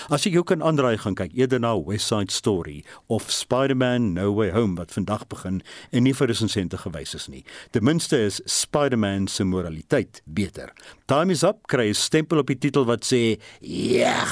As 0.09 0.25
ek 0.27 0.35
jou 0.37 0.45
kan 0.49 0.63
aanraai 0.65 0.97
gaan 1.03 1.17
kyk 1.19 1.35
eerder 1.37 1.61
na 1.61 1.75
West 1.77 2.09
Side 2.09 2.33
Story 2.33 2.85
of 3.13 3.31
Spider-Man 3.33 4.13
No 4.17 4.33
Way 4.35 4.51
Home 4.55 4.79
wat 4.81 4.95
vandag 4.95 5.27
begin 5.29 5.61
en 5.93 6.07
nie 6.07 6.15
vir 6.17 6.31
resensente 6.33 6.79
gewys 6.81 7.15
is 7.15 7.29
nie. 7.29 7.45
Ten 7.73 7.85
minste 7.85 8.19
is 8.19 8.41
Spider-Man 8.47 9.29
se 9.29 9.45
moraliteit 9.45 10.23
beter. 10.25 10.73
Time 11.07 11.33
is 11.33 11.45
up 11.45 11.67
kry 11.69 11.89
'n 11.91 11.95
stempel 11.95 12.39
op 12.39 12.47
die 12.47 12.59
titel 12.59 12.85
wat 12.85 13.05
sê 13.05 13.39
ja 13.61 14.25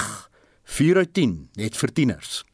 4 0.65 0.97
uit 0.97 1.15
10 1.15 1.49
net 1.57 1.77
vir 1.77 1.93
tieners. 1.93 2.45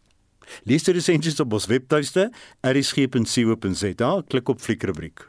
Lees 0.65 0.83
die 0.83 0.95
resensies 0.95 1.41
op 1.41 1.53
ons 1.53 1.67
webtuiste 1.67 2.31
erisg.co.za 2.63 4.23
klik 4.29 4.49
op 4.49 4.61
fliekrubriek. 4.61 5.29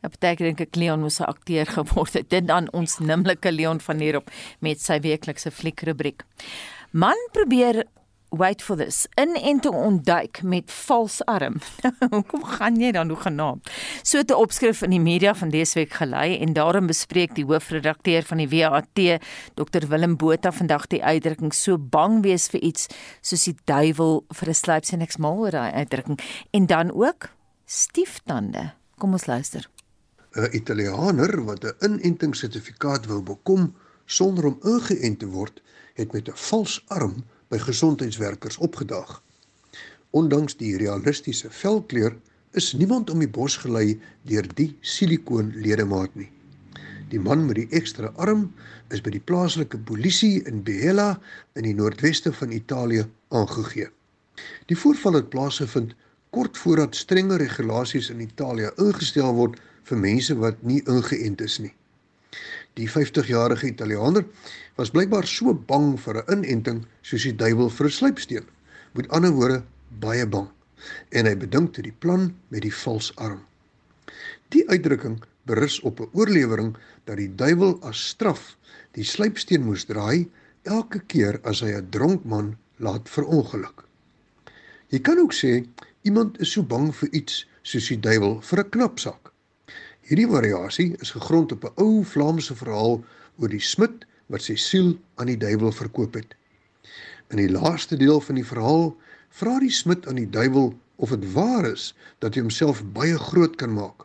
Ja, 0.00 0.08
beteken 0.08 0.50
dink 0.50 0.60
ek 0.60 0.76
Leon 0.76 1.00
moes 1.00 1.20
'n 1.20 1.28
akteur 1.28 1.66
geword 1.66 2.12
het. 2.12 2.30
Dit 2.30 2.46
dan 2.46 2.68
ons 2.72 2.98
nimmerlike 2.98 3.52
Leon 3.52 3.80
van 3.80 3.98
hierop 3.98 4.30
met 4.60 4.80
sy 4.80 5.00
weeklikse 5.00 5.50
fliekrubriek. 5.50 6.24
Man 6.90 7.28
probeer 7.30 7.84
wait 8.30 8.62
for 8.62 8.76
this 8.76 9.06
in 9.14 9.34
en 9.34 9.60
te 9.60 9.72
ontduik 9.72 10.42
met 10.42 10.72
vals 10.72 11.24
arm. 11.24 11.60
Hoekom 12.14 12.44
gaan 12.44 12.80
jy 12.82 12.90
dan 12.92 13.08
hoe 13.08 13.18
genaamd? 13.18 13.70
So 14.02 14.18
'n 14.18 14.34
opskrif 14.34 14.82
in 14.82 14.90
die 14.90 15.00
media 15.00 15.34
van 15.34 15.50
dese 15.50 15.78
week 15.78 15.92
gelei 15.92 16.38
en 16.38 16.52
daarin 16.52 16.86
bespreek 16.86 17.34
die 17.34 17.44
hoofredakteur 17.44 18.22
van 18.22 18.42
die 18.42 18.48
WAT, 18.48 19.20
Dr 19.54 19.86
Willem 19.86 20.16
Botha 20.16 20.52
vandag 20.52 20.86
die 20.86 21.02
uitdrukking 21.02 21.54
so 21.54 21.78
bang 21.78 22.22
wees 22.22 22.48
vir 22.48 22.60
iets 22.60 22.86
soos 23.20 23.44
die 23.44 23.56
duiwel 23.64 24.24
vir 24.34 24.48
'n 24.48 24.54
slyps 24.54 24.92
en 24.92 25.00
ek 25.00 25.12
smal 25.12 25.38
oor 25.38 25.50
daai 25.50 25.72
uitdrukking 25.72 26.18
en 26.50 26.66
dan 26.66 26.90
ook 26.90 27.30
stieftande. 27.66 28.72
Kom 28.98 29.12
ons 29.12 29.26
luister. 29.26 29.70
'n 30.34 30.50
Italianer 30.52 31.44
wat 31.44 31.64
'n 31.64 31.74
inentingssertifikaat 31.80 33.06
wou 33.06 33.22
bekom 33.22 33.74
sonder 34.06 34.46
om 34.46 34.58
ingeënt 34.62 35.18
te 35.18 35.26
word, 35.26 35.62
het 35.94 36.12
met 36.12 36.28
'n 36.28 36.36
vals 36.48 36.84
arm 36.88 37.24
by 37.48 37.58
gesondheidswerkers 37.58 38.56
opgedaag. 38.56 39.22
Ondanks 40.10 40.56
die 40.56 40.76
realistiese 40.76 41.50
velkleur 41.50 42.16
is 42.52 42.72
niemand 42.72 43.10
om 43.10 43.18
die 43.18 43.28
bos 43.28 43.56
gelei 43.56 44.00
deur 44.22 44.46
die 44.54 44.76
silikoon 44.80 45.52
ledemaat 45.54 46.14
nie. 46.14 46.30
Die 47.10 47.20
man 47.20 47.46
met 47.46 47.58
die 47.58 47.68
ekstra 47.70 48.12
arm 48.16 48.52
is 48.94 49.02
by 49.02 49.10
die 49.10 49.22
plaaslike 49.30 49.78
polisie 49.78 50.42
in 50.46 50.62
Biella 50.62 51.20
in 51.58 51.66
die 51.66 51.74
noordweste 51.74 52.32
van 52.32 52.52
Italië 52.54 53.06
aangegee. 53.28 53.88
Die 54.66 54.78
voorval 54.78 55.18
het 55.18 55.30
plaasgevind 55.30 55.94
kort 56.30 56.58
voordat 56.58 56.96
strenger 56.96 57.42
regulasies 57.42 58.10
in 58.10 58.22
Italië 58.22 58.70
ingestel 58.78 59.34
word 59.34 59.58
vir 59.90 59.98
mense 59.98 60.36
wat 60.38 60.62
nie 60.62 60.80
ingeënt 60.86 61.42
is 61.46 61.58
nie. 61.58 61.74
Die 62.78 62.86
50-jarige 62.88 63.66
Italianer 63.66 64.24
was 64.76 64.92
blykbaar 64.94 65.26
so 65.26 65.54
bang 65.54 65.98
vir 65.98 66.22
'n 66.22 66.44
inenting 66.44 66.86
soos 67.02 67.22
die 67.22 67.36
duiwel 67.36 67.70
vir 67.70 67.86
'n 67.86 67.96
sluipsteen. 67.98 68.46
Met 68.94 69.08
ander 69.08 69.32
woorde, 69.32 69.62
baie 69.98 70.26
bang. 70.26 70.48
En 71.10 71.26
hy 71.26 71.36
bedink 71.36 71.72
toe 71.74 71.82
die 71.82 71.98
plan 71.98 72.34
met 72.48 72.62
die 72.62 72.74
vals 72.74 73.16
arm. 73.16 73.42
Die 74.48 74.68
uitdrukking 74.68 75.22
berus 75.42 75.80
op 75.80 76.00
'n 76.00 76.10
oorlewering 76.12 76.76
dat 77.04 77.16
die 77.16 77.34
duiwel 77.34 77.82
as 77.82 78.08
straf 78.08 78.56
die 78.92 79.04
sluipsteen 79.04 79.64
moes 79.64 79.84
draai 79.84 80.28
elke 80.62 81.00
keer 81.06 81.40
as 81.42 81.60
hy 81.60 81.72
'n 81.74 81.90
dronk 81.90 82.24
man 82.24 82.56
laat 82.76 83.08
verongeluk. 83.08 83.84
Jy 84.88 84.98
kan 85.00 85.18
ook 85.18 85.34
sê 85.34 85.66
iemand 86.02 86.40
is 86.40 86.52
so 86.52 86.62
bang 86.62 86.94
vir 86.94 87.08
iets 87.12 87.46
soos 87.62 87.88
die 87.88 88.00
duiwel 88.00 88.40
vir 88.40 88.58
'n 88.58 88.70
knapsak. 88.70 89.29
Hierdie 90.10 90.26
variasie 90.26 90.88
is 90.98 91.12
gegrond 91.14 91.52
op 91.54 91.64
'n 91.64 91.76
ou 91.78 92.04
Vlaamse 92.04 92.54
verhaal 92.58 92.96
oor 93.38 93.48
die 93.48 93.62
smid 93.62 94.06
wat 94.26 94.42
sy 94.42 94.56
siel 94.58 94.88
aan 95.14 95.28
die 95.30 95.38
duiwel 95.38 95.70
verkoop 95.72 96.16
het. 96.18 96.34
In 97.30 97.38
die 97.38 97.50
laaste 97.50 97.96
deel 97.96 98.18
van 98.20 98.34
die 98.34 98.46
verhaal 98.48 98.90
vra 99.28 99.60
die 99.62 99.70
smid 99.70 100.08
aan 100.10 100.18
die 100.18 100.30
duiwel 100.30 100.74
of 100.96 101.14
dit 101.14 101.28
waar 101.32 101.68
is 101.68 101.94
dat 102.18 102.34
hy 102.34 102.42
homself 102.42 102.82
baie 102.96 103.18
groot 103.18 103.54
kan 103.56 103.70
maak. 103.70 104.02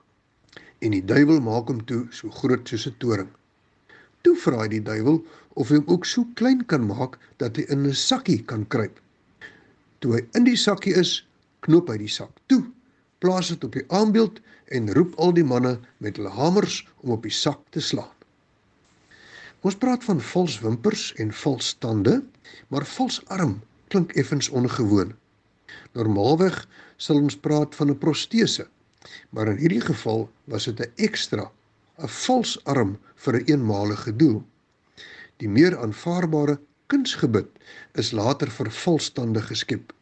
En 0.85 0.93
die 0.93 1.01
duiwel 1.01 1.41
maak 1.41 1.73
hom 1.73 1.81
toe 1.85 2.05
so 2.11 2.29
groot 2.29 2.69
soos 2.69 2.85
'n 2.85 2.95
toring. 3.01 3.33
Toe 4.21 4.35
vra 4.37 4.61
hy 4.61 4.67
die 4.77 4.85
duiwel 4.85 5.25
of 5.55 5.69
hy 5.69 5.81
hom 5.81 5.89
ook 5.89 6.05
so 6.05 6.27
klein 6.35 6.65
kan 6.65 6.85
maak 6.85 7.17
dat 7.37 7.57
hy 7.57 7.65
in 7.67 7.87
'n 7.87 7.93
sakkie 7.93 8.43
kan 8.45 8.67
kruip. 8.67 9.01
Toe 9.99 10.13
hy 10.13 10.21
in 10.37 10.43
die 10.43 10.57
sakkie 10.57 10.93
is, 10.93 11.25
knoop 11.61 11.89
hy 11.89 11.97
die 11.97 12.13
sak 12.13 12.29
toe, 12.45 12.61
plaas 13.25 13.49
dit 13.49 13.63
op 13.65 13.73
die 13.73 13.85
aambeeld 13.89 14.37
en 14.77 14.91
roep 14.93 15.15
al 15.21 15.33
die 15.33 15.45
manne 15.45 15.79
met 15.97 16.19
hulle 16.19 16.29
hamers 16.37 16.83
om 17.01 17.15
op 17.15 17.23
die 17.25 17.33
sak 17.33 17.63
te 17.73 17.81
slaan. 17.81 18.13
Ons 19.65 19.77
praat 19.81 20.03
van 20.05 20.21
vals 20.21 20.59
wimpers 20.61 21.07
en 21.21 21.31
vals 21.33 21.71
tande, 21.81 22.19
maar 22.69 22.85
vals 22.85 23.17
arm 23.33 23.55
klink 23.89 24.13
effens 24.21 24.49
ongewoon. 24.53 25.15
Normaalweg 25.97 26.59
sal 27.01 27.23
ons 27.23 27.37
praat 27.47 27.73
van 27.75 27.89
'n 27.89 27.97
protese, 27.97 28.67
maar 29.29 29.49
in 29.49 29.57
hierdie 29.57 29.81
geval 29.81 30.29
was 30.45 30.69
dit 30.69 30.79
'n 30.79 30.91
ekstra, 31.07 31.51
'n 31.97 32.07
vals 32.07 32.63
arm 32.63 32.97
vir 33.15 33.33
'n 33.33 33.39
een 33.39 33.47
eenmalige 33.47 34.15
doel. 34.15 34.43
Die 35.37 35.49
meer 35.49 35.77
aanvaarbare 35.77 36.59
kunsgebit 36.87 37.49
is 37.93 38.11
later 38.11 38.51
vir 38.51 38.71
valstande 38.71 39.41
geskep. 39.41 39.93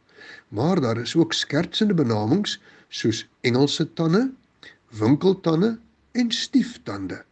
Maar 0.48 0.80
daar 0.80 0.98
is 0.98 1.16
ook 1.16 1.32
skertsende 1.32 1.94
benamings 1.94 2.60
soos 2.88 3.24
Engelse 3.40 3.86
tande, 3.94 4.32
winkeltande 4.88 5.78
en 6.12 6.30
stieftande. 6.30 7.24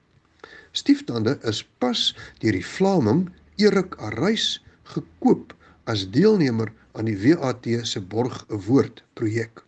Stieftande 0.73 1.39
is 1.49 1.63
pas 1.79 2.15
deur 2.41 2.57
die 2.57 2.67
Vlaming 2.67 3.27
Erik 3.61 3.97
Areis 4.01 4.63
gekoop 4.95 5.53
as 5.85 6.07
deelnemer 6.11 6.73
aan 6.93 7.09
die 7.09 7.19
WAT 7.25 7.67
se 7.85 8.01
borg 8.01 8.45
'n 8.49 8.61
woord 8.67 9.05
projek. 9.15 9.65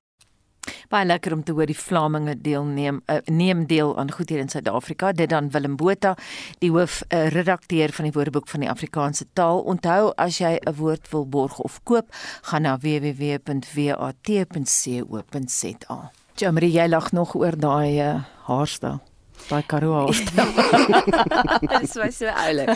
Baie 0.95 1.09
lekker 1.09 1.33
om 1.35 1.41
te 1.43 1.51
hoor 1.51 1.67
die 1.67 1.75
Vlaminge 1.75 2.37
deelneem 2.39 3.01
uh, 3.11 3.17
neem 3.27 3.67
deel 3.67 3.99
aan 3.99 4.13
goed 4.15 4.29
hier 4.31 4.39
in 4.39 4.49
Suid-Afrika. 4.49 5.11
Dit 5.13 5.33
dan 5.33 5.51
Willem 5.51 5.75
Botha, 5.77 6.15
die 6.63 6.71
hoof 6.71 7.03
uh, 7.09 7.27
redakteur 7.35 7.91
van 7.97 8.05
die 8.07 8.15
Woordeboek 8.15 8.47
van 8.53 8.61
die 8.63 8.71
Afrikaanse 8.71 9.27
taal. 9.35 9.59
Onthou 9.67 10.13
as 10.15 10.39
jy 10.39 10.55
'n 10.63 10.75
woord 10.79 11.11
wil 11.11 11.27
borg 11.27 11.59
of 11.59 11.83
koop, 11.83 12.07
gaan 12.47 12.63
na 12.63 12.79
www.wat.co.za. 12.79 13.43
Jamie, 16.35 16.71
jy 16.71 16.87
lag 16.87 17.13
nog 17.13 17.35
oor 17.35 17.59
daai 17.59 17.99
uh, 17.99 18.23
haarstyl. 18.47 19.03
Daai 19.49 19.63
Karoo. 19.67 20.07
Dit 21.61 21.83
is 21.83 22.17
so 22.17 22.27
oulik. 22.27 22.71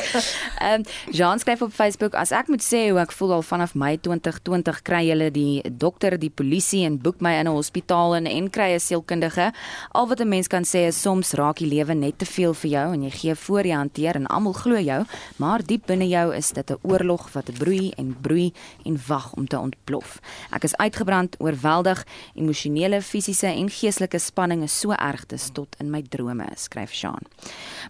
Ehm 0.61 0.83
Jean 1.11 1.39
skryf 1.39 1.63
op 1.63 1.73
Facebook 1.73 2.15
as 2.15 2.33
ek 2.33 2.49
moet 2.49 2.63
sê 2.65 2.89
hoe 2.91 3.01
ek 3.01 3.13
voel 3.17 3.33
al 3.39 3.45
vanaf 3.47 3.75
Mei 3.75 3.97
2020 3.97 4.83
kry 4.85 5.03
hulle 5.09 5.31
die 5.33 5.63
dokter, 5.71 6.19
die 6.21 6.31
polisie 6.31 6.85
en 6.87 6.99
boek 7.01 7.23
my 7.25 7.35
in 7.41 7.49
'n 7.49 7.57
hospitaal 7.57 8.17
en 8.17 8.27
en 8.27 8.51
kry 8.51 8.75
'n 8.75 8.81
sielkundige. 8.81 9.53
Al 9.93 10.09
wat 10.09 10.21
'n 10.21 10.29
mens 10.29 10.49
kan 10.49 10.65
sê 10.65 10.87
is 10.89 11.01
soms 11.01 11.33
raak 11.33 11.57
die 11.59 11.69
lewe 11.69 11.95
net 11.95 12.19
te 12.19 12.27
veel 12.27 12.55
vir 12.55 12.71
jou 12.71 12.93
en 12.93 13.03
jy 13.03 13.11
gee 13.11 13.35
voor 13.35 13.65
jy 13.65 13.77
hanteer 13.77 14.15
en 14.15 14.27
almal 14.27 14.53
glo 14.53 14.79
jou, 14.79 15.05
maar 15.37 15.63
diep 15.63 15.87
binne 15.87 16.09
jou 16.09 16.35
is 16.35 16.51
dit 16.53 16.71
'n 16.71 16.79
oorlog 16.83 17.33
wat 17.33 17.59
broei 17.59 17.93
en 17.97 18.17
broei 18.21 18.53
en 18.85 19.01
wag 19.09 19.33
om 19.33 19.47
te 19.47 19.59
ontplof. 19.59 20.21
Ek 20.53 20.65
is 20.65 20.77
uitgebrand, 20.77 21.37
oorweldig, 21.39 22.05
emosionele, 22.35 23.03
fisiese 23.03 23.47
en 23.47 23.71
geestelike 23.71 24.19
spanning 24.19 24.63
is 24.63 24.79
so 24.81 24.93
erg 24.93 25.27
dis 25.27 25.51
tot 25.53 25.77
in 25.81 25.91
my 25.91 26.03
drome 26.03 26.45
skryf 26.59 26.93
Sean. 26.93 27.23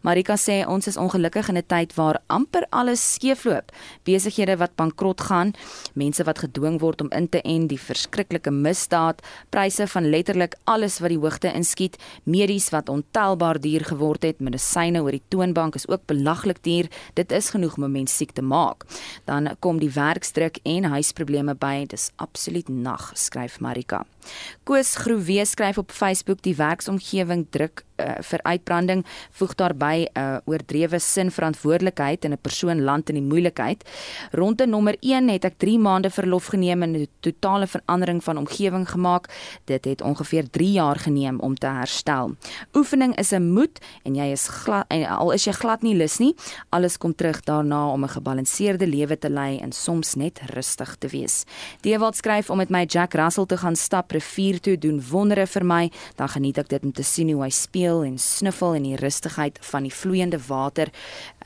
Marika 0.03 0.37
sê 0.37 0.67
ons 0.67 0.87
is 0.87 0.97
ongelukkig 0.97 1.49
in 1.49 1.57
'n 1.57 1.67
tyd 1.67 1.95
waar 1.95 2.21
amper 2.29 2.67
alles 2.71 3.15
skeefloop. 3.15 3.73
Besighede 4.05 4.57
wat 4.59 4.77
bankrot 4.77 5.21
gaan, 5.21 5.55
mense 5.95 6.25
wat 6.25 6.39
gedwing 6.39 6.81
word 6.81 7.01
om 7.01 7.11
in 7.11 7.29
te 7.29 7.41
en, 7.43 7.67
die 7.67 7.81
verskriklike 7.81 8.51
misdaad, 8.51 9.23
pryse 9.51 9.87
van 9.87 10.11
letterlik 10.11 10.55
alles 10.65 10.99
wat 10.99 11.09
die 11.09 11.19
hoogte 11.19 11.53
inskiet, 11.53 11.97
medies 12.25 12.71
wat 12.71 12.89
ontelbaar 12.89 13.61
duur 13.61 13.85
geword 13.85 14.23
het, 14.23 14.41
medisyne 14.41 15.03
oor 15.03 15.11
die 15.11 15.23
toonbank 15.29 15.75
is 15.75 15.89
ook 15.89 16.07
belaglik 16.07 16.63
duur. 16.63 16.89
Dit 17.15 17.33
is 17.33 17.51
genoeg 17.51 17.77
om 17.77 17.85
'n 17.85 17.93
mens 17.93 18.17
siek 18.17 18.33
te 18.33 18.43
maak. 18.43 18.85
Dan 19.25 19.57
kom 19.61 19.79
die 19.79 19.91
werksdruk 19.91 20.59
en 20.63 20.85
huisprobleme 20.85 21.55
by. 21.55 21.85
Dis 21.87 22.11
absoluut 22.17 22.69
nag, 22.69 23.13
skryf 23.15 23.61
Marika. 23.61 24.05
Koos 24.65 24.97
Groewe 24.97 25.45
skryf 25.45 25.79
op 25.79 25.93
Facebook 25.93 26.43
die 26.43 26.57
werksomgewing 26.57 27.47
druk 27.51 27.85
uh, 27.99 28.15
vir 28.21 28.43
uitbranding 28.43 29.05
voeg 29.31 29.55
daarby 29.55 30.07
'n 30.07 30.19
uh, 30.19 30.37
oordrewe 30.47 30.99
sin 30.99 31.31
verantwoordelikheid 31.31 32.25
en 32.25 32.33
'n 32.33 32.39
persoon 32.41 32.83
land 32.83 33.09
in 33.09 33.15
die 33.15 33.29
moeilikheid. 33.33 33.85
Rondte 34.33 34.67
nommer 34.67 34.97
1 35.01 35.29
het 35.29 35.45
ek 35.45 35.59
3 35.59 35.79
maande 35.79 36.11
verlof 36.11 36.47
geneem 36.47 36.83
en 36.83 36.97
'n 36.97 37.09
totale 37.21 37.67
verandering 37.67 38.25
van 38.25 38.37
omgewing 38.37 38.89
gemaak. 38.91 39.29
Dit 39.65 39.85
het 39.85 40.01
ongeveer 40.01 40.51
3 40.51 40.73
jaar 40.73 40.97
geneem 40.97 41.41
om 41.41 41.55
te 41.55 41.67
herstel. 41.67 42.37
Oefening 42.75 43.17
is 43.17 43.33
'n 43.33 43.53
moed 43.53 43.79
en 44.05 44.15
jy 44.15 44.33
is 44.33 44.49
glad 44.49 44.85
en 44.89 45.07
al 45.07 45.33
is 45.33 45.45
jy 45.45 45.53
glad 45.53 45.83
nie 45.83 45.95
lus 45.95 46.19
nie, 46.19 46.35
alles 46.69 46.99
kom 46.99 47.15
terug 47.15 47.41
daarna 47.45 47.91
om 47.91 48.05
'n 48.05 48.09
gebalanseerde 48.09 48.87
lewe 48.87 49.19
te 49.19 49.31
lei 49.31 49.59
en 49.59 49.73
soms 49.73 50.15
net 50.15 50.41
rustig 50.55 50.97
te 50.99 51.09
wees. 51.09 51.45
Dewald 51.81 52.17
skryf 52.17 52.51
om 52.51 52.57
met 52.57 52.71
my 52.71 52.85
Jack 52.85 53.15
Russell 53.15 53.47
te 53.47 53.57
gaan 53.57 53.77
stap 53.77 54.11
rivier 54.11 54.61
toe 54.61 54.79
doen 54.79 55.03
wondere 55.11 55.47
vir 55.47 55.65
my, 55.65 55.91
dan 56.17 56.29
geniet 56.29 56.59
ek 56.59 56.69
dit 56.69 56.85
om 56.85 56.93
te 56.93 57.03
sien 57.03 57.31
hoe 57.31 57.43
hy 57.43 57.51
speel 57.51 57.88
en 57.89 58.19
snuffel 58.19 58.75
in 58.79 58.87
die 58.87 58.97
rustigheid 58.97 59.59
van 59.71 59.87
die 59.87 59.95
vloeiende 59.95 60.41
water 60.49 60.91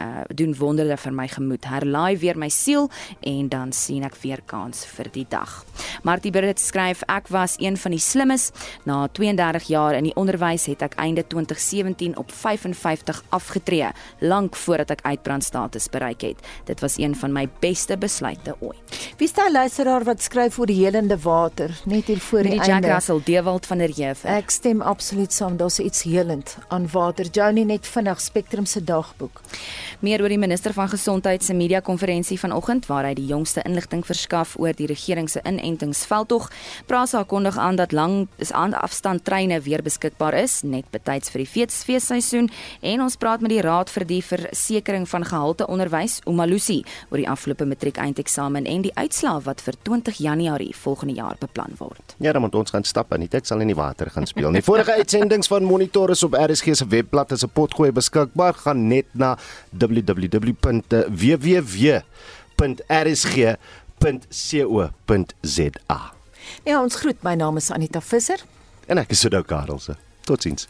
uh 0.01 0.22
doen 0.32 0.55
wondere 0.59 0.97
vir 0.97 1.12
my 1.12 1.26
gemoed. 1.28 1.66
Herlaai 1.68 2.18
weer 2.18 2.38
my 2.38 2.49
siel 2.49 2.88
en 3.20 3.49
dan 3.53 3.72
sien 3.72 4.05
ek 4.07 4.16
weer 4.22 4.40
kans 4.47 4.84
vir 4.95 5.11
die 5.12 5.26
dag. 5.28 5.62
Martie 6.03 6.32
Burrit 6.32 6.61
skryf 6.61 7.03
ek 7.09 7.28
was 7.34 7.57
een 7.61 7.76
van 7.76 7.95
die 7.95 8.01
slimmes. 8.01 8.51
Na 8.88 9.07
32 9.12 9.68
jaar 9.68 9.97
in 9.99 10.09
die 10.09 10.14
onderwys 10.16 10.66
het 10.70 10.82
ek 10.82 10.97
einde 11.03 11.24
2017 11.26 12.16
op 12.20 12.32
55 12.32 13.22
afgetree, 13.30 13.93
lank 14.20 14.57
voordat 14.57 14.97
ek 14.97 15.05
uitbrandstatus 15.07 15.88
bereik 15.93 16.24
het. 16.26 16.40
Dit 16.68 16.80
was 16.80 16.99
een 16.99 17.14
van 17.18 17.32
my 17.32 17.47
beste 17.61 17.97
besluite 17.97 18.57
ooit. 18.61 18.80
Wie 19.20 19.28
staan 19.28 19.53
luisteraar 19.53 20.05
wat 20.09 20.22
skryf 20.22 20.59
oor 20.59 20.70
die 20.70 20.80
helende 20.80 21.18
water 21.22 21.70
net 21.84 22.09
hier 22.11 22.20
voor 22.20 22.47
die, 22.47 22.57
die 22.57 22.66
Jack 22.66 22.84
Russell 22.84 23.20
Dewald 23.24 23.66
van 23.66 23.78
der 23.78 23.90
Jeff. 23.90 24.24
Ek 24.24 24.51
stem 24.51 24.80
absoluut 24.80 25.32
saam. 25.32 25.57
Daar's 25.61 25.78
iets 25.78 26.03
helend 26.03 26.32
aan 26.68 26.89
water. 26.93 27.26
Johnny 27.30 27.62
net 27.62 27.87
vinnig 27.87 28.20
Spectrum 28.20 28.66
se 28.66 28.80
dagboek. 28.85 29.41
Meer 30.01 30.22
oor 30.22 30.33
die 30.33 30.39
minister 30.39 30.72
van 30.72 30.89
gesondheid 30.89 31.45
se 31.45 31.55
media 31.55 31.80
konferensie 31.80 32.39
vanoggend 32.41 32.87
waar 32.87 33.05
hy 33.05 33.14
die 33.14 33.26
jongste 33.26 33.62
inligting 33.68 34.05
verskaf 34.07 34.55
oor 34.59 34.72
die 34.74 34.87
regering 34.87 35.28
se 35.30 35.41
inentingsveldtog. 35.45 36.49
Prasa 36.87 37.22
kondig 37.28 37.59
aan 37.59 37.76
dat 37.76 37.93
lang 37.93 38.28
is 38.37 38.53
aan 38.53 38.74
afstand 38.74 39.24
treine 39.24 39.61
weer 39.61 39.83
beskikbaar 39.83 40.35
is 40.41 40.62
net 40.62 40.89
betyds 40.91 41.30
vir 41.30 41.45
die 41.45 41.66
feesseisoen 41.76 42.51
en 42.80 43.05
ons 43.05 43.16
praat 43.16 43.45
met 43.45 43.53
die 43.53 43.61
raad 43.62 43.91
vir 43.91 44.07
die 44.09 44.22
versekering 44.24 45.09
van 45.09 45.28
gehalte 45.28 45.66
onderwys 45.66 46.20
Omalusi 46.24 46.80
oor 47.11 47.20
die 47.20 47.28
afgelope 47.28 47.66
matriek 47.68 48.01
eindeksamen 48.03 48.66
en 48.66 48.83
die 48.89 48.95
uitslae 48.97 49.43
wat 49.45 49.61
vir 49.61 49.78
20 49.85 50.18
Januarie 50.24 50.72
volgende 50.76 51.14
jaar 51.20 51.37
beplan 51.41 51.76
word. 51.78 52.16
Ja, 52.18 52.33
dan 52.33 52.43
moet 52.43 52.55
ons 52.55 52.70
gaan 52.70 52.85
stap 52.85 53.12
en 53.12 53.26
dit 53.26 53.47
sal 53.47 53.61
in 53.61 53.70
die 53.70 53.78
water 53.78 54.11
gaan 54.11 54.26
speel. 54.26 54.51
Die 54.53 54.64
vorige 54.64 54.99
uitsendings 54.99 55.51
van 55.53 55.64
Monitor 55.64 56.11
is 56.11 56.22
op 56.23 56.35
RSG 56.35 56.75
se 56.75 56.87
webblad 56.87 57.33
as 57.33 57.43
'n 57.45 57.51
potgooi 57.53 57.93
beskikbaar. 57.93 58.55
Gaan 58.55 58.87
net 58.87 59.07
na 59.12 59.39
www.rsg.co.za. 59.70 60.12
Ja, 66.64 66.83
ons 66.83 66.95
groet. 66.95 67.23
My 67.23 67.35
naam 67.35 67.57
is 67.57 67.70
Anita 67.70 68.01
Visser 68.01 68.41
en 68.87 68.99
ek 68.99 69.11
is 69.11 69.20
Sudo 69.20 69.43
Karelse. 69.43 69.97
Totsiens. 70.27 70.68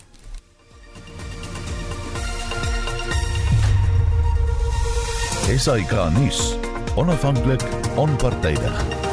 Esai 5.52 5.82
Kahnis, 5.84 6.54
onafhanklik, 6.96 7.62
onpartydig. 7.96 9.11